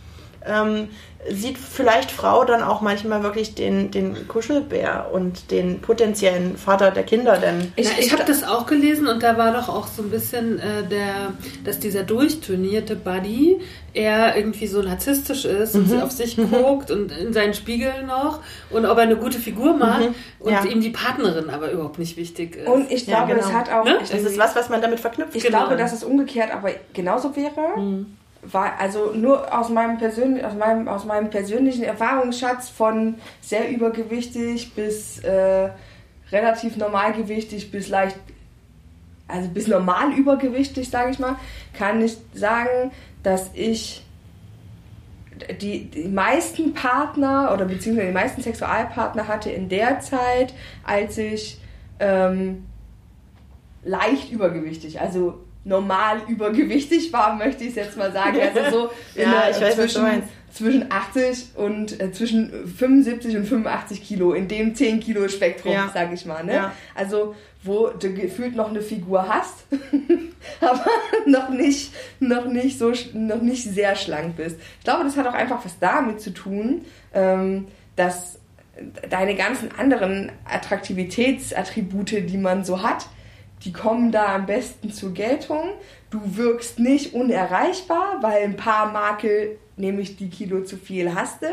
Ähm, 0.45 0.89
sieht 1.31 1.57
vielleicht 1.57 2.11
Frau 2.11 2.45
dann 2.45 2.63
auch 2.65 2.81
manchmal 2.81 3.23
wirklich 3.23 3.55
den, 3.55 3.93
den 3.93 4.27
Kuschelbär 4.27 5.11
und 5.13 5.51
den 5.53 5.81
potenziellen 5.81 6.57
Vater 6.57 6.91
der 6.91 7.05
Kinder, 7.05 7.39
denn 7.39 7.73
Ich, 7.77 7.97
ich 7.99 8.13
habe 8.13 8.25
das 8.27 8.43
auch 8.43 8.67
gelesen 8.67 9.07
und 9.07 9.23
da 9.23 9.39
war 9.39 9.53
doch 9.53 9.69
auch 9.69 9.87
so 9.87 10.03
ein 10.03 10.11
bisschen 10.11 10.59
äh, 10.59 10.83
der, 10.91 11.33
dass 11.65 11.79
dieser 11.79 12.03
durchtrainierte 12.03 12.97
Buddy 12.97 13.61
eher 13.95 14.37
irgendwie 14.37 14.67
so 14.67 14.83
narzisstisch 14.83 15.45
ist 15.45 15.75
und 15.77 15.91
Mhm. 15.93 16.01
auf 16.03 16.11
sich 16.11 16.37
guckt 16.37 16.91
und 16.91 17.13
in 17.13 17.33
seinen 17.33 17.55
Spiegel 17.55 18.03
noch 18.05 18.41
und 18.71 18.85
ob 18.85 18.97
er 18.97 19.05
eine 19.05 19.17
gute 19.17 19.39
Figur 19.39 19.75
macht 19.77 20.09
und 20.41 20.51
Mhm. 20.51 20.53
Ja. 20.53 20.65
ihm 20.65 20.81
die 20.81 20.91
Partnerin 20.91 21.51
aber 21.51 21.71
überhaupt 21.71 21.99
nicht 22.01 22.17
wichtig 22.17 22.57
ist. 22.57 22.67
Und 22.69 22.91
ich 22.91 23.07
Ja, 23.07 23.25
glaube, 23.25 23.35
genau. 23.41 23.47
es 23.49 23.53
hat 23.55 23.71
auch. 23.71 23.85
Ne? 23.85 23.99
das 24.01 24.11
ist 24.11 24.39
was, 24.39 24.57
was 24.57 24.69
man 24.71 24.83
damit 24.83 24.99
verknüpft. 24.99 25.37
Ich 25.37 25.45
Genau. 25.45 25.59
glaube, 25.61 25.77
dass 25.77 25.93
es 25.93 26.03
umgekehrt 26.03 26.51
aber 26.53 26.71
genauso 26.95 27.37
wäre. 27.37 27.53
War, 28.43 28.73
also 28.81 29.13
nur 29.13 29.57
aus 29.57 29.69
meinem, 29.69 29.99
persönlichen, 29.99 30.45
aus, 30.45 30.57
meinem, 30.57 30.89
aus 30.89 31.05
meinem 31.05 31.31
persönlichen 31.31 31.85
Erfahrungsschatz 31.85 32.69
von 32.69 33.15
sehr 33.41 33.71
übergewichtig 33.71 34.75
bis 34.75 35.21
äh, 35.21 35.71
relativ 36.33 36.77
normalgewichtig 36.77 37.71
bis 37.71 37.89
leicht, 37.89 38.17
also 39.29 39.49
bis 39.49 39.69
normal 39.69 40.13
übergewichtig, 40.13 40.91
sage 40.91 41.13
ich 41.13 41.21
mal, 41.21 41.37
kann 41.73 42.03
ich 42.03 42.17
sagen, 42.35 42.91
dass 43.23 43.51
ich 43.55 44.05
die, 45.61 45.85
die 45.85 46.09
meisten 46.09 46.75
Partner 46.75 47.51
oder 47.53 47.65
beziehungsweise 47.65 48.09
die 48.09 48.15
meisten 48.15 48.43
Sexualpartner 48.43 49.29
hatte 49.29 49.51
in 49.51 49.69
der 49.69 50.01
Zeit, 50.01 50.55
als 50.85 51.19
ich 51.19 51.61
ähm, 52.01 52.65
leicht 53.85 54.31
übergewichtig, 54.31 55.01
also 55.01 55.42
normal 55.65 56.23
übergewichtig 56.29 57.13
war, 57.13 57.37
möchte 57.37 57.65
ich 57.65 57.71
es 57.71 57.77
jetzt 57.77 57.97
mal 57.97 58.13
sagen. 58.13 58.39
Also 58.41 58.71
so 58.71 58.91
Ja, 59.21 59.43
der, 59.43 59.51
ich 59.51 59.61
weiß, 59.61 59.79
was 59.79 59.93
du 59.95 60.01
zwischen, 60.01 60.23
zwischen 60.53 60.93
80 60.93 61.47
und 61.57 62.01
äh, 62.01 62.13
zwischen 62.13 62.67
75 62.67 63.37
und 63.37 63.45
85 63.47 64.03
Kilo, 64.03 64.33
in 64.33 64.49
dem 64.49 64.75
10 64.75 65.01
Kilo 65.01 65.29
Spektrum, 65.29 65.73
Ja. 65.73 65.91
sag 65.95 66.13
ich 66.13 66.27
mal. 66.27 66.45
Ne? 66.45 66.55
Ja. 66.55 66.73
Also 66.95 67.35
wo 67.65 67.89
du 67.91 68.13
gefühlt 68.13 68.57
noch 68.57 68.71
eine 68.71 68.83
Figur 68.83 69.29
hast, 69.29 69.67
aber 70.61 70.85
noch 71.27 71.51
nicht, 71.51 71.93
noch 72.19 72.47
nicht 72.47 72.77
so, 72.79 72.93
noch 73.13 73.41
nicht 73.41 73.63
sehr 73.63 73.95
schlank 73.95 74.37
bist. 74.37 74.57
Ich 74.79 74.85
glaube, 74.85 75.05
das 75.05 75.17
hat 75.17 75.27
auch 75.29 75.35
einfach 75.35 75.65
was 75.65 75.79
damit 75.79 76.21
zu 76.21 76.31
tun, 76.31 76.85
ähm, 77.15 77.69
dass 77.95 78.41
deine 79.09 79.37
ganzen 79.37 79.71
anderen 79.79 80.33
Attraktivitätsattribute, 80.45 82.29
die 82.29 82.39
man 82.39 82.65
so 82.65 82.83
hat, 82.83 83.07
die 83.65 83.73
kommen 83.73 84.13
da 84.13 84.35
am 84.35 84.47
besten 84.47 84.93
zur 84.93 85.13
Geltung. 85.13 85.71
Du 86.11 86.21
wirkst 86.25 86.79
nicht 86.79 87.15
unerreichbar, 87.15 88.19
weil 88.21 88.43
ein 88.45 88.57
paar 88.57 88.91
Makel, 88.93 89.57
nämlich 89.77 90.17
die 90.17 90.29
Kilo 90.29 90.63
zu 90.65 90.77
viel 90.77 91.15
hast 91.15 91.43
du. 91.43 91.47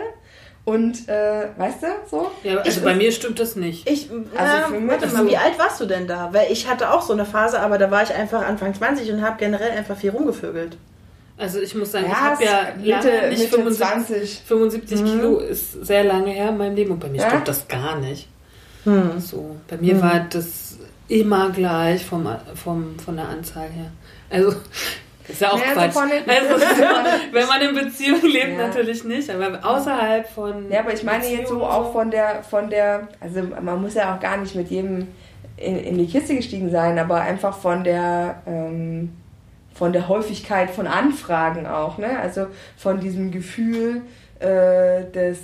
Und, 0.65 1.07
äh, 1.09 1.47
weißt 1.57 1.81
du, 1.83 1.87
so? 2.09 2.31
ja, 2.43 2.57
also 2.57 2.69
ich- 2.79 2.83
bei 2.83 2.93
mir 2.93 3.11
stimmt 3.11 3.39
das 3.39 3.55
nicht. 3.55 3.89
Ich, 3.89 4.09
Also 4.35 4.67
für 4.73 4.79
mich 4.79 4.91
warte 4.91 5.07
mal, 5.07 5.23
so- 5.23 5.29
wie 5.29 5.37
alt 5.37 5.57
warst 5.57 5.79
du 5.81 5.85
denn 5.85 6.05
da? 6.07 6.29
Weil 6.31 6.51
ich 6.51 6.67
hatte 6.69 6.91
auch 6.91 7.01
so 7.01 7.13
eine 7.13 7.25
Phase, 7.25 7.59
aber 7.59 7.77
da 7.77 7.89
war 7.89 8.03
ich 8.03 8.13
einfach 8.13 8.45
Anfang 8.45 8.73
20 8.75 9.11
und 9.11 9.21
habe 9.21 9.37
generell 9.39 9.71
einfach 9.71 9.97
viel 9.97 10.11
rumgevögelt. 10.11 10.77
Also 11.37 11.59
ich 11.59 11.73
muss 11.73 11.93
sagen, 11.93 12.05
ich 12.07 12.11
Ja, 12.11 12.19
habe 12.19 12.43
ja 12.43 12.67
Mitte, 12.97 13.29
nicht 13.29 13.39
Mitte 13.43 13.55
75, 13.55 13.87
20. 13.87 14.41
75 14.45 15.05
Kilo 15.05 15.37
ist 15.39 15.85
sehr 15.85 16.03
lange 16.03 16.31
her 16.31 16.49
in 16.49 16.57
meinem 16.57 16.75
Leben 16.75 16.91
und 16.91 16.99
bei 16.99 17.07
mir 17.07 17.21
Ja? 17.21 17.29
stimmt 17.29 17.47
das 17.47 17.67
gar 17.67 17.97
nicht. 17.97 18.27
So, 19.19 19.55
bei 19.67 19.77
mir 19.77 20.01
war 20.01 20.25
das 20.29 20.68
immer 21.09 21.49
gleich 21.49 22.05
vom, 22.05 22.27
vom, 22.55 22.97
von 22.99 23.15
der 23.15 23.27
Anzahl 23.27 23.67
her. 23.69 23.91
Also, 24.29 24.55
ist 25.27 25.41
ja 25.41 25.51
auch 25.51 25.59
Ja, 25.59 25.73
Quatsch. 25.73 25.95
also, 25.97 26.81
ja, 26.81 27.05
wenn 27.31 27.47
man 27.47 27.61
in 27.61 27.75
Beziehung 27.75 28.21
lebt, 28.23 28.57
Ja. 28.57 28.67
natürlich 28.67 29.03
nicht, 29.03 29.29
aber 29.29 29.59
außerhalb 29.63 30.27
von. 30.27 30.71
Ja, 30.71 30.79
aber 30.79 30.93
ich 30.93 31.03
meine 31.03 31.25
jetzt 31.27 31.49
so 31.49 31.55
Beziehung 31.55 31.61
auch 31.63 31.91
von 31.91 32.09
der, 32.11 32.43
von 32.43 32.69
der, 32.69 33.07
also 33.19 33.41
man 33.43 33.81
muss 33.81 33.95
ja 33.95 34.15
auch 34.15 34.19
gar 34.19 34.37
nicht 34.37 34.55
mit 34.55 34.69
jedem 34.69 35.07
in, 35.57 35.77
in 35.77 35.97
die 35.97 36.07
Kiste 36.07 36.35
gestiegen 36.35 36.71
sein, 36.71 36.97
aber 36.97 37.21
einfach 37.21 37.57
von 37.57 37.83
der, 37.83 38.41
ähm, 38.47 39.11
von 39.73 39.91
der 39.93 40.07
Häufigkeit 40.07 40.69
von 40.71 40.87
Anfragen 40.87 41.65
auch, 41.67 41.97
ne? 41.97 42.19
Also 42.19 42.47
von 42.77 42.99
diesem 42.99 43.31
Gefühl 43.31 44.01
äh, 44.39 45.03
des 45.13 45.39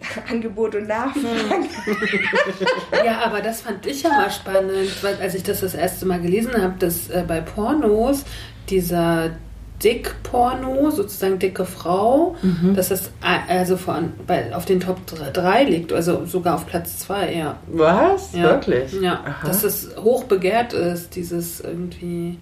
Angebot 0.30 0.74
und 0.74 0.88
Nachfrage. 0.88 1.68
Ja, 3.04 3.20
aber 3.24 3.40
das 3.40 3.62
fand 3.62 3.86
ich 3.86 4.02
ja 4.02 4.10
mal 4.10 4.30
spannend, 4.30 5.02
weil 5.02 5.16
als 5.20 5.34
ich 5.34 5.42
das 5.42 5.60
das 5.60 5.74
erste 5.74 6.06
Mal 6.06 6.20
gelesen 6.20 6.52
habe, 6.60 6.74
dass 6.78 7.08
äh, 7.10 7.24
bei 7.26 7.40
Pornos 7.40 8.24
dieser 8.68 9.30
Dick-Porno, 9.82 10.90
sozusagen 10.90 11.38
dicke 11.38 11.64
Frau, 11.64 12.36
dass 12.74 12.90
das 12.90 13.06
äh, 13.22 13.52
also 13.52 13.76
von, 13.76 14.12
bei, 14.26 14.54
auf 14.54 14.66
den 14.66 14.80
Top 14.80 14.98
3 15.06 15.64
liegt, 15.64 15.92
also 15.92 16.26
sogar 16.26 16.56
auf 16.56 16.66
Platz 16.66 16.98
2, 16.98 17.34
ja. 17.34 17.58
Was? 17.66 18.34
ja. 18.34 18.42
Wirklich? 18.42 18.92
Ja, 19.00 19.24
Aha. 19.24 19.46
dass 19.46 19.64
es 19.64 19.96
hoch 19.96 20.24
begehrt 20.24 20.74
ist, 20.74 21.16
dieses 21.16 21.60
irgendwie 21.60 22.38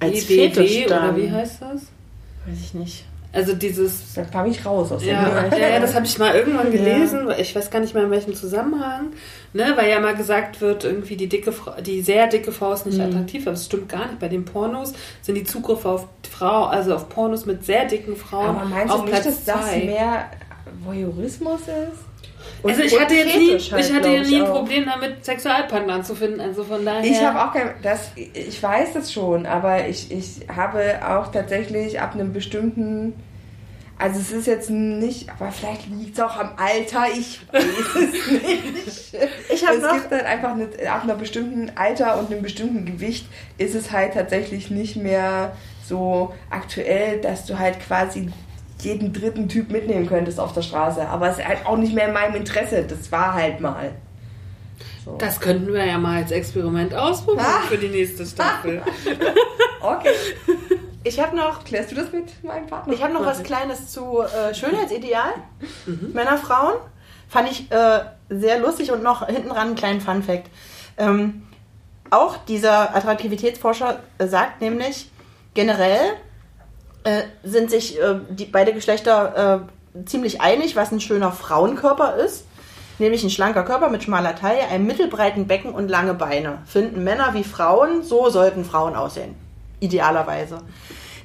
Als 0.00 0.24
Fetisch 0.24 0.86
oder 0.86 1.16
wie 1.16 1.30
heißt 1.30 1.62
das? 1.62 1.82
Weiß 2.46 2.60
ich 2.60 2.74
nicht. 2.74 3.06
Also 3.36 3.52
dieses 3.54 4.14
Da 4.14 4.22
kam 4.24 4.46
ich 4.46 4.64
raus 4.64 4.90
aus 4.90 5.02
dem 5.02 5.10
Ja, 5.10 5.28
Bereich. 5.28 5.52
ja, 5.60 5.68
ja, 5.68 5.80
das 5.80 5.94
habe 5.94 6.06
ich 6.06 6.18
mal 6.18 6.34
irgendwann 6.34 6.72
gelesen. 6.72 7.26
weil 7.26 7.40
Ich 7.40 7.54
weiß 7.54 7.70
gar 7.70 7.80
nicht 7.80 7.94
mehr 7.94 8.04
in 8.04 8.10
welchem 8.10 8.34
Zusammenhang, 8.34 9.12
ne, 9.52 9.72
weil 9.76 9.90
ja 9.90 10.00
mal 10.00 10.14
gesagt 10.16 10.60
wird, 10.60 10.84
irgendwie 10.84 11.16
die 11.16 11.28
dicke 11.28 11.52
Frau, 11.52 11.72
die 11.80 12.00
sehr 12.02 12.26
dicke 12.28 12.50
Frau 12.50 12.72
ist 12.72 12.86
Mhm. 12.86 12.92
nicht 12.92 13.02
attraktiv, 13.02 13.42
aber 13.42 13.52
das 13.52 13.66
stimmt 13.66 13.88
gar 13.90 14.06
nicht. 14.06 14.18
Bei 14.18 14.28
den 14.28 14.44
Pornos 14.46 14.94
sind 15.22 15.34
die 15.34 15.44
Zugriffe 15.44 15.88
auf 15.88 16.06
Frau, 16.30 16.64
also 16.64 16.94
auf 16.94 17.08
Pornos 17.10 17.44
mit 17.46 17.64
sehr 17.64 17.84
dicken 17.84 18.16
Frauen 18.16 18.56
Aber 18.56 18.64
meinst 18.64 18.92
auf 18.94 19.04
du 19.04 19.10
nicht, 19.10 19.26
dass 19.26 19.44
das 19.44 19.76
mehr 19.76 20.30
Voyeurismus 20.84 21.60
ist? 21.60 22.05
Also 22.68 22.82
ich 22.82 23.00
hatte 23.00 23.14
jetzt 23.14 23.36
nie, 23.36 23.50
halt, 23.50 23.84
ich 23.84 23.92
hatte 23.92 24.08
ja 24.08 24.22
nie 24.22 24.40
ein. 24.40 24.46
Problem 24.46 24.84
damit, 24.86 25.24
Sexualpartner 25.24 26.02
zu 26.02 26.14
finden. 26.14 26.40
Also 26.40 26.64
von 26.64 26.84
daher. 26.84 27.04
Ich 27.04 27.22
habe 27.22 27.42
auch 27.44 27.52
kein, 27.52 27.74
das, 27.82 28.10
ich 28.14 28.62
weiß 28.62 28.92
das 28.94 29.12
schon, 29.12 29.46
aber 29.46 29.88
ich, 29.88 30.10
ich 30.10 30.40
habe 30.54 31.00
auch 31.06 31.30
tatsächlich 31.32 32.00
ab 32.00 32.14
einem 32.14 32.32
bestimmten, 32.32 33.14
also 33.98 34.20
es 34.20 34.30
ist 34.30 34.46
jetzt 34.46 34.68
nicht, 34.70 35.28
aber 35.30 35.50
vielleicht 35.50 35.88
liegt 35.88 36.18
es 36.18 36.20
auch 36.22 36.36
am 36.36 36.50
Alter, 36.56 37.06
ich 37.16 37.40
weiß 37.52 37.64
es 37.64 38.30
nicht. 39.12 39.16
Ich 39.52 39.66
habe 39.66 39.76
es 39.78 39.82
noch- 39.82 39.92
gibt 39.94 40.10
halt 40.10 40.24
einfach 40.26 40.50
eine, 40.52 40.68
ab 40.90 41.02
einem 41.04 41.18
bestimmten 41.18 41.72
Alter 41.76 42.18
und 42.18 42.30
einem 42.30 42.42
bestimmten 42.42 42.84
Gewicht 42.84 43.26
ist 43.58 43.74
es 43.74 43.90
halt 43.92 44.14
tatsächlich 44.14 44.70
nicht 44.70 44.96
mehr 44.96 45.56
so 45.88 46.34
aktuell, 46.50 47.20
dass 47.20 47.46
du 47.46 47.58
halt 47.58 47.78
quasi 47.80 48.28
jeden 48.80 49.12
dritten 49.12 49.48
Typ 49.48 49.70
mitnehmen 49.70 50.06
könntest 50.06 50.38
auf 50.38 50.52
der 50.52 50.62
Straße. 50.62 51.06
Aber 51.08 51.28
es 51.30 51.38
ist 51.38 51.46
halt 51.46 51.64
auch 51.66 51.76
nicht 51.76 51.94
mehr 51.94 52.08
in 52.08 52.14
meinem 52.14 52.34
Interesse. 52.36 52.82
Das 52.84 53.10
war 53.10 53.32
halt 53.34 53.60
mal. 53.60 53.92
So. 55.04 55.16
das 55.18 55.38
könnten 55.40 55.72
wir 55.72 55.84
ja 55.86 55.98
mal 55.98 56.16
als 56.22 56.32
Experiment 56.32 56.92
ausprobieren 56.94 57.46
Ah. 57.46 57.66
für 57.68 57.78
die 57.78 57.88
nächste 57.88 58.26
Staffel. 58.26 58.82
Okay. 59.80 60.08
Ich 61.04 61.20
habe 61.20 61.36
noch, 61.36 61.62
Klärst 61.62 61.92
du 61.92 61.94
das 61.94 62.10
mit 62.10 62.42
meinem 62.42 62.66
Partner? 62.66 62.92
ich 62.92 63.00
hab 63.04 63.12
noch 63.12 63.24
was 63.24 63.40
Kleines 63.44 63.88
zu 63.92 64.22
äh, 64.22 64.52
Schönheitsideal. 64.52 65.34
Männer, 66.12 66.36
Frauen. 66.38 66.74
Fand 67.28 67.48
ich 67.52 67.70
äh, 67.70 68.00
sehr 68.28 68.58
lustig 68.58 68.90
und 68.90 69.04
noch 69.04 69.24
hinten 69.28 69.50
ran 69.52 69.68
einen 69.68 69.74
kleinen 69.76 70.00
Fun-Fact. 70.00 70.48
Ähm, 70.98 71.46
auch 72.10 72.36
dieser 72.48 72.96
Attraktivitätsforscher 72.96 74.00
sagt 74.18 74.60
nämlich, 74.60 75.08
generell 75.54 76.14
äh, 77.06 77.22
sind 77.44 77.70
sich 77.70 78.00
äh, 78.00 78.16
die, 78.30 78.46
beide 78.46 78.72
Geschlechter 78.72 79.64
äh, 79.94 80.04
ziemlich 80.06 80.40
einig, 80.40 80.74
was 80.74 80.90
ein 80.90 81.00
schöner 81.00 81.30
Frauenkörper 81.30 82.16
ist. 82.16 82.44
Nämlich 82.98 83.22
ein 83.22 83.30
schlanker 83.30 83.62
Körper 83.62 83.90
mit 83.90 84.02
schmaler 84.02 84.34
Taille, 84.34 84.66
einem 84.68 84.86
mittelbreiten 84.86 85.46
Becken 85.46 85.72
und 85.72 85.88
lange 85.88 86.14
Beine. 86.14 86.58
Finden 86.66 87.04
Männer 87.04 87.34
wie 87.34 87.44
Frauen, 87.44 88.02
so 88.02 88.28
sollten 88.28 88.64
Frauen 88.64 88.96
aussehen. 88.96 89.36
Idealerweise. 89.78 90.62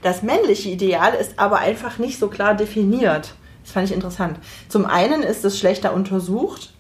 Das 0.04 0.22
männliche 0.22 0.70
Ideal 0.70 1.14
ist 1.14 1.40
aber 1.40 1.60
einfach 1.60 1.98
nicht 1.98 2.20
so 2.20 2.28
klar 2.28 2.54
definiert. 2.54 3.34
Das 3.64 3.72
fand 3.72 3.88
ich 3.88 3.96
interessant. 3.96 4.38
Zum 4.68 4.86
einen 4.86 5.24
ist 5.24 5.46
es 5.46 5.58
schlechter 5.58 5.94
untersucht, 5.94 6.74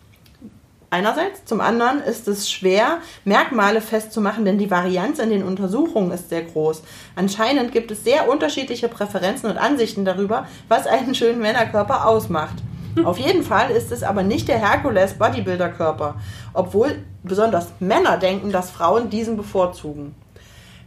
einerseits. 0.91 1.45
Zum 1.45 1.59
anderen 1.59 2.01
ist 2.03 2.27
es 2.27 2.51
schwer, 2.51 2.99
Merkmale 3.25 3.81
festzumachen, 3.81 4.45
denn 4.45 4.59
die 4.59 4.69
Varianz 4.69 5.17
in 5.17 5.31
den 5.31 5.43
Untersuchungen 5.43 6.11
ist 6.11 6.29
sehr 6.29 6.43
groß. 6.43 6.83
Anscheinend 7.15 7.71
gibt 7.71 7.89
es 7.89 8.03
sehr 8.03 8.29
unterschiedliche 8.29 8.89
Präferenzen 8.89 9.49
und 9.49 9.57
Ansichten 9.57 10.05
darüber, 10.05 10.47
was 10.67 10.85
einen 10.85 11.15
schönen 11.15 11.39
Männerkörper 11.39 12.07
ausmacht. 12.07 12.55
Auf 13.05 13.17
jeden 13.17 13.43
Fall 13.43 13.71
ist 13.71 13.91
es 13.91 14.03
aber 14.03 14.21
nicht 14.21 14.49
der 14.49 14.59
Herkules 14.59 15.13
Bodybuilder 15.13 15.69
Körper, 15.69 16.15
obwohl 16.53 16.97
besonders 17.23 17.67
Männer 17.79 18.17
denken, 18.17 18.51
dass 18.51 18.69
Frauen 18.69 19.09
diesen 19.09 19.37
bevorzugen. 19.37 20.13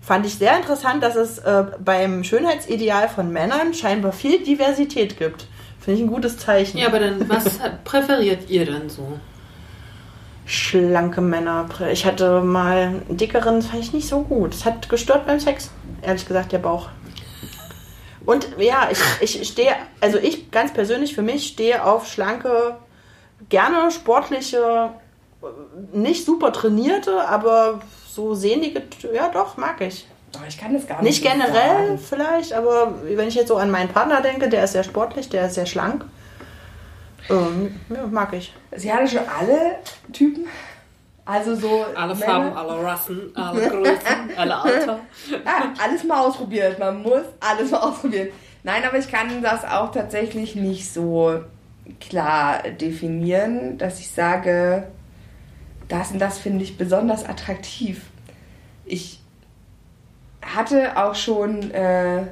fand 0.03 0.27
ich 0.27 0.35
sehr 0.35 0.55
interessant, 0.55 1.03
dass 1.03 1.17
es 1.17 1.39
äh, 1.39 1.65
beim 1.83 2.25
Schönheitsideal 2.25 3.09
von 3.09 3.33
Männern 3.33 3.73
scheinbar 3.73 4.13
viel 4.13 4.45
Diversität 4.45 5.17
gibt. 5.19 5.47
Finde 5.81 5.99
ich 5.99 6.07
ein 6.07 6.13
gutes 6.13 6.37
Zeichen. 6.37 6.77
Ja, 6.77 6.89
aber 6.89 7.01
dann, 7.01 7.27
was 7.27 7.59
präferiert 7.85 8.51
ihr 8.51 8.67
dann 8.67 8.91
so? 8.91 9.19
Schlanke 10.47 11.21
Männer. 11.21 11.67
Ich 11.91 12.05
hatte 12.05 12.41
mal 12.43 12.77
einen 12.77 13.17
dickeren, 13.17 13.57
das 13.57 13.67
fand 13.67 13.83
ich 13.83 13.93
nicht 13.93 14.09
so 14.09 14.23
gut. 14.23 14.55
Es 14.55 14.65
hat 14.65 14.89
gestört 14.89 15.27
beim 15.27 15.41
Sex, 15.41 15.71
ehrlich 16.03 16.27
gesagt, 16.27 16.53
der 16.53 16.59
Bauch. 16.59 16.89
Und 18.27 18.49
ja, 18.59 18.89
ich, 18.91 19.01
ich 19.21 19.49
stehe, 19.49 19.75
also 20.01 20.19
ich 20.19 20.51
ganz 20.51 20.73
persönlich 20.73 21.15
für 21.15 21.23
mich 21.23 21.47
stehe 21.47 21.85
auf 21.85 22.07
schlanke, 22.07 22.77
gerne 23.49 23.91
sportliche, 23.91 24.91
nicht 25.93 26.25
super 26.25 26.53
trainierte, 26.53 27.29
aber 27.29 27.81
so 28.09 28.35
sehnige, 28.35 28.83
ja 29.13 29.29
doch, 29.29 29.57
mag 29.57 29.81
ich. 29.81 30.07
Oh, 30.37 30.41
ich 30.49 30.59
kann 30.59 30.73
das 30.75 30.87
gar 30.87 31.03
Nicht 31.03 31.23
nicht. 31.23 31.33
generell 31.33 31.87
sagen. 31.87 31.99
vielleicht, 31.99 32.53
aber 32.55 32.95
wenn 33.05 33.29
ich 33.29 33.35
jetzt 33.35 33.49
so 33.49 33.57
an 33.57 33.71
meinen 33.71 33.91
Partner 33.91 34.21
denke, 34.21 34.49
der 34.49 34.65
ist 34.65 34.73
sehr 34.73 34.85
sportlich, 34.85 35.29
der 35.29 35.47
ist 35.47 35.55
sehr 35.55 35.67
schlank. 35.67 36.05
Ähm, 37.31 37.79
ja, 37.91 38.07
mag 38.07 38.33
ich. 38.33 38.53
Sie 38.77 38.93
hatte 38.93 39.09
schon 39.09 39.29
alle 39.29 39.77
Typen. 40.13 40.45
Also 41.25 41.55
so. 41.55 41.87
Alle 41.95 42.15
Männer- 42.15 42.27
Farben, 42.27 42.57
alle 42.57 42.83
Rassen, 42.85 43.33
alle 43.35 43.69
Größen, 43.69 43.97
alle 44.37 44.57
Alter. 44.57 45.01
Ah, 45.45 45.63
alles 45.83 46.05
mal 46.05 46.21
ausprobiert. 46.27 46.79
Man 46.79 47.03
muss 47.03 47.23
alles 47.41 47.71
mal 47.71 47.79
ausprobieren. 47.79 48.29
Nein, 48.63 48.83
aber 48.85 48.99
ich 48.99 49.11
kann 49.11 49.43
das 49.43 49.65
auch 49.65 49.91
tatsächlich 49.91 50.55
nicht 50.55 50.93
so 50.93 51.41
klar 52.01 52.63
definieren, 52.63 53.79
dass 53.79 54.01
ich 54.01 54.11
sage, 54.11 54.87
das 55.89 56.11
und 56.13 56.19
das 56.19 56.39
finde 56.39 56.65
ich 56.65 56.77
besonders 56.77 57.25
attraktiv. 57.27 58.03
Ich 58.87 59.21
hatte 60.43 60.97
auch 60.97 61.15
schon, 61.15 61.71
äh, 61.73 62.23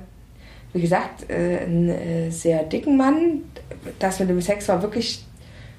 wie 0.72 0.80
gesagt, 0.80 1.30
äh, 1.30 1.60
einen 1.64 1.88
äh, 1.88 2.30
sehr 2.30 2.62
dicken 2.64 2.96
Mann. 2.96 3.42
Das 3.98 4.18
mit 4.20 4.28
dem 4.28 4.40
Sex 4.40 4.68
war 4.68 4.82
wirklich 4.82 5.24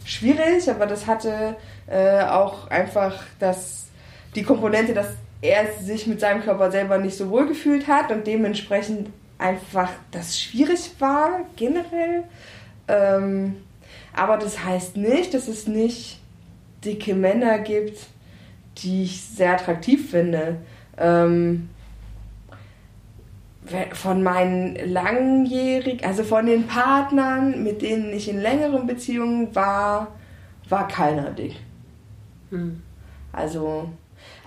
schwierig, 0.05 0.69
aber 0.69 0.85
das 0.85 1.07
hatte 1.07 1.55
äh, 1.87 2.21
auch 2.23 2.69
einfach 2.69 3.23
das, 3.39 3.87
die 4.35 4.43
Komponente, 4.43 4.93
dass 4.93 5.07
er 5.41 5.67
sich 5.81 6.07
mit 6.07 6.19
seinem 6.19 6.41
Körper 6.41 6.71
selber 6.71 6.97
nicht 6.97 7.17
so 7.17 7.29
wohl 7.29 7.47
gefühlt 7.47 7.87
hat 7.87 8.11
und 8.11 8.25
dementsprechend 8.25 9.09
einfach 9.37 9.89
das 10.11 10.39
schwierig 10.39 10.91
war, 10.99 11.41
generell. 11.55 12.23
Ähm, 12.87 13.57
aber 14.15 14.37
das 14.37 14.63
heißt 14.63 14.95
nicht, 14.95 15.33
dass 15.33 15.47
es 15.47 15.67
nicht 15.67 16.19
dicke 16.85 17.13
Männer 17.15 17.59
gibt, 17.59 17.97
die 18.77 19.03
ich 19.03 19.21
sehr 19.21 19.53
attraktiv 19.53 20.09
finde. 20.11 20.57
Ähm, 20.97 21.69
von 23.93 24.23
meinen 24.23 24.75
langjährigen, 24.91 26.05
also 26.05 26.23
von 26.23 26.45
den 26.45 26.67
Partnern, 26.67 27.63
mit 27.63 27.81
denen 27.81 28.11
ich 28.13 28.29
in 28.29 28.41
längeren 28.41 28.87
Beziehungen 28.87 29.55
war, 29.55 30.07
war 30.69 30.87
keiner 30.87 31.31
dick. 31.31 31.55
Hm. 32.49 32.81
Also, 33.31 33.89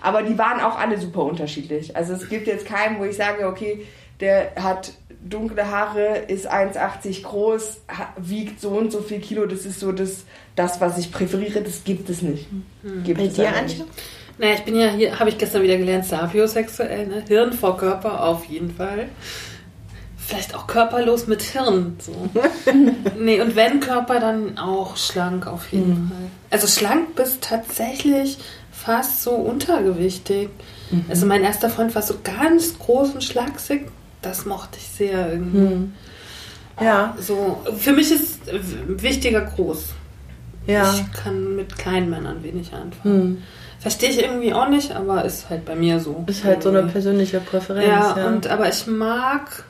aber 0.01 0.23
die 0.23 0.37
waren 0.37 0.61
auch 0.61 0.77
alle 0.77 0.97
super 0.97 1.23
unterschiedlich. 1.23 1.95
Also 1.95 2.13
es 2.13 2.29
gibt 2.29 2.47
jetzt 2.47 2.65
keinen, 2.65 2.99
wo 2.99 3.05
ich 3.05 3.17
sage, 3.17 3.47
okay, 3.47 3.85
der 4.19 4.51
hat 4.55 4.93
dunkle 5.23 5.69
Haare, 5.69 6.19
ist 6.27 6.51
1,80 6.51 7.23
groß, 7.23 7.81
wiegt 8.17 8.61
so 8.61 8.69
und 8.69 8.91
so 8.91 9.01
viel 9.01 9.19
Kilo. 9.19 9.45
Das 9.45 9.65
ist 9.65 9.79
so 9.79 9.91
das, 9.91 10.25
das 10.55 10.79
was 10.79 10.97
ich 10.97 11.11
präferiere. 11.11 11.61
Das 11.61 11.83
gibt 11.83 12.09
es 12.09 12.21
nicht. 12.21 12.47
Gibt 13.03 13.19
Bei 13.19 13.25
es 13.25 13.33
dir, 13.33 13.49
Antje? 13.49 13.83
nicht. 13.83 13.85
Naja, 14.39 14.53
ich 14.55 14.63
bin 14.65 14.75
ja 14.75 14.89
hier, 14.89 15.19
habe 15.19 15.29
ich 15.29 15.37
gestern 15.37 15.63
wieder 15.63 15.77
gelernt, 15.77 16.05
sapiosexuell, 16.05 17.07
ne? 17.07 17.23
Hirn 17.27 17.53
vor 17.53 17.77
Körper 17.77 18.23
auf 18.23 18.45
jeden 18.45 18.71
Fall. 18.75 19.09
Vielleicht 20.17 20.53
auch 20.55 20.67
körperlos 20.67 21.25
mit 21.27 21.41
Hirn. 21.41 21.95
So. 21.99 22.29
nee, 23.19 23.39
und 23.41 23.55
wenn 23.55 23.79
Körper, 23.79 24.19
dann 24.19 24.57
auch 24.57 24.97
schlank 24.97 25.47
auf 25.47 25.71
jeden 25.71 26.09
Fall. 26.09 26.27
Also 26.51 26.67
schlank 26.67 27.15
bis 27.15 27.39
tatsächlich 27.39 28.37
fast 28.71 29.23
so 29.23 29.31
untergewichtig. 29.31 30.49
Also 31.09 31.25
mein 31.25 31.43
erster 31.43 31.69
Freund 31.69 31.95
war 31.95 32.01
so 32.01 32.15
ganz 32.23 32.77
groß 32.77 33.11
und 33.15 33.23
schlaksig. 33.23 33.87
Das 34.21 34.45
mochte 34.45 34.77
ich 34.77 34.87
sehr 34.87 35.31
irgendwie. 35.31 35.89
Ja, 36.81 37.15
So, 37.19 37.61
für 37.77 37.93
mich 37.93 38.11
ist 38.11 38.39
wichtiger 38.87 39.41
groß. 39.41 39.85
ja. 40.67 40.93
Ich 40.93 41.11
kann 41.23 41.55
mit 41.55 41.77
kleinen 41.77 42.09
Männern 42.09 42.43
wenig 42.43 42.71
anfangen. 42.73 43.43
Verstehe 43.79 44.09
ich 44.09 44.21
irgendwie 44.21 44.53
auch 44.53 44.67
nicht, 44.69 44.91
aber 44.91 45.23
ist 45.23 45.49
halt 45.49 45.65
bei 45.65 45.75
mir 45.75 45.99
so. 45.99 46.23
Ist 46.27 46.43
halt 46.43 46.63
so 46.63 46.69
eine 46.69 46.79
Irgendwie. 46.79 46.93
persönliche 46.93 47.39
Präferenz. 47.39 47.87
Ja, 47.87 48.15
Ja, 48.17 48.27
und 48.27 48.47
aber 48.47 48.67
ich 48.69 48.87
mag. 48.87 49.63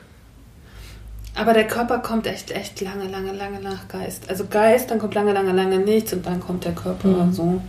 Aber 1.34 1.52
der 1.52 1.66
Körper 1.68 1.98
kommt 1.98 2.26
echt, 2.26 2.50
echt 2.50 2.80
lange, 2.80 3.06
lange, 3.08 3.32
lange 3.32 3.60
nach 3.60 3.86
Geist. 3.88 4.28
Also 4.28 4.46
Geist, 4.50 4.90
dann 4.90 4.98
kommt 4.98 5.14
lange, 5.14 5.32
lange, 5.32 5.52
lange 5.52 5.78
nichts 5.78 6.12
und 6.12 6.26
dann 6.26 6.40
kommt 6.40 6.64
der 6.64 6.72
Körper 6.72 7.06
Mhm. 7.08 7.32
so. 7.32 7.60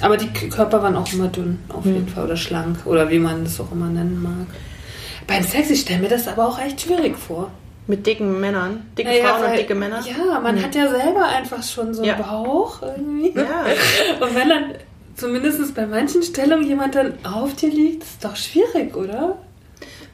Aber 0.00 0.16
die 0.16 0.26
Körper 0.50 0.82
waren 0.82 0.96
auch 0.96 1.10
immer 1.12 1.28
dünn, 1.28 1.60
auf 1.68 1.84
Mhm. 1.84 1.94
jeden 1.94 2.08
Fall. 2.08 2.24
Oder 2.24 2.36
schlank, 2.36 2.78
oder 2.84 3.08
wie 3.10 3.20
man 3.20 3.44
das 3.44 3.60
auch 3.60 3.70
immer 3.70 3.86
nennen 3.86 4.20
mag. 4.20 4.46
Beim 5.28 5.44
Sex, 5.44 5.70
ich 5.70 5.82
stelle 5.82 6.00
mir 6.00 6.08
das 6.08 6.26
aber 6.26 6.48
auch 6.48 6.58
echt 6.58 6.80
schwierig 6.80 7.16
vor. 7.16 7.50
Mit 7.86 8.06
dicken 8.06 8.40
Männern. 8.40 8.86
Dicke 8.98 9.10
Naja, 9.10 9.24
Frauen 9.28 9.42
und 9.44 9.50
weil- 9.50 9.56
dicke 9.58 9.74
Männer. 9.74 10.00
Ja, 10.00 10.40
man 10.40 10.60
hat 10.60 10.74
ja 10.74 10.88
selber 10.88 11.26
einfach 11.26 11.62
schon 11.62 11.92
so 11.94 12.02
einen 12.02 12.08
Ja. 12.08 12.16
Bauch 12.16 12.82
irgendwie. 12.82 13.34
Ja. 13.38 13.44
Und 14.26 14.34
wenn 14.34 14.48
dann 14.48 14.64
zumindest 15.16 15.74
bei 15.74 15.86
manchen 15.86 16.22
Stellungen 16.22 16.66
jemand 16.66 16.94
dann 16.94 17.24
auf 17.24 17.54
dir 17.54 17.70
liegt, 17.70 18.02
ist 18.02 18.24
doch 18.24 18.36
schwierig, 18.36 18.96
oder? 18.96 19.38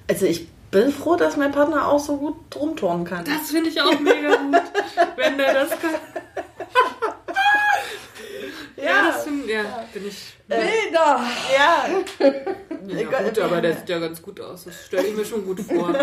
Also 0.08 0.26
ich 0.26 0.48
bin 0.70 0.92
froh, 0.92 1.16
dass 1.16 1.36
mein 1.36 1.52
Partner 1.52 1.88
auch 1.88 1.98
so 1.98 2.16
gut 2.16 2.36
rumturnen 2.54 3.04
kann. 3.04 3.24
Das 3.24 3.50
finde 3.50 3.70
ich 3.70 3.80
auch 3.80 3.98
mega 3.98 4.36
gut, 4.36 4.62
wenn 5.16 5.38
der 5.38 5.54
das 5.54 5.70
kann. 5.70 5.90
Ja, 8.82 9.08
das 9.08 9.24
find, 9.24 9.46
ja 9.46 9.62
bin 9.92 10.08
ich. 10.08 10.34
Bilder! 10.48 11.20
Ja. 11.54 11.86
Ja, 13.10 13.22
gut, 13.22 13.38
aber 13.38 13.60
der 13.60 13.74
sieht 13.74 13.88
ja 13.88 13.98
ganz 13.98 14.22
gut 14.22 14.40
aus. 14.40 14.64
Das 14.64 14.86
stelle 14.86 15.08
ich 15.08 15.16
mir 15.16 15.24
schon 15.24 15.44
gut 15.44 15.60
vor. 15.60 15.92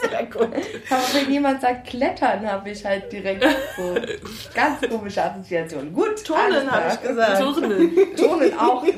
Sehr 0.00 0.24
gut. 0.26 0.50
Aber 0.90 1.02
wenn 1.12 1.30
jemand 1.30 1.60
sagt 1.60 1.88
Klettern, 1.88 2.50
habe 2.50 2.70
ich 2.70 2.84
halt 2.84 3.12
direkt 3.12 3.44
so 3.76 3.94
ganz 4.54 4.80
komische 4.88 5.22
Assoziationen. 5.22 5.92
Gut, 5.92 6.24
Turnen 6.24 6.70
habe 6.70 6.94
ich 6.94 7.08
gesagt. 7.08 7.38
Turnen. 7.38 8.16
Turnen 8.16 8.58
auch. 8.58 8.84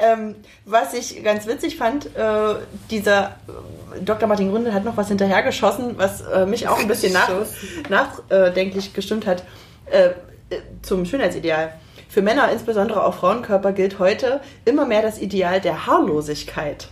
Ähm, 0.00 0.36
was 0.64 0.94
ich 0.94 1.22
ganz 1.24 1.46
witzig 1.46 1.76
fand, 1.76 2.06
äh, 2.16 2.54
dieser 2.90 3.36
äh, 3.48 4.00
Dr. 4.04 4.28
Martin 4.28 4.50
Gründel 4.50 4.72
hat 4.72 4.84
noch 4.84 4.96
was 4.96 5.08
hinterhergeschossen, 5.08 5.98
was 5.98 6.20
äh, 6.20 6.46
mich 6.46 6.68
auch 6.68 6.78
ein 6.78 6.88
bisschen 6.88 7.12
nach, 7.12 7.30
nachdenklich 7.88 8.94
gestimmt 8.94 9.26
hat 9.26 9.42
äh, 9.90 10.10
äh, 10.50 10.60
zum 10.82 11.04
Schönheitsideal. 11.04 11.72
Für 12.08 12.22
Männer, 12.22 12.50
insbesondere 12.50 13.04
auch 13.04 13.14
Frauenkörper, 13.14 13.72
gilt 13.72 13.98
heute 13.98 14.40
immer 14.64 14.86
mehr 14.86 15.02
das 15.02 15.20
Ideal 15.20 15.60
der 15.60 15.86
Haarlosigkeit. 15.86 16.88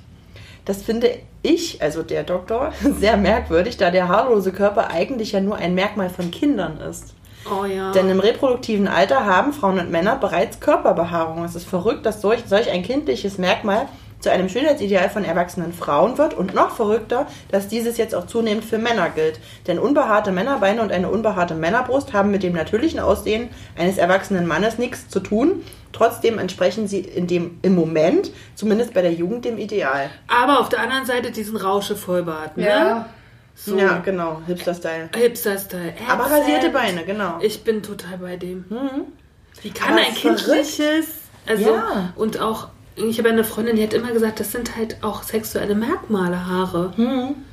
Das 0.67 0.83
finde 0.83 1.11
ich, 1.43 1.81
also 1.81 2.03
der 2.03 2.25
Doktor, 2.25 2.73
sehr 3.01 3.17
merkwürdig, 3.17 3.79
da 3.79 3.91
der 3.91 4.09
haarlose 4.09 4.53
Körper 4.53 4.91
eigentlich 4.91 5.33
ja 5.33 5.41
nur 5.41 5.57
ein 5.57 5.75
Merkmal 5.75 6.11
von 6.11 6.31
Kindern 6.31 6.79
ist. 6.81 7.15
Oh 7.49 7.65
ja. 7.65 7.93
Denn 7.93 8.11
im 8.11 8.19
reproduktiven 8.19 8.89
Alter 8.89 9.25
haben 9.25 9.53
Frauen 9.53 9.79
und 9.79 9.91
Männer 9.91 10.17
bereits 10.17 10.59
Körperbehaarung. 10.59 11.45
Es 11.45 11.55
ist 11.55 11.69
verrückt, 11.69 12.05
dass 12.05 12.21
solch, 12.21 12.43
solch 12.47 12.71
ein 12.71 12.83
kindliches 12.83 13.39
Merkmal 13.39 13.89
zu 14.21 14.31
einem 14.31 14.49
Schönheitsideal 14.49 15.09
von 15.11 15.25
erwachsenen 15.25 15.73
Frauen 15.73 16.19
wird 16.19 16.35
und 16.35 16.55
noch 16.55 16.71
verrückter, 16.75 17.27
dass 17.51 17.69
dieses 17.69 17.97
jetzt 17.99 18.15
auch 18.15 18.27
zunehmend 18.27 18.65
für 18.65 18.79
Männer 18.79 19.11
gilt. 19.11 19.39
Denn 19.67 19.79
unbehaarte 19.79 20.33
Männerbeine 20.33 20.81
und 20.83 20.91
eine 20.93 21.09
unbehaarte 21.11 21.55
Männerbrust 21.55 22.13
haben 22.13 22.31
mit 22.31 22.43
dem 22.43 22.55
natürlichen 22.55 22.99
Aussehen 23.01 23.49
eines 23.77 23.99
erwachsenen 23.99 24.47
Mannes 24.47 24.79
nichts 24.79 25.09
zu 25.09 25.21
tun. 25.21 25.63
Trotzdem 25.93 26.39
entsprechen 26.39 26.89
sie 26.89 27.01
in 27.01 27.27
dem, 27.27 27.59
im 27.63 27.75
Moment, 27.75 28.31
zumindest 28.55 28.93
bei 28.95 29.03
der 29.03 29.13
Jugend, 29.13 29.45
dem 29.45 29.59
Ideal. 29.59 30.11
aber 30.29 30.61
auf 30.61 30.69
der 30.69 30.81
anderen 30.81 31.07
Seite 31.07 31.31
diesen 31.31 31.57
Rausche-Vollbart, 31.57 32.57
ne? 32.57 32.67
Ja. 32.67 33.09
So. 33.55 33.79
Ja, 33.79 33.99
genau, 34.05 34.43
Hipster-Style. 34.47 35.09
Hipster-Style. 35.17 35.95
Aber 36.11 36.25
rasierte 36.31 36.69
Beine, 36.69 37.05
genau. 37.05 37.39
Ich 37.41 37.65
bin 37.65 37.83
total 37.83 38.19
bei 38.19 38.37
dem. 38.37 38.67
Wie 39.63 39.71
kann 39.71 39.93
Aber 39.95 40.03
ein 40.03 40.15
kindliches, 40.15 41.07
also 41.47 41.71
Ja. 41.75 42.13
und 42.17 42.39
auch, 42.39 42.69
ich 42.97 43.19
habe 43.19 43.29
eine 43.29 43.45
Freundin, 43.45 43.77
die 43.77 43.83
hat 43.83 43.95
immer 43.95 44.13
gesagt, 44.13 44.41
das 44.41 44.53
sind 44.53 44.77
halt 44.77 44.99
auch 45.03 45.23
sexuelle 45.23 45.75
Merkmale, 45.75 46.47
Haare. 46.47 46.93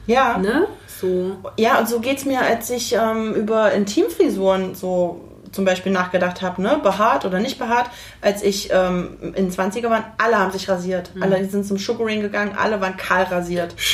Ja. 0.08 0.38
Ne? 0.38 0.68
So. 1.02 1.38
Ja, 1.58 1.80
und 1.80 1.90
so 1.90 2.00
geht's 2.00 2.26
mir, 2.26 2.42
als 2.42 2.70
ich 2.70 2.94
ähm, 2.94 3.34
über 3.36 3.72
Intimfrisuren 3.74 4.74
so 4.74 5.22
zum 5.54 5.66
Beispiel 5.66 5.92
nachgedacht 5.92 6.42
habe, 6.42 6.62
ne? 6.62 6.80
behaart 6.82 7.26
oder 7.26 7.40
nicht 7.40 7.60
behaart. 7.60 7.90
Als 8.22 8.42
ich 8.42 8.70
ähm, 8.72 9.18
in 9.22 9.34
den 9.34 9.52
20er 9.52 9.90
waren, 9.90 10.04
alle 10.18 10.40
haben 10.40 10.52
sich 10.52 10.68
rasiert. 10.68 11.12
Alle 11.20 11.40
die 11.40 11.46
sind 11.46 11.66
zum 11.66 11.78
Sugaring 11.78 12.22
gegangen, 12.22 12.56
alle 12.58 12.82
waren 12.82 12.98
kahl 12.98 13.24
rasiert. 13.24 13.76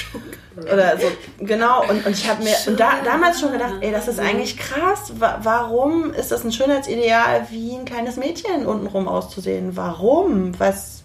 Oder 0.61 0.97
so, 0.97 1.07
genau. 1.39 1.83
Und, 1.87 2.05
und 2.05 2.11
ich 2.11 2.29
habe 2.29 2.43
mir 2.43 2.53
und 2.67 2.77
da, 2.77 2.95
damals 3.05 3.39
schon 3.39 3.53
gedacht, 3.53 3.75
ey, 3.79 3.93
das 3.93 4.09
ist 4.09 4.19
eigentlich 4.19 4.57
krass. 4.57 5.13
Wa 5.17 5.39
warum 5.41 6.13
ist 6.13 6.33
das 6.33 6.43
ein 6.43 6.51
Schönheitsideal, 6.51 7.47
wie 7.49 7.75
ein 7.75 7.85
kleines 7.85 8.17
Mädchen 8.17 8.65
untenrum 8.65 9.07
auszusehen? 9.07 9.77
Warum? 9.77 10.59
Was, 10.59 11.03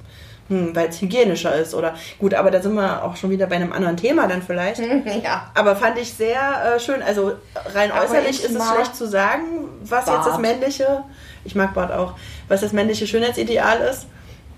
hm, 0.48 0.74
weil 0.76 0.88
es 0.88 1.00
hygienischer 1.00 1.54
ist 1.56 1.74
oder 1.74 1.94
gut, 2.18 2.34
aber 2.34 2.50
da 2.50 2.60
sind 2.60 2.74
wir 2.74 3.02
auch 3.02 3.16
schon 3.16 3.30
wieder 3.30 3.46
bei 3.46 3.56
einem 3.56 3.72
anderen 3.72 3.96
Thema 3.96 4.26
dann 4.28 4.42
vielleicht. 4.42 4.80
Ja. 5.22 5.50
Aber 5.54 5.74
fand 5.76 5.98
ich 5.98 6.12
sehr 6.12 6.74
äh, 6.76 6.80
schön. 6.80 7.02
Also 7.02 7.32
rein 7.74 7.90
Aber 7.92 8.04
äußerlich 8.04 8.40
ich 8.40 8.44
ist 8.44 8.54
es 8.54 8.68
schlecht 8.72 8.94
zu 8.96 9.06
sagen, 9.08 9.42
was 9.84 10.06
jetzt 10.06 10.18
das 10.18 10.26
Bart. 10.26 10.40
männliche, 10.40 11.02
ich 11.44 11.54
mag 11.54 11.72
Bart 11.74 11.92
auch, 11.92 12.14
was 12.48 12.60
das 12.60 12.72
männliche 12.72 13.06
Schönheitsideal 13.06 13.80
ist. 13.90 14.06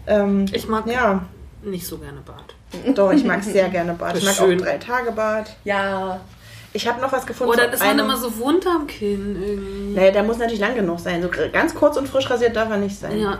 Ähm, 0.06 0.46
Ich 0.52 0.66
mag 0.68 0.86
ja, 0.86 1.22
nicht 1.62 1.86
so 1.86 1.98
gerne 1.98 2.20
Bart. 2.20 2.54
doch, 2.96 3.12
ich 3.12 3.24
mag 3.24 3.42
sehr 3.44 3.68
gerne 3.68 3.94
Bart. 3.94 4.16
Ich 4.16 4.24
mag 4.24 4.34
Schön. 4.34 4.60
auch 4.60 4.64
drei 4.64 4.78
Tage 4.78 5.12
Bart. 5.12 5.56
Ja. 5.64 6.20
Ich 6.72 6.86
habe 6.86 7.00
noch 7.00 7.10
was 7.12 7.26
gefunden. 7.26 7.54
Oder 7.54 7.68
zu 7.68 7.74
ist 7.76 7.84
man 7.84 7.98
immer 7.98 8.16
so 8.16 8.36
wund 8.38 8.66
am 8.66 8.86
Kinn 8.86 9.36
irgendwie. 9.40 9.94
Naja, 9.94 10.10
der 10.10 10.22
muss 10.22 10.36
natürlich 10.38 10.60
lang 10.60 10.74
genug 10.74 11.00
sein. 11.00 11.22
So 11.22 11.28
ganz 11.52 11.74
kurz 11.74 11.96
und 11.96 12.06
frisch 12.08 12.28
rasiert 12.28 12.54
darf 12.54 12.70
er 12.70 12.76
nicht 12.76 12.98
sein. 12.98 13.18
Ja. 13.18 13.38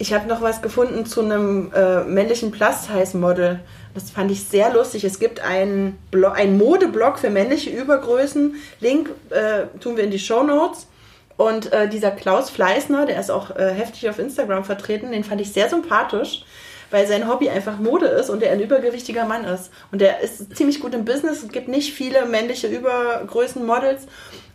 Ich 0.00 0.12
habe 0.12 0.28
noch 0.28 0.40
was 0.40 0.62
gefunden 0.62 1.06
zu 1.06 1.22
einem 1.22 1.72
äh, 1.74 2.04
männlichen 2.04 2.52
Plus-Size-Model. 2.52 3.58
Das 3.94 4.10
fand 4.10 4.30
ich 4.30 4.44
sehr 4.44 4.72
lustig. 4.72 5.02
Es 5.02 5.18
gibt 5.18 5.40
einen, 5.40 5.98
einen 6.34 6.56
Modeblog 6.56 7.18
für 7.18 7.30
männliche 7.30 7.70
Übergrößen. 7.70 8.54
Link 8.78 9.10
äh, 9.30 9.66
tun 9.80 9.96
wir 9.96 10.04
in 10.04 10.12
die 10.12 10.20
Show 10.20 10.44
Notes. 10.44 10.86
Und 11.36 11.72
äh, 11.72 11.88
dieser 11.88 12.12
Klaus 12.12 12.50
Fleißner, 12.50 13.06
der 13.06 13.18
ist 13.18 13.30
auch 13.30 13.54
äh, 13.56 13.72
heftig 13.72 14.08
auf 14.08 14.18
Instagram 14.18 14.64
vertreten, 14.64 15.12
den 15.12 15.22
fand 15.24 15.40
ich 15.40 15.52
sehr 15.52 15.68
sympathisch, 15.68 16.44
weil 16.90 17.06
sein 17.06 17.28
Hobby 17.28 17.50
einfach 17.50 17.78
Mode 17.78 18.06
ist 18.06 18.30
und 18.30 18.42
er 18.42 18.52
ein 18.52 18.60
übergewichtiger 18.60 19.24
Mann 19.24 19.44
ist. 19.44 19.70
Und 19.92 20.00
der 20.00 20.20
ist 20.20 20.56
ziemlich 20.56 20.80
gut 20.80 20.94
im 20.94 21.04
Business. 21.04 21.42
Es 21.42 21.50
gibt 21.50 21.68
nicht 21.68 21.92
viele 21.92 22.26
männliche 22.26 22.66
Übergrößen-Models. 22.68 24.06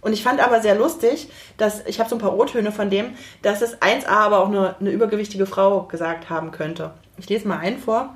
Und 0.02 0.14
ich 0.14 0.24
fand 0.24 0.42
aber 0.42 0.62
sehr 0.62 0.76
lustig, 0.76 1.30
dass, 1.58 1.86
ich 1.86 2.00
habe 2.00 2.10
so 2.10 2.16
ein 2.16 2.20
paar 2.20 2.38
O-Töne 2.38 2.72
von 2.72 2.90
dem, 2.90 3.16
dass 3.42 3.62
es 3.62 3.82
1A 3.82 4.08
aber 4.08 4.40
auch 4.40 4.50
nur 4.50 4.76
eine 4.80 4.92
übergewichtige 4.92 5.46
Frau 5.46 5.84
gesagt 5.84 6.30
haben 6.30 6.52
könnte. 6.52 6.92
Ich 7.18 7.30
lese 7.30 7.48
mal 7.48 7.60
einen 7.60 7.80
vor. 7.80 8.16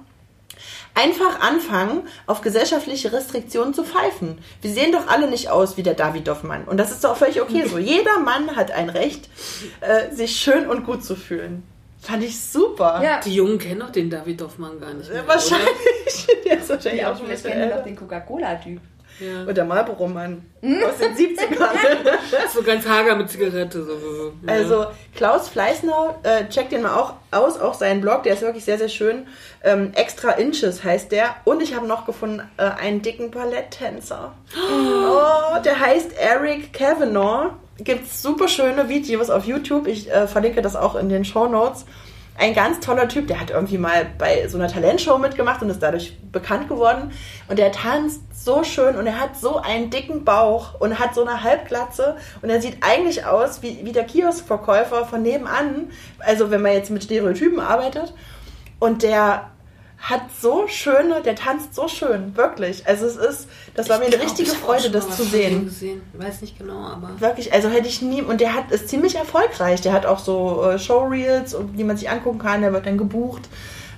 Einfach 0.95 1.39
anfangen, 1.41 2.07
auf 2.25 2.41
gesellschaftliche 2.41 3.13
Restriktionen 3.13 3.73
zu 3.73 3.83
pfeifen. 3.83 4.39
Wir 4.61 4.71
sehen 4.71 4.91
doch 4.91 5.07
alle 5.07 5.29
nicht 5.29 5.49
aus 5.49 5.77
wie 5.77 5.83
der 5.83 5.93
Davidoff-Mann. 5.93 6.65
Und 6.65 6.77
das 6.77 6.91
ist 6.91 7.03
doch 7.03 7.15
völlig 7.15 7.41
okay 7.41 7.65
so. 7.67 7.77
Jeder 7.77 8.19
Mann 8.19 8.55
hat 8.55 8.71
ein 8.71 8.89
Recht, 8.89 9.29
äh, 9.81 10.13
sich 10.13 10.37
schön 10.37 10.67
und 10.67 10.85
gut 10.85 11.05
zu 11.05 11.15
fühlen. 11.15 11.63
Fand 11.99 12.23
ich 12.23 12.39
super. 12.39 13.01
Ja. 13.03 13.19
Die 13.19 13.33
Jungen 13.33 13.57
kennen 13.57 13.79
doch 13.79 13.89
den 13.91 14.09
David 14.09 14.41
Hoffmann 14.41 14.79
gar 14.79 14.93
nicht 14.93 15.09
mehr. 15.11 15.23
Äh, 15.23 15.27
Wahrscheinlich. 15.27 16.27
Der 16.45 16.59
ist 16.59 16.69
wahrscheinlich 16.69 17.01
Ja, 17.01 17.11
auch 17.11 17.17
schon 17.17 17.27
kennen 17.27 17.61
älter. 17.61 17.81
den 17.81 17.95
Coca-Cola-Typ. 17.95 18.77
Oder? 18.77 18.81
Ja. 19.19 19.45
Und 19.47 19.57
der 19.57 19.65
Marlboro-Mann 19.65 20.45
aus 20.61 20.97
den 20.99 21.15
70ern. 21.15 21.67
So 22.53 22.61
ganz 22.61 22.87
hager 22.87 23.15
mit 23.15 23.29
Zigarette. 23.31 23.83
So. 23.83 24.31
Ja. 24.45 24.53
Also 24.53 24.85
Klaus 25.15 25.49
Fleißner, 25.49 26.19
äh, 26.21 26.47
checkt 26.49 26.71
den 26.71 26.83
mal 26.83 26.93
auch 26.95 27.13
aus, 27.31 27.59
auch 27.59 27.73
seinen 27.73 28.01
Blog, 28.01 28.23
der 28.23 28.33
ist 28.35 28.41
wirklich 28.43 28.63
sehr, 28.63 28.77
sehr 28.77 28.89
schön. 28.89 29.25
Ähm, 29.63 29.91
Extra 29.95 30.31
Inches 30.33 30.83
heißt 30.83 31.11
der. 31.11 31.35
Und 31.45 31.63
ich 31.63 31.75
habe 31.75 31.87
noch 31.87 32.05
gefunden 32.05 32.43
äh, 32.57 32.63
einen 32.63 33.01
dicken 33.01 33.31
Balletttänzer. 33.31 34.33
Oh, 34.59 35.59
der 35.63 35.79
heißt 35.79 36.11
Eric 36.19 36.73
Kavanaugh. 36.73 37.53
Gibt's 37.79 38.21
super 38.21 38.47
schöne 38.47 38.89
Videos 38.89 39.29
auf 39.29 39.45
YouTube. 39.45 39.87
Ich 39.87 40.11
äh, 40.11 40.27
verlinke 40.27 40.61
das 40.61 40.75
auch 40.75 40.95
in 40.95 41.09
den 41.09 41.25
Show 41.25 41.47
Notes. 41.47 41.85
Ein 42.39 42.53
ganz 42.53 42.79
toller 42.79 43.07
Typ, 43.07 43.27
der 43.27 43.39
hat 43.39 43.49
irgendwie 43.49 43.79
mal 43.79 44.05
bei 44.17 44.47
so 44.47 44.59
einer 44.59 44.67
Talentshow 44.67 45.17
mitgemacht 45.17 45.63
und 45.63 45.71
ist 45.71 45.81
dadurch 45.81 46.15
bekannt 46.31 46.69
geworden. 46.69 47.11
Und 47.47 47.57
der 47.57 47.71
tanzt 47.71 48.21
so 48.45 48.63
schön 48.63 48.95
und 48.95 49.07
er 49.07 49.19
hat 49.19 49.35
so 49.35 49.57
einen 49.57 49.89
dicken 49.89 50.23
Bauch 50.23 50.79
und 50.79 50.99
hat 50.99 51.15
so 51.15 51.25
eine 51.25 51.43
Halbglatze 51.43 52.15
und 52.43 52.49
er 52.51 52.61
sieht 52.61 52.77
eigentlich 52.81 53.25
aus 53.25 53.63
wie, 53.63 53.79
wie 53.83 53.91
der 53.91 54.03
Kioskverkäufer 54.03 55.05
von 55.05 55.23
nebenan. 55.23 55.89
Also 56.19 56.51
wenn 56.51 56.61
man 56.61 56.73
jetzt 56.73 56.91
mit 56.91 57.03
Stereotypen 57.03 57.59
arbeitet. 57.59 58.13
Und 58.79 59.01
der 59.01 59.49
hat 59.99 60.21
so 60.39 60.67
schöne, 60.67 61.21
der 61.23 61.35
tanzt 61.35 61.73
so 61.73 61.87
schön, 61.87 62.37
wirklich. 62.37 62.87
Also 62.87 63.05
es 63.07 63.15
ist, 63.15 63.47
das 63.73 63.89
war 63.89 63.97
mir 63.97 64.05
eine 64.05 64.15
Ich 64.15 64.21
richtige 64.23 64.51
ich 64.51 64.57
Freude, 64.57 64.91
das 64.91 65.15
zu 65.15 65.23
sehen. 65.23 65.65
gesehen. 65.65 66.01
Weiß 66.13 66.41
nicht 66.41 66.57
genau, 66.57 66.79
aber. 66.79 67.19
Wirklich, 67.19 67.51
also 67.51 67.69
hätte 67.69 67.87
ich 67.87 68.01
nie, 68.01 68.21
und 68.21 68.39
der 68.39 68.53
hat 68.53 68.71
ist 68.71 68.89
ziemlich 68.89 69.15
erfolgreich. 69.15 69.81
Der 69.81 69.93
hat 69.93 70.05
auch 70.05 70.19
so 70.19 70.63
äh, 70.63 70.79
Showreels, 70.79 71.57
die 71.75 71.83
man 71.83 71.97
sich 71.97 72.09
angucken 72.09 72.39
kann, 72.39 72.61
der 72.61 72.73
wird 72.73 72.85
dann 72.85 72.97
gebucht. 72.97 73.49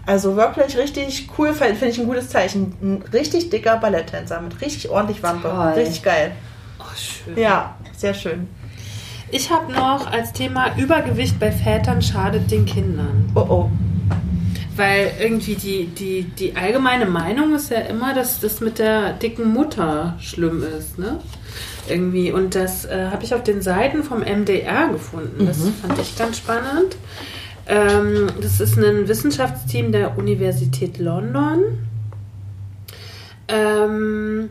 Also 0.06 0.36
wirklich 0.36 0.78
richtig 0.78 1.30
cool, 1.38 1.54
finde 1.54 1.86
ich 1.88 2.00
ein 2.00 2.08
gutes 2.08 2.30
Zeichen. 2.30 2.76
Ein 2.82 3.04
richtig 3.14 3.50
dicker 3.50 3.78
Balletttänzer 3.78 4.40
mit 4.42 4.60
richtig 4.62 4.90
ordentlich 4.90 5.22
Wampe. 5.22 5.50
Toll. 5.50 5.74
Richtig 5.76 6.02
geil. 6.02 6.32
Oh, 6.80 6.84
schön. 6.96 7.38
Ja, 7.38 7.76
sehr 7.96 8.14
schön. 8.14 8.48
Ich 9.32 9.52
habe 9.52 9.72
noch 9.72 10.12
als 10.12 10.32
Thema 10.34 10.76
Übergewicht 10.78 11.40
bei 11.40 11.52
Vätern 11.52 12.02
schadet 12.02 12.50
den 12.50 12.66
Kindern. 12.66 13.30
Oh 13.36 13.46
oh. 13.48 13.70
Weil 14.80 15.12
irgendwie 15.20 15.56
die, 15.56 15.88
die, 15.88 16.24
die 16.24 16.56
allgemeine 16.56 17.06
Meinung 17.06 17.54
ist 17.54 17.70
ja 17.70 17.80
immer, 17.80 18.14
dass 18.14 18.40
das 18.40 18.62
mit 18.62 18.80
der 18.80 19.12
dicken 19.12 19.52
Mutter 19.52 20.16
schlimm 20.22 20.64
ist, 20.64 20.98
ne? 20.98 21.20
Irgendwie. 21.90 22.32
Und 22.32 22.56
das 22.56 22.86
äh, 22.86 23.10
habe 23.12 23.26
ich 23.26 23.34
auf 23.34 23.44
den 23.44 23.62
Seiten 23.62 24.04
vom 24.04 24.22
MDR 24.22 24.88
gefunden. 24.88 25.46
Das 25.46 25.58
fand 25.82 26.00
ich 26.00 26.18
ganz 26.18 26.38
spannend. 26.38 26.96
Ähm, 27.68 28.28
das 28.42 28.62
ist 28.62 28.78
ein 28.78 29.10
Wissenschaftsteam 29.10 29.92
der 29.92 30.18
Universität 30.18 30.98
London. 30.98 31.60
Ähm, 33.50 34.50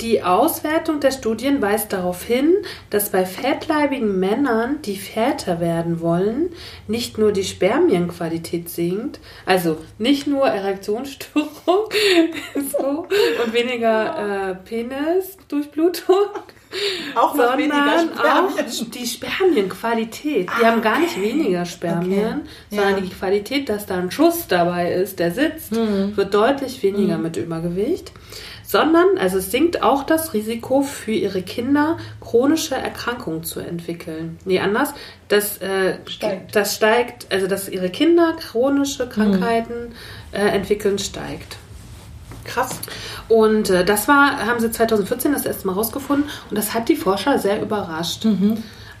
die 0.00 0.22
Auswertung 0.22 1.00
der 1.00 1.10
Studien 1.10 1.60
weist 1.60 1.92
darauf 1.92 2.22
hin, 2.24 2.54
dass 2.90 3.10
bei 3.10 3.24
fettleibigen 3.26 4.18
Männern, 4.18 4.80
die 4.82 4.96
Väter 4.96 5.60
werden 5.60 6.00
wollen, 6.00 6.50
nicht 6.88 7.18
nur 7.18 7.32
die 7.32 7.44
Spermienqualität 7.44 8.68
sinkt, 8.70 9.20
also 9.46 9.76
nicht 9.98 10.26
nur 10.26 10.46
Erektionsstörung 10.46 11.50
so, 12.72 13.06
und 13.44 13.52
weniger 13.52 14.50
äh, 14.50 14.54
Penisdurchblutung, 14.54 16.16
Auch 17.14 17.34
sondern 17.34 18.10
auch 18.18 18.48
die 18.94 19.06
Spermienqualität. 19.06 20.48
Die 20.60 20.64
haben 20.66 20.80
gar 20.82 20.98
nicht 21.00 21.20
weniger 21.20 21.64
Spermien, 21.64 22.42
Okay. 22.42 22.76
sondern 22.76 22.94
Ja. 22.96 23.00
die 23.00 23.08
Qualität, 23.10 23.68
dass 23.68 23.86
da 23.86 23.96
ein 23.96 24.10
Schuss 24.10 24.46
dabei 24.48 24.92
ist, 24.92 25.18
der 25.18 25.32
sitzt, 25.32 25.72
Mhm. 25.72 26.16
wird 26.16 26.32
deutlich 26.32 26.82
weniger 26.82 27.18
mit 27.18 27.36
Übergewicht. 27.36 28.12
Sondern, 28.70 29.18
also 29.18 29.38
es 29.38 29.50
sinkt 29.50 29.82
auch 29.82 30.04
das 30.04 30.32
Risiko 30.32 30.82
für 30.82 31.10
ihre 31.10 31.42
Kinder, 31.42 31.96
chronische 32.20 32.76
Erkrankungen 32.76 33.42
zu 33.42 33.58
entwickeln. 33.58 34.38
Nee, 34.44 34.60
anders, 34.60 34.94
das, 35.26 35.58
äh, 35.58 35.94
Steigt. 36.06 36.54
das 36.54 36.76
steigt, 36.76 37.26
also 37.32 37.48
dass 37.48 37.68
ihre 37.68 37.90
Kinder 37.90 38.34
chronische 38.38 39.06
Mhm. 39.06 39.10
Krankheiten 39.10 39.74
äh, 40.30 40.38
entwickeln, 40.50 41.00
steigt. 41.00 41.56
Krass. 42.44 42.78
Und 43.28 43.70
äh, 43.70 43.84
das 43.84 44.06
war, 44.06 44.46
haben 44.46 44.60
sie 44.60 44.70
2014 44.70 45.32
das 45.32 45.46
erste 45.46 45.66
Mal 45.66 45.72
rausgefunden 45.72 46.30
und 46.48 46.56
das 46.56 46.72
hat 46.72 46.88
die 46.88 46.96
Forscher 46.96 47.40
sehr 47.40 47.60
überrascht. 47.60 48.24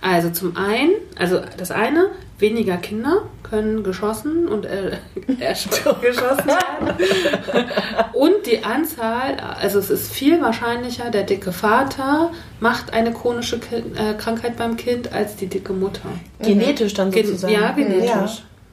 Also 0.00 0.30
zum 0.30 0.56
einen, 0.56 0.94
also 1.16 1.40
das 1.58 1.70
eine, 1.70 2.08
weniger 2.40 2.76
Kinder 2.76 3.22
können 3.42 3.82
geschossen 3.82 4.48
und 4.48 4.64
äh, 4.66 4.96
erschossen 5.40 6.00
geschossen 6.00 6.46
werden. 6.46 7.70
und 8.12 8.46
die 8.46 8.64
Anzahl, 8.64 9.36
also 9.60 9.78
es 9.78 9.90
ist 9.90 10.12
viel 10.12 10.40
wahrscheinlicher, 10.40 11.10
der 11.10 11.22
dicke 11.24 11.52
Vater 11.52 12.30
macht 12.60 12.92
eine 12.92 13.12
chronische 13.12 13.58
Ki 13.58 13.76
äh, 13.76 14.14
Krankheit 14.18 14.56
beim 14.56 14.76
Kind 14.76 15.12
als 15.12 15.36
die 15.36 15.46
dicke 15.46 15.72
Mutter. 15.72 16.08
Genetisch 16.42 16.94
dann 16.94 17.10
Gen- 17.10 17.26
sozusagen. 17.26 17.52
ja, 17.54 17.72
genetisch. 17.72 18.08
Ja. 18.08 18.28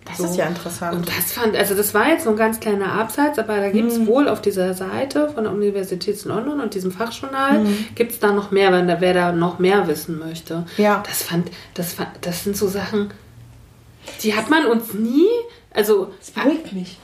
Das 0.06 0.20
So. 0.20 0.24
ist 0.24 0.38
ja 0.38 0.46
interessant. 0.46 0.96
Und 0.96 1.08
das 1.10 1.34
fand, 1.34 1.54
also 1.58 1.76
das 1.76 1.94
war 1.94 2.08
jetzt 2.08 2.24
so 2.24 2.30
ein 2.30 2.38
ganz 2.38 2.62
kleiner 2.62 2.94
Abseits, 2.94 3.38
aber 3.40 3.58
da 3.58 3.70
gibt 3.70 3.92
es 3.92 4.00
Mhm. 4.00 4.08
wohl 4.08 4.30
auf 4.30 4.42
dieser 4.42 4.74
Seite 4.74 5.28
von 5.36 5.44
der 5.44 5.52
Universität 5.52 6.24
London 6.24 6.62
und 6.62 6.74
diesem 6.76 6.92
Fachjournal, 6.94 7.60
Mhm. 7.60 7.86
gibt 7.94 8.14
es 8.14 8.20
da 8.22 8.32
noch 8.32 8.50
mehr, 8.52 8.72
wenn 8.72 8.88
da 8.88 9.02
wer 9.02 9.14
da 9.14 9.34
noch 9.34 9.60
mehr 9.60 9.86
wissen 9.90 10.18
möchte. 10.18 10.64
Ja. 10.78 11.04
Das 11.06 11.24
fand, 11.24 11.50
das 11.74 11.92
fand, 11.92 12.08
das 12.22 12.46
sind 12.46 12.56
so 12.56 12.70
Sachen, 12.70 13.10
die 14.24 14.36
hat 14.36 14.50
man 14.50 14.66
uns 14.66 14.94
nie, 14.94 15.28
also 15.74 16.08
Das 16.20 16.32
beruhigt 16.32 16.74
mich. 16.74 16.98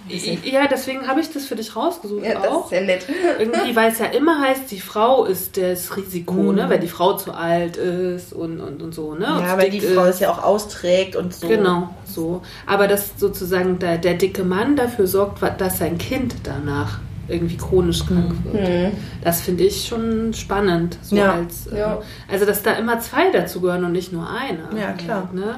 ja, 0.43 0.67
deswegen 0.67 1.07
habe 1.07 1.19
ich 1.21 1.31
das 1.31 1.45
für 1.45 1.55
dich 1.55 1.75
rausgesucht 1.75 2.25
Ja, 2.25 2.39
das 2.39 2.47
auch. 2.47 2.65
ist 2.65 2.71
ja 2.71 2.81
nett. 2.81 3.05
Irgendwie, 3.39 3.75
weil 3.75 3.91
es 3.91 3.99
ja 3.99 4.05
immer 4.07 4.39
heißt, 4.41 4.71
die 4.71 4.79
Frau 4.79 5.25
ist 5.25 5.57
das 5.57 5.95
Risiko, 5.95 6.33
Mhm. 6.33 6.55
ne? 6.55 6.69
Weil 6.69 6.79
die 6.79 6.87
Frau 6.87 7.13
zu 7.13 7.33
alt 7.33 7.77
ist 7.77 8.33
und, 8.33 8.59
und, 8.59 8.81
und 8.81 8.93
so, 8.95 9.13
ne? 9.13 9.25
Ja, 9.25 9.57
weil 9.57 9.69
die 9.69 9.79
dick 9.79 9.93
Frau 9.93 10.05
ist. 10.05 10.15
es 10.15 10.19
ja 10.21 10.31
auch 10.31 10.41
austrägt 10.43 11.15
und 11.15 11.33
so. 11.35 11.47
Genau, 11.47 11.89
so. 12.05 12.41
Aber 12.65 12.87
dass 12.87 13.11
sozusagen 13.17 13.77
der, 13.79 13.97
der 13.99 14.15
dicke 14.15 14.43
Mann 14.43 14.75
dafür 14.75 15.05
sorgt, 15.07 15.41
dass 15.59 15.77
sein 15.77 15.97
Kind 15.99 16.33
danach 16.43 16.99
irgendwie 17.29 17.55
chronisch 17.57 18.05
krank 18.05 18.33
wird. 18.51 18.91
Das 19.23 19.39
finde 19.41 19.63
ich 19.63 19.87
schon 19.87 20.33
spannend. 20.33 20.97
So 21.03 21.15
Ja. 21.15 21.33
als, 21.35 21.67
äh, 21.67 21.77
Ja. 21.79 22.01
Also, 22.29 22.45
dass 22.45 22.63
da 22.63 22.73
immer 22.73 22.99
zwei 22.99 23.29
dazugehören 23.31 23.85
und 23.85 23.91
nicht 23.93 24.11
nur 24.11 24.27
eine. 24.29 24.67
Ja, 24.79 24.91
klar. 24.93 25.29
Ne? 25.33 25.55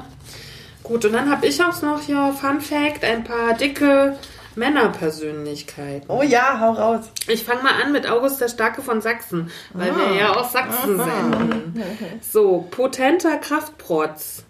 Gut, 0.86 1.04
und 1.04 1.14
dann 1.14 1.28
habe 1.28 1.48
ich 1.48 1.60
auch 1.60 1.82
noch 1.82 2.00
hier, 2.00 2.32
Fun 2.40 2.60
Fact, 2.60 3.02
ein 3.02 3.24
paar 3.24 3.54
dicke 3.54 4.16
Männerpersönlichkeiten. 4.54 6.08
Oh 6.08 6.22
ja, 6.22 6.60
hau 6.60 6.74
raus. 6.74 7.06
Ich 7.26 7.42
fange 7.42 7.64
mal 7.64 7.82
an 7.82 7.90
mit 7.90 8.08
August 8.08 8.40
der 8.40 8.48
Starke 8.48 8.82
von 8.82 9.00
Sachsen, 9.00 9.50
weil 9.72 9.96
wir 9.96 10.14
ja 10.14 10.34
aus 10.36 10.52
Sachsen 10.52 11.00
Aha. 11.00 11.10
senden. 11.10 11.82
So, 12.20 12.68
potenter 12.70 13.36
Kraftprotz. 13.38 14.44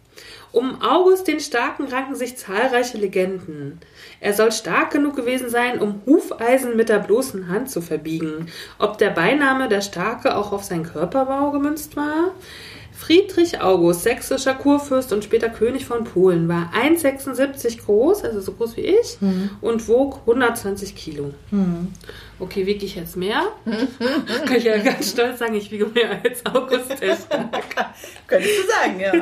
Um 0.53 0.82
August 0.82 1.26
den 1.26 1.41
Starken 1.41 1.87
ranken 1.87 2.14
sich 2.14 2.37
zahlreiche 2.37 2.99
Legenden. 2.99 3.80
Er 4.20 4.34
soll 4.34 4.53
stark 4.53 4.91
genug 4.91 5.16
gewesen 5.16 5.49
sein, 5.49 5.80
um 5.80 6.03
Hufeisen 6.05 6.76
mit 6.76 6.91
der 6.91 6.99
bloßen 6.99 7.49
Hand 7.49 7.70
zu 7.70 7.80
verbiegen. 7.80 8.49
Ob 8.78 8.99
der 8.99 9.11
Beiname 9.11 9.68
der 9.68 9.80
Starke 9.80 10.37
auch 10.37 10.53
auf 10.53 10.64
seinen 10.64 10.84
Körperbau 10.84 11.51
gemünzt 11.51 11.97
war? 11.97 12.32
Friedrich 12.99 13.61
August, 13.61 14.03
sächsischer 14.05 14.55
Kurfürst 14.55 15.12
und 15.12 15.22
später 15.22 15.49
König 15.49 15.84
von 15.84 16.05
Polen, 16.05 16.49
war 16.49 16.70
1,76 16.74 17.84
groß, 17.84 18.24
also 18.24 18.40
so 18.40 18.53
groß 18.53 18.76
wie 18.76 18.82
ich, 18.82 19.18
und 19.61 19.86
wog 19.88 20.20
120 20.20 20.94
Kilo. 20.97 21.32
Okay, 22.38 22.66
wiege 22.66 22.84
ich 22.84 22.97
jetzt 22.97 23.16
mehr? 23.16 23.42
Kann 24.47 24.57
ich 24.57 24.64
ja 24.64 24.76
ganz 24.78 25.11
stolz 25.11 25.38
sagen, 25.38 25.55
ich 25.55 25.70
wiege 25.70 25.86
mehr 25.86 26.20
als 26.22 26.44
August 26.47 26.90
der. 27.01 27.16
Könntest 28.26 28.53
du 28.59 28.66
sagen, 28.68 29.01
ja. 29.01 29.12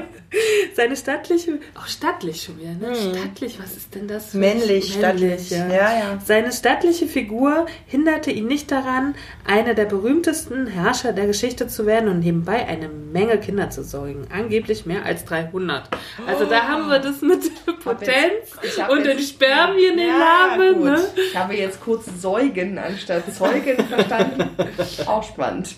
Seine 0.74 0.96
stattliche, 0.96 1.60
auch 1.76 1.86
stattlich 1.86 2.42
schon 2.42 2.58
wieder, 2.58 2.72
ne? 2.72 2.92
Stattlich, 2.96 3.58
was 3.62 3.76
ist 3.76 3.94
denn 3.94 4.08
das? 4.08 4.30
für- 4.30 4.38
Männlich, 4.38 4.94
stattlich. 4.94 5.50
ja. 5.50 5.68
Ja, 5.68 5.98
ja. 5.98 6.18
Seine 6.24 6.50
stattliche 6.52 7.06
Figur 7.06 7.66
hinderte 7.86 8.32
ihn 8.32 8.46
nicht 8.48 8.72
daran, 8.72 9.14
einer 9.46 9.74
der 9.74 9.84
berühmtesten 9.84 10.66
Herrscher 10.66 11.12
der 11.12 11.26
Geschichte 11.28 11.68
zu 11.68 11.86
werden 11.86 12.08
und 12.08 12.18
nebenbei 12.20 12.66
eine 12.66 12.88
Menge 12.88 13.38
Kinder 13.38 13.63
zu 13.70 13.82
säugen. 13.84 14.26
Angeblich 14.32 14.86
mehr 14.86 15.04
als 15.04 15.24
300. 15.24 15.88
Also 16.26 16.44
da 16.46 16.62
haben 16.68 16.88
wir 16.88 16.98
das 16.98 17.20
mit 17.22 17.40
Potenz 17.82 18.52
ich 18.62 18.80
hab 18.82 18.90
und 18.90 19.04
den 19.04 19.18
jetzt- 19.18 19.30
Spermien 19.30 19.98
im 19.98 20.08
Ja, 20.08 20.56
Namen. 20.56 20.74
gut. 20.74 20.84
Ne? 20.84 20.98
Ich 21.30 21.36
habe 21.36 21.54
jetzt 21.54 21.80
kurz 21.82 22.06
Säugen 22.20 22.78
anstatt 22.78 23.24
Zeugen 23.34 23.76
verstanden. 23.86 24.50
Auch 25.06 25.22
spannend. 25.22 25.74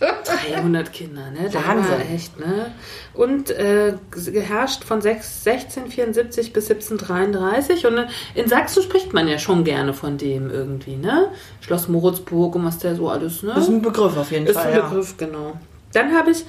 300 0.50 0.92
Kinder, 0.92 1.30
ne? 1.30 1.48
Da 1.52 1.66
Wahnsinn. 1.66 2.14
echt, 2.14 2.38
ne? 2.38 2.72
Und 3.14 3.50
äh, 3.50 3.94
geherrscht 4.10 4.84
von 4.84 5.00
6, 5.00 5.46
1674 5.46 6.52
bis 6.52 6.70
1733. 6.70 7.86
Und 7.86 7.98
äh, 7.98 8.06
in 8.34 8.48
Sachsen 8.48 8.82
spricht 8.82 9.12
man 9.12 9.26
ja 9.28 9.38
schon 9.38 9.64
gerne 9.64 9.94
von 9.94 10.18
dem 10.18 10.50
irgendwie, 10.50 10.96
ne? 10.96 11.28
Schloss 11.60 11.88
Moritzburg 11.88 12.54
und 12.54 12.64
was 12.64 12.78
der 12.78 12.94
so 12.94 13.08
alles, 13.08 13.42
ne? 13.42 13.52
Das 13.54 13.64
ist 13.64 13.70
ein 13.70 13.82
Begriff 13.82 14.16
auf 14.16 14.30
jeden 14.30 14.46
Ist 14.46 14.54
Fall. 14.54 14.66
ein 14.72 14.78
ja. 14.78 14.86
Begriff, 14.88 15.16
genau. 15.16 15.54
Dann 15.92 16.14
habe 16.14 16.30
ich 16.32 16.44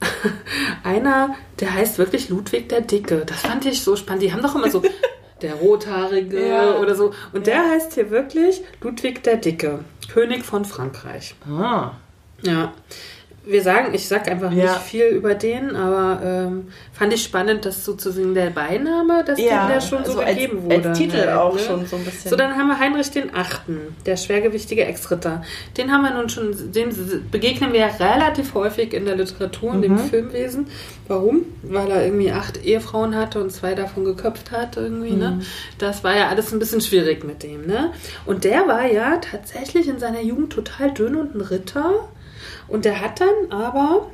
einer, 0.84 1.34
der 1.60 1.74
heißt 1.74 1.98
wirklich 1.98 2.28
Ludwig 2.28 2.68
der 2.68 2.80
Dicke. 2.80 3.24
Das 3.26 3.40
fand 3.40 3.64
ich 3.66 3.82
so 3.82 3.96
spannend. 3.96 4.22
Die 4.22 4.32
haben 4.32 4.42
doch 4.42 4.54
immer 4.54 4.70
so 4.70 4.82
der 5.42 5.54
Rothaarige 5.54 6.48
Ja. 6.48 6.76
oder 6.76 6.94
so. 6.94 7.12
Und 7.32 7.46
der 7.46 7.68
heißt 7.70 7.94
hier 7.94 8.10
wirklich 8.10 8.62
Ludwig 8.80 9.22
der 9.22 9.36
Dicke, 9.36 9.80
König 10.12 10.44
von 10.44 10.64
Frankreich. 10.64 11.34
Ah. 11.48 11.92
Ja. 12.42 12.72
Wir 13.42 13.62
sagen, 13.62 13.94
ich 13.94 14.06
sag 14.06 14.28
einfach 14.30 14.52
Ja. 14.52 14.64
nicht 14.64 14.82
viel 14.82 15.06
über 15.06 15.34
den, 15.34 15.74
aber 15.74 16.20
ähm, 16.22 16.68
fand 16.92 17.12
ich 17.14 17.22
spannend, 17.24 17.64
dass 17.64 17.86
sozusagen 17.86 18.34
der 18.34 18.50
Beiname, 18.50 19.24
dass 19.24 19.40
Ja, 19.40 19.66
dem 19.66 19.72
der 19.72 19.80
schon 19.80 20.04
so 20.04 20.10
also 20.12 20.20
als- 20.20 20.34
gegeben 20.36 20.62
wurde. 20.64 20.88
als 20.90 20.98
Titel 20.98 21.16
halt, 21.16 21.30
auch 21.30 21.54
ne? 21.54 21.60
schon 21.60 21.86
so 21.86 21.96
ein 21.96 22.04
bisschen. 22.04 22.28
So, 22.30 22.36
dann 22.36 22.54
haben 22.54 22.68
wir 22.68 22.78
Heinrich 22.78 23.10
den 23.10 23.34
Achten, 23.34 23.78
der 24.04 24.18
schwergewichtige 24.18 24.84
Ex-Ritter. 24.84 25.42
Den 25.78 25.90
haben 25.90 26.02
wir 26.02 26.10
nun 26.12 26.28
schon, 26.28 26.54
dem 26.72 26.90
begegnen 27.30 27.72
wir 27.72 27.80
ja 27.80 27.86
relativ 27.98 28.52
häufig 28.52 28.92
in 28.92 29.06
der 29.06 29.16
Literatur 29.16 29.70
und 29.70 29.82
dem 29.82 29.94
Mhm. 29.94 29.98
Filmwesen. 30.10 30.66
Warum? 31.08 31.40
Weil 31.62 31.90
er 31.90 32.04
irgendwie 32.04 32.30
acht 32.32 32.62
Ehefrauen 32.62 33.16
hatte 33.16 33.40
und 33.40 33.50
zwei 33.50 33.74
davon 33.74 34.04
geköpft 34.04 34.50
hat 34.52 34.76
irgendwie, 34.76 35.12
ne? 35.12 35.38
Mhm. 35.38 35.46
Das 35.78 36.04
war 36.04 36.14
ja 36.14 36.28
alles 36.28 36.52
ein 36.52 36.58
bisschen 36.58 36.82
schwierig 36.82 37.24
mit 37.24 37.42
dem, 37.42 37.66
ne? 37.66 37.90
Und 38.26 38.44
der 38.44 38.68
war 38.68 38.84
ja 38.86 39.16
tatsächlich 39.16 39.88
in 39.88 39.98
seiner 39.98 40.20
Jugend 40.20 40.52
total 40.52 40.92
dünn 40.92 41.16
und 41.16 41.34
ein 41.34 41.40
Ritter. 41.40 42.08
Und 42.70 42.84
der 42.84 43.00
hat 43.00 43.20
dann 43.20 43.50
aber 43.50 44.06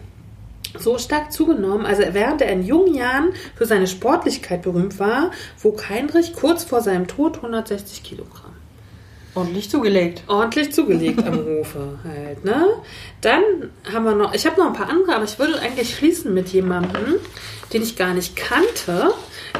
so 0.78 0.98
stark 0.98 1.32
zugenommen. 1.32 1.86
Also 1.86 2.02
während 2.12 2.42
er 2.42 2.50
in 2.50 2.64
jungen 2.64 2.94
Jahren 2.94 3.32
für 3.54 3.66
seine 3.66 3.86
Sportlichkeit 3.86 4.62
berühmt 4.62 4.98
war, 4.98 5.30
wog 5.62 5.88
Heinrich 5.88 6.34
kurz 6.34 6.64
vor 6.64 6.80
seinem 6.80 7.06
Tod 7.06 7.36
160 7.36 8.02
Kilogramm. 8.02 8.52
Ordentlich 9.34 9.68
zugelegt. 9.68 10.22
Ordentlich 10.28 10.72
zugelegt 10.72 11.22
am 11.26 11.36
Hofe 11.44 11.98
halt, 12.04 12.42
ne? 12.44 12.66
Dann 13.20 13.42
haben 13.92 14.04
wir 14.04 14.14
noch, 14.14 14.32
ich 14.32 14.46
habe 14.46 14.58
noch 14.58 14.68
ein 14.68 14.72
paar 14.72 14.88
andere, 14.88 15.14
aber 15.14 15.24
ich 15.24 15.38
würde 15.38 15.60
eigentlich 15.60 15.94
schließen 15.94 16.32
mit 16.32 16.48
jemandem, 16.48 17.16
den 17.72 17.82
ich 17.82 17.96
gar 17.96 18.14
nicht 18.14 18.34
kannte, 18.34 19.12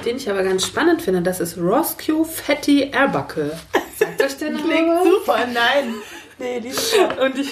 den 0.07 0.17
ich 0.17 0.31
aber 0.31 0.43
ganz 0.45 0.65
spannend 0.65 1.03
finde. 1.03 1.21
Das 1.21 1.41
ist 1.41 1.59
Roscoe 1.59 2.25
Fatty 2.25 2.91
Arbuckle. 2.95 3.53
Sagt 3.99 4.23
euch 4.23 4.39
der 4.39 4.51
Name 4.53 4.63
Klingt 4.65 5.05
super, 5.05 5.39
nein. 5.53 5.95
Nee, 6.39 6.61
super. 6.71 7.23
Und 7.25 7.39
ich 7.39 7.51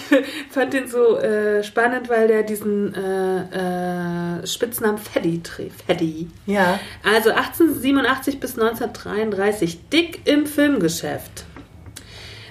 fand 0.51 0.73
den 0.75 0.89
so 0.89 1.17
äh, 1.19 1.63
spannend, 1.65 2.09
weil 2.09 2.29
der 2.29 2.43
diesen 2.43 2.95
äh, 2.95 4.41
äh, 4.43 4.47
Spitznamen 4.47 4.99
Feddy 4.99 5.43
trägt. 5.43 5.83
Feddy. 5.83 6.29
Ja. 6.47 6.79
Also 7.03 7.31
1887 7.31 8.41
bis 8.41 8.59
1933 8.59 9.89
dick 9.89 10.21
im 10.27 10.47
Filmgeschäft. 10.47 11.45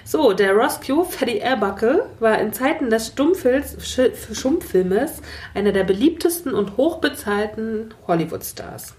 So, 0.06 0.32
der 0.32 0.52
Roscoe 0.54 1.04
Fatty 1.04 1.42
Arbuckle 1.42 2.06
war 2.20 2.38
in 2.38 2.52
Zeiten 2.52 2.90
des 2.90 3.08
Stummfils, 3.08 3.78
Sch- 3.78 4.34
Stummfilmes 4.34 5.22
einer 5.54 5.72
der 5.72 5.84
beliebtesten 5.84 6.52
und 6.52 6.76
hochbezahlten 6.76 7.94
Hollywood-Stars. 8.06 8.94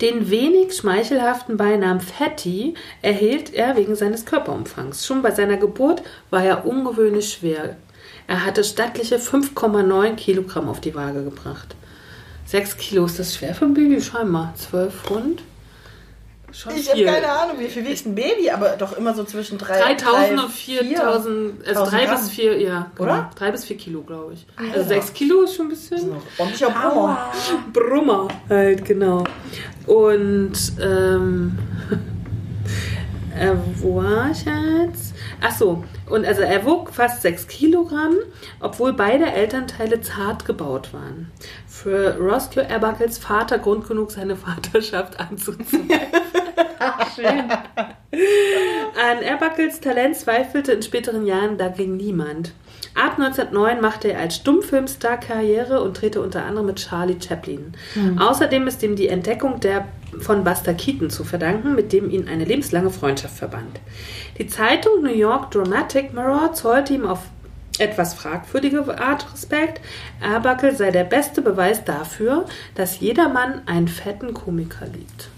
Den 0.00 0.30
wenig 0.30 0.74
schmeichelhaften 0.74 1.56
Beinamen 1.56 2.00
Fatty 2.00 2.74
erhielt 3.02 3.54
er 3.54 3.76
wegen 3.76 3.94
seines 3.94 4.26
Körperumfangs. 4.26 5.06
Schon 5.06 5.22
bei 5.22 5.30
seiner 5.30 5.56
Geburt 5.56 6.02
war 6.30 6.42
er 6.42 6.66
ungewöhnlich 6.66 7.32
schwer. 7.32 7.76
Er 8.26 8.44
hatte 8.44 8.64
stattliche 8.64 9.18
5,9 9.18 10.16
Kilogramm 10.16 10.68
auf 10.68 10.80
die 10.80 10.94
Waage 10.94 11.22
gebracht. 11.24 11.76
6 12.46 12.76
Kilo 12.76 13.06
ist 13.06 13.18
das 13.18 13.36
schwer 13.36 13.54
für 13.54 13.66
ein 13.66 13.74
Baby 13.74 14.00
scheinbar. 14.00 14.54
12 14.56 14.94
Pfund? 14.94 15.42
Schon 16.52 16.76
Ich 16.76 16.90
habe 16.90 17.02
keine 17.04 17.28
Ahnung, 17.30 17.56
wie 17.58 17.68
viel 17.68 17.84
wiegt 17.86 18.04
ein 18.04 18.14
Baby, 18.14 18.50
aber 18.50 18.70
doch 18.76 18.96
immer 18.96 19.14
so 19.14 19.24
zwischen 19.24 19.56
drei- 19.58 19.78
3000 19.78 20.38
drei, 20.38 20.42
und 20.44 20.50
4000, 20.52 21.66
also 21.66 21.80
1000 21.80 21.92
3 21.92 22.04
Gramm. 22.04 22.20
bis 22.20 22.30
4, 22.30 22.60
ja. 22.60 22.90
Genau. 22.94 23.10
Oder? 23.10 23.30
3 23.36 23.50
bis 23.52 23.64
4 23.64 23.76
Kilo, 23.78 24.02
glaube 24.02 24.34
ich. 24.34 24.46
Alter. 24.56 24.74
Also 24.74 24.88
6 24.88 25.12
Kilo 25.14 25.42
ist 25.42 25.54
schon 25.56 25.66
ein 25.66 25.70
bisschen. 25.70 26.12
Ordentlicher 26.38 26.70
Brummer. 26.70 27.32
Brummer 27.72 28.28
halt, 28.48 28.84
genau. 28.84 29.24
Und, 29.86 30.52
ähm, 30.80 31.58
äh, 33.38 33.52
wo 33.76 33.96
war 33.96 34.30
ich 34.30 34.44
jetzt? 34.44 35.11
Ach 35.44 35.50
so, 35.50 35.82
und 36.08 36.24
also 36.24 36.42
er 36.42 36.64
wog 36.64 36.90
fast 36.94 37.22
6 37.22 37.48
Kilogramm, 37.48 38.16
obwohl 38.60 38.92
beide 38.92 39.26
Elternteile 39.26 40.00
zart 40.00 40.44
gebaut 40.44 40.94
waren. 40.94 41.32
Für 41.66 42.16
Roscoe 42.16 42.64
Arbuckles 42.70 43.18
Vater 43.18 43.58
Grund 43.58 43.88
genug, 43.88 44.12
seine 44.12 44.36
Vaterschaft 44.36 45.18
anzuzeigen. 45.18 45.90
Schön. 47.16 47.50
An 47.50 49.18
Arbuckles 49.28 49.80
Talent 49.80 50.16
zweifelte 50.16 50.72
in 50.72 50.82
späteren 50.82 51.26
Jahren 51.26 51.58
dagegen 51.58 51.96
niemand. 51.96 52.52
Ab 52.94 53.18
1909 53.18 53.80
machte 53.80 54.12
er 54.12 54.20
als 54.20 54.36
Stummfilmstar 54.36 55.18
Karriere 55.18 55.82
und 55.82 56.00
drehte 56.00 56.20
unter 56.20 56.44
anderem 56.44 56.66
mit 56.66 56.76
Charlie 56.76 57.16
Chaplin. 57.20 57.72
Außerdem 58.18 58.66
ist 58.66 58.82
ihm 58.82 58.96
die 58.96 59.08
Entdeckung 59.08 59.60
der 59.60 59.86
von 60.20 60.44
Buster 60.44 60.74
Keaton 60.74 61.10
zu 61.10 61.24
verdanken, 61.24 61.74
mit 61.74 61.92
dem 61.92 62.10
ihn 62.10 62.28
eine 62.28 62.44
lebenslange 62.44 62.90
Freundschaft 62.90 63.36
verband. 63.36 63.80
Die 64.38 64.46
Zeitung 64.46 65.02
New 65.02 65.14
York 65.14 65.50
Dramatic 65.50 66.12
Mirror 66.12 66.52
zollte 66.52 66.94
ihm 66.94 67.06
auf 67.06 67.20
etwas 67.78 68.14
fragwürdige 68.14 68.98
Art 68.98 69.32
Respekt. 69.32 69.80
Arbuckle 70.20 70.74
sei 70.74 70.90
der 70.90 71.04
beste 71.04 71.40
Beweis 71.40 71.84
dafür, 71.84 72.46
dass 72.74 73.00
jedermann 73.00 73.62
einen 73.66 73.88
fetten 73.88 74.34
Komiker 74.34 74.86
liebt. 74.86 75.28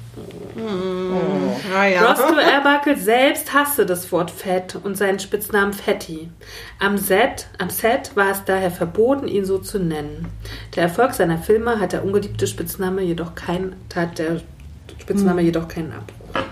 Ah, 1.77 1.87
ja. 1.87 2.03
Roscoe 2.13 2.41
Arbuckle 2.41 2.97
selbst 2.97 3.53
hasste 3.53 3.87
das 3.87 4.11
Wort 4.13 4.31
Fett 4.31 4.77
und 4.83 4.97
seinen 4.97 5.19
Spitznamen 5.19 5.73
Fatty. 5.73 6.31
Am 6.79 6.97
Set, 6.99 7.47
am 7.59 7.71
Set 7.71 8.13
war 8.15 8.31
es 8.31 8.45
daher 8.45 8.71
verboten, 8.71 9.27
ihn 9.29 9.45
so 9.45 9.59
zu 9.59 9.79
nennen. 9.79 10.27
Der 10.77 10.85
Erfolg 10.85 11.15
seiner 11.15 11.39
Filme 11.39 11.81
hat 11.81 11.93
der 11.93 12.05
ungeliebte 12.05 12.47
Spitzname 12.47 13.03
jedoch 13.03 13.35
kein, 13.35 13.75
hat 13.95 14.19
der 14.19 14.41
Spitzname 15.01 15.41
Hm. 15.41 15.47
jedoch 15.47 15.69
keinen 15.69 15.93
Abbruch. 15.93 16.45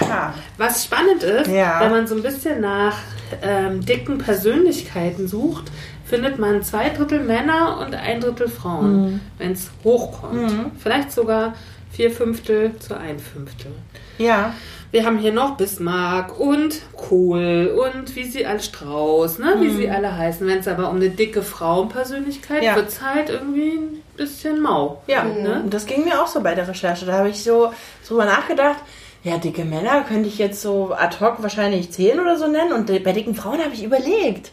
Aha. 0.00 0.34
Was 0.58 0.84
spannend 0.84 1.22
ist, 1.24 1.48
Ja. 1.50 1.80
wenn 1.80 1.90
man 1.90 2.06
so 2.06 2.14
ein 2.14 2.22
bisschen 2.22 2.60
nach 2.60 2.96
ähm, 3.42 3.84
dicken 3.84 4.18
Persönlichkeiten 4.18 5.26
sucht, 5.26 5.64
findet 6.04 6.38
man 6.38 6.62
zwei 6.62 6.90
Drittel 6.90 7.20
Männer 7.20 7.78
und 7.84 7.94
ein 7.94 8.20
Drittel 8.20 8.48
Frauen, 8.48 9.02
Mhm. 9.14 9.20
wenn 9.38 9.52
es 9.52 9.70
hochkommt. 9.82 10.52
Vielleicht 10.78 11.10
sogar 11.12 11.54
vier 11.92 12.10
Fünftel 12.10 12.78
zu 12.78 12.96
ein 12.98 13.18
Fünftel. 13.18 13.72
Ja. 14.18 14.54
Wir 14.90 15.06
haben 15.06 15.18
hier 15.18 15.32
noch 15.32 15.56
Bismarck 15.56 16.38
und 16.38 16.82
Kohl 16.96 17.74
und 17.82 18.14
wie 18.14 18.24
sie 18.24 18.44
alle 18.44 18.60
Strauß, 18.60 19.38
ne? 19.38 19.56
wie 19.60 19.70
sie 19.70 19.88
alle 19.88 20.16
heißen. 20.16 20.46
Wenn 20.46 20.58
es 20.58 20.68
aber 20.68 20.90
um 20.90 20.96
eine 20.96 21.08
dicke 21.10 21.42
Frauenpersönlichkeit 21.42 22.58
Mhm. 22.60 22.64
Ja. 22.66 22.76
wird 22.76 22.88
es 22.88 23.00
halt 23.00 23.30
irgendwie 23.30 23.70
ein 23.78 24.02
bisschen 24.16 24.60
mau. 24.60 25.02
Ja, 25.06 25.24
Ne? 25.24 25.62
und 25.64 25.72
das 25.72 25.86
ging 25.86 26.04
mir 26.04 26.20
auch 26.22 26.26
so 26.26 26.40
bei 26.42 26.54
der 26.54 26.68
Recherche. 26.68 27.06
Da 27.06 27.14
habe 27.14 27.30
ich 27.30 27.42
so 27.42 27.72
drüber 28.06 28.26
nachgedacht. 28.26 28.78
Ja, 29.24 29.38
dicke 29.38 29.64
Männer 29.64 30.02
könnte 30.02 30.28
ich 30.28 30.36
jetzt 30.38 30.60
so 30.60 30.92
ad 30.92 31.16
hoc 31.20 31.42
wahrscheinlich 31.42 31.90
10 31.90 32.20
oder 32.20 32.36
so 32.36 32.46
nennen. 32.48 32.72
Und 32.72 32.86
bei 33.04 33.12
dicken 33.12 33.34
Frauen 33.34 33.60
habe 33.60 33.72
ich 33.72 33.84
überlegt. 33.84 34.50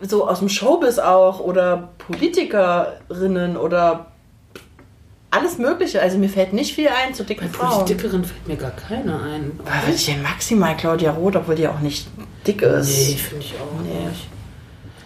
So 0.00 0.28
aus 0.28 0.40
dem 0.40 0.48
Showbiz 0.48 0.98
auch 0.98 1.40
oder 1.40 1.90
Politikerinnen 1.98 3.56
oder 3.56 4.11
alles 5.32 5.58
Mögliche. 5.58 6.00
Also 6.00 6.18
mir 6.18 6.28
fällt 6.28 6.52
nicht 6.52 6.74
viel 6.74 6.88
ein 6.88 7.14
zu 7.14 7.24
dicken 7.24 7.48
Bei 7.50 7.58
Frauen. 7.58 7.86
Dickeren 7.86 8.24
fällt 8.24 8.46
mir 8.46 8.56
gar 8.56 8.70
keine 8.70 9.14
ein. 9.20 9.50
Aber 9.64 9.82
würde 9.86 9.94
ich 9.96 10.06
denn 10.06 10.22
maximal 10.22 10.76
Claudia 10.76 11.10
Roth, 11.10 11.34
obwohl 11.36 11.54
die 11.56 11.66
auch 11.66 11.80
nicht 11.80 12.06
dick 12.46 12.62
ist. 12.62 13.08
Nee, 13.08 13.16
finde 13.16 13.44
ich 13.44 13.54
auch 13.54 13.82
Nee. 13.82 14.08
nicht. 14.08 14.28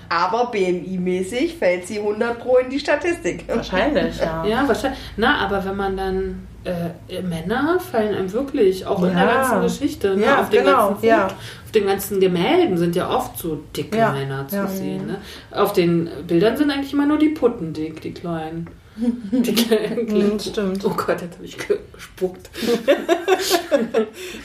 Aber 0.08 0.52
BMI-mäßig 0.52 1.56
fällt 1.58 1.86
sie 1.86 1.98
100 1.98 2.38
pro 2.38 2.58
in 2.58 2.70
die 2.70 2.78
Statistik. 2.78 3.44
Wahrscheinlich, 3.48 4.18
ja. 4.18 4.44
Ja, 4.46 4.68
wahrscheinlich. 4.68 4.98
Na, 5.16 5.38
aber 5.44 5.64
wenn 5.64 5.76
man 5.76 5.96
dann 5.96 6.46
äh, 6.64 7.22
Männer 7.22 7.78
fallen 7.80 8.14
einem 8.14 8.32
wirklich 8.32 8.86
auch 8.86 9.02
in 9.02 9.14
der 9.14 9.24
Ja. 9.24 9.34
ganzen 9.34 9.62
Geschichte, 9.62 10.16
ne? 10.16 10.24
Ja, 10.26 10.40
auf 10.42 10.50
den 10.50 10.64
genau, 10.64 10.88
ganzen 10.90 11.06
ja. 11.06 11.26
auf 11.26 11.72
den 11.72 11.86
ganzen 11.86 12.20
Gemälden 12.20 12.76
sind 12.78 12.94
ja 12.96 13.08
oft 13.10 13.36
so 13.38 13.60
dicke 13.76 13.98
Ja, 13.98 14.12
Männer 14.12 14.46
zu 14.48 14.56
ja. 14.56 14.66
sehen. 14.68 15.06
Ne? 15.06 15.16
Auf 15.52 15.72
den 15.72 16.08
Bildern 16.26 16.56
sind 16.56 16.70
eigentlich 16.70 16.92
immer 16.92 17.06
nur 17.06 17.18
die 17.18 17.28
Putten 17.30 17.72
dick, 17.72 18.00
die 18.00 18.12
kleinen. 18.12 18.68
Mhm, 18.96 20.38
stimmt. 20.40 20.84
Oh 20.84 20.90
Gott, 20.90 21.20
jetzt 21.20 21.34
habe 21.34 21.44
ich 21.44 21.58
ge- 21.58 21.78
gespuckt. 21.92 22.48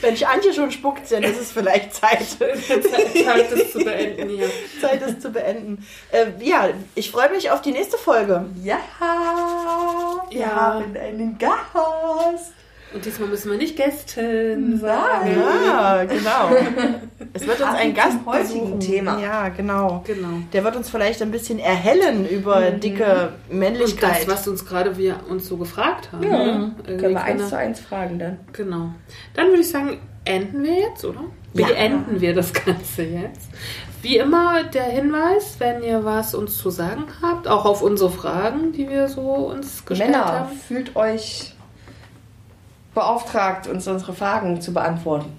Wenn 0.00 0.14
ich 0.14 0.26
Antje 0.26 0.52
schon 0.52 0.70
spuckt, 0.70 1.10
dann 1.10 1.22
ist 1.22 1.40
es 1.40 1.52
vielleicht 1.52 1.94
Zeit. 1.94 2.20
Zeit, 2.28 3.52
das 3.52 3.72
zu 3.72 3.78
beenden 3.78 4.28
hier. 4.28 4.50
Zeit, 4.80 5.00
es 5.02 5.18
zu 5.20 5.30
beenden. 5.30 5.84
Äh, 6.10 6.26
ja, 6.40 6.68
ich 6.94 7.10
freue 7.10 7.30
mich 7.30 7.50
auf 7.50 7.62
die 7.62 7.72
nächste 7.72 7.96
Folge. 7.96 8.44
Ja, 8.62 8.78
wir 10.30 10.38
Ja. 10.40 10.48
haben 10.50 10.96
einen 10.96 11.38
Gast. 11.38 12.52
Und 12.94 13.04
diesmal 13.04 13.28
müssen 13.28 13.50
wir 13.50 13.58
nicht 13.58 13.76
Gästen 13.76 14.78
sagen. 14.78 15.30
Ja, 15.66 16.04
genau. 16.04 16.50
Es 17.34 17.46
wird 17.46 17.60
uns 17.62 17.70
ein 17.70 17.94
Gast 17.94 18.18
heutigen. 18.26 18.78
Thema. 18.78 19.18
Ja, 19.18 19.48
genau. 19.48 20.02
Genau. 20.06 20.28
Der 20.52 20.64
wird 20.64 20.76
uns 20.76 20.90
vielleicht 20.90 21.22
ein 21.22 21.30
bisschen 21.30 21.58
erhellen 21.58 22.28
über 22.28 22.70
dicke 22.72 23.32
Und 23.48 23.58
Männlichkeit. 23.58 24.26
das, 24.26 24.28
was 24.28 24.48
uns 24.48 24.66
gerade 24.66 24.98
wir 24.98 25.16
uns 25.30 25.48
so 25.48 25.56
gefragt 25.56 26.10
haben. 26.12 26.22
Ja, 26.24 26.44
ne? 26.58 26.74
Können 26.84 27.14
wir 27.14 27.22
eins 27.22 27.48
zu 27.48 27.56
eins 27.56 27.80
fragen 27.80 28.18
dann. 28.18 28.38
Genau. 28.52 28.90
Dann 29.34 29.46
würde 29.48 29.60
ich 29.62 29.70
sagen, 29.70 29.98
enden 30.26 30.62
wir 30.62 30.74
jetzt, 30.80 31.04
oder? 31.06 31.24
Wie 31.54 31.62
Ja. 31.62 31.68
enden 31.70 32.20
wir 32.20 32.34
das 32.34 32.52
Ganze 32.52 33.02
jetzt? 33.04 33.48
Wie 34.02 34.18
immer 34.18 34.64
der 34.64 34.84
Hinweis, 34.84 35.54
wenn 35.58 35.82
ihr 35.82 36.04
was 36.04 36.34
uns 36.34 36.58
zu 36.58 36.68
sagen 36.68 37.04
habt, 37.22 37.48
auch 37.48 37.64
auf 37.64 37.80
unsere 37.82 38.10
Fragen, 38.10 38.72
die 38.72 38.90
wir 38.90 39.08
so 39.08 39.22
uns 39.22 39.86
gestellt 39.86 40.10
Männer, 40.10 40.24
haben. 40.26 40.52
fühlt 40.68 40.96
euch 40.96 41.54
beauftragt, 42.94 43.66
uns 43.66 43.86
unsere 43.88 44.12
Fragen 44.14 44.60
zu 44.60 44.72
beantworten. 44.72 45.30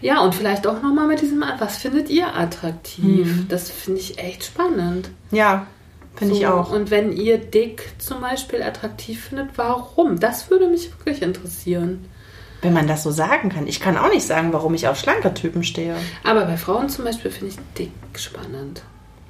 Ja, 0.00 0.20
und 0.20 0.34
vielleicht 0.34 0.66
auch 0.66 0.82
nochmal 0.82 1.06
mit 1.06 1.20
diesem, 1.20 1.44
was 1.58 1.76
findet 1.78 2.08
ihr 2.10 2.34
attraktiv? 2.34 3.46
Das 3.48 3.70
finde 3.70 4.00
ich 4.00 4.18
echt 4.18 4.44
spannend. 4.44 5.10
ja, 5.30 5.66
finde 6.16 6.34
ich 6.34 6.40
So, 6.40 6.48
auch. 6.48 6.72
Und 6.72 6.90
wenn 6.90 7.12
ihr 7.12 7.38
dick 7.38 7.90
zum 7.98 8.20
Beispiel 8.20 8.62
attraktiv 8.62 9.24
findet, 9.26 9.56
warum? 9.56 10.18
Das 10.18 10.50
würde 10.50 10.68
mich 10.68 10.90
wirklich 10.98 11.22
interessieren. 11.22 12.06
Wenn 12.60 12.72
man 12.72 12.88
das 12.88 13.04
so 13.04 13.12
sagen 13.12 13.50
kann. 13.50 13.68
Ich 13.68 13.78
kann 13.78 13.96
auch 13.96 14.10
nicht 14.10 14.26
sagen, 14.26 14.52
warum 14.52 14.74
ich 14.74 14.88
auf 14.88 14.98
schlanke 14.98 15.32
Typen 15.32 15.62
stehe. 15.62 15.94
Aber 16.24 16.44
bei 16.44 16.56
Frauen 16.56 16.88
zum 16.88 17.04
Beispiel 17.04 17.30
finde 17.30 17.54
ich 17.54 17.58
dick 17.78 17.92
spannend. 18.16 18.82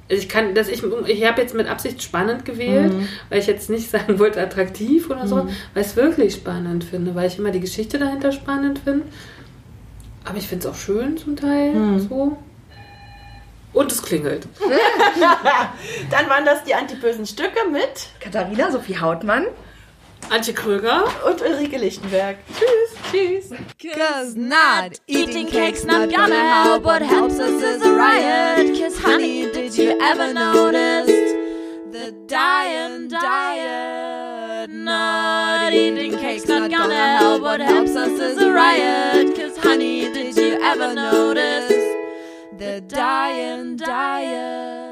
Also 0.09 0.23
ich 0.23 0.29
kann, 0.29 0.55
dass 0.55 0.67
ich, 0.69 0.81
ich 1.07 1.25
habe 1.25 1.41
jetzt 1.41 1.53
mit 1.53 1.67
Absicht 1.67 2.01
spannend 2.01 2.43
gewählt, 2.45 2.91
weil 3.29 3.39
ich 3.39 3.47
jetzt 3.47 3.69
nicht 3.69 3.89
sagen 3.91 4.17
wollte 4.19 4.41
attraktiv 4.41 5.09
oder 5.09 5.27
so, 5.27 5.35
weil 5.73 5.83
ich 5.83 5.89
es 5.89 5.95
wirklich 5.95 6.33
spannend 6.33 6.83
finde, 6.83 7.13
weil 7.15 7.27
ich 7.27 7.37
immer 7.37 7.51
die 7.51 7.59
Geschichte 7.59 7.99
dahinter 7.99 8.31
spannend 8.31 8.79
finde. 8.79 9.05
Aber 10.25 10.37
ich 10.37 10.47
finde 10.47 10.67
es 10.67 10.73
auch 10.73 10.77
schön 10.77 11.17
zum 11.17 11.35
Teil 11.35 11.73
so. 11.99 12.37
Und 13.71 13.91
es 13.91 14.01
klingelt. 14.01 14.47
Dann 16.09 16.27
waren 16.27 16.43
das 16.43 16.63
die 16.63 16.73
antibösen 16.73 17.27
Stücke 17.27 17.59
mit 17.71 18.07
Katharina, 18.19 18.71
Sophie 18.71 18.97
Hautmann. 18.99 19.45
Antje 20.29 20.53
Kröger. 20.53 21.03
und 21.25 21.41
Ulrike 21.41 21.77
Lichtenberg. 21.77 22.37
Tschüss. 22.53 23.49
Tschüss. 23.49 23.49
Cause 23.95 24.35
not 24.37 24.99
eating 25.07 25.47
cake's 25.47 25.83
not 25.83 26.09
gonna 26.11 26.35
help. 26.35 26.83
What 26.83 27.01
helps 27.01 27.39
us 27.39 27.61
is 27.63 27.81
a 27.81 27.91
riot. 27.93 28.77
Cause 28.79 28.97
honey, 28.99 29.51
did 29.51 29.75
you 29.75 29.97
ever 29.99 30.31
notice 30.33 31.07
the 31.91 32.13
dying 32.27 33.07
diet? 33.09 34.69
Not 34.69 35.73
eating 35.73 36.17
cake's 36.19 36.47
not 36.47 36.69
gonna 36.69 37.17
help. 37.17 37.41
What 37.41 37.59
helps 37.61 37.95
us 37.95 38.19
is 38.19 38.37
a 38.37 38.51
riot. 38.51 39.35
Cause 39.35 39.57
honey, 39.57 40.11
did 40.13 40.35
you 40.37 40.59
ever 40.61 40.93
notice 40.93 41.73
the 42.57 42.81
dying 42.81 43.77
diet? 43.77 44.88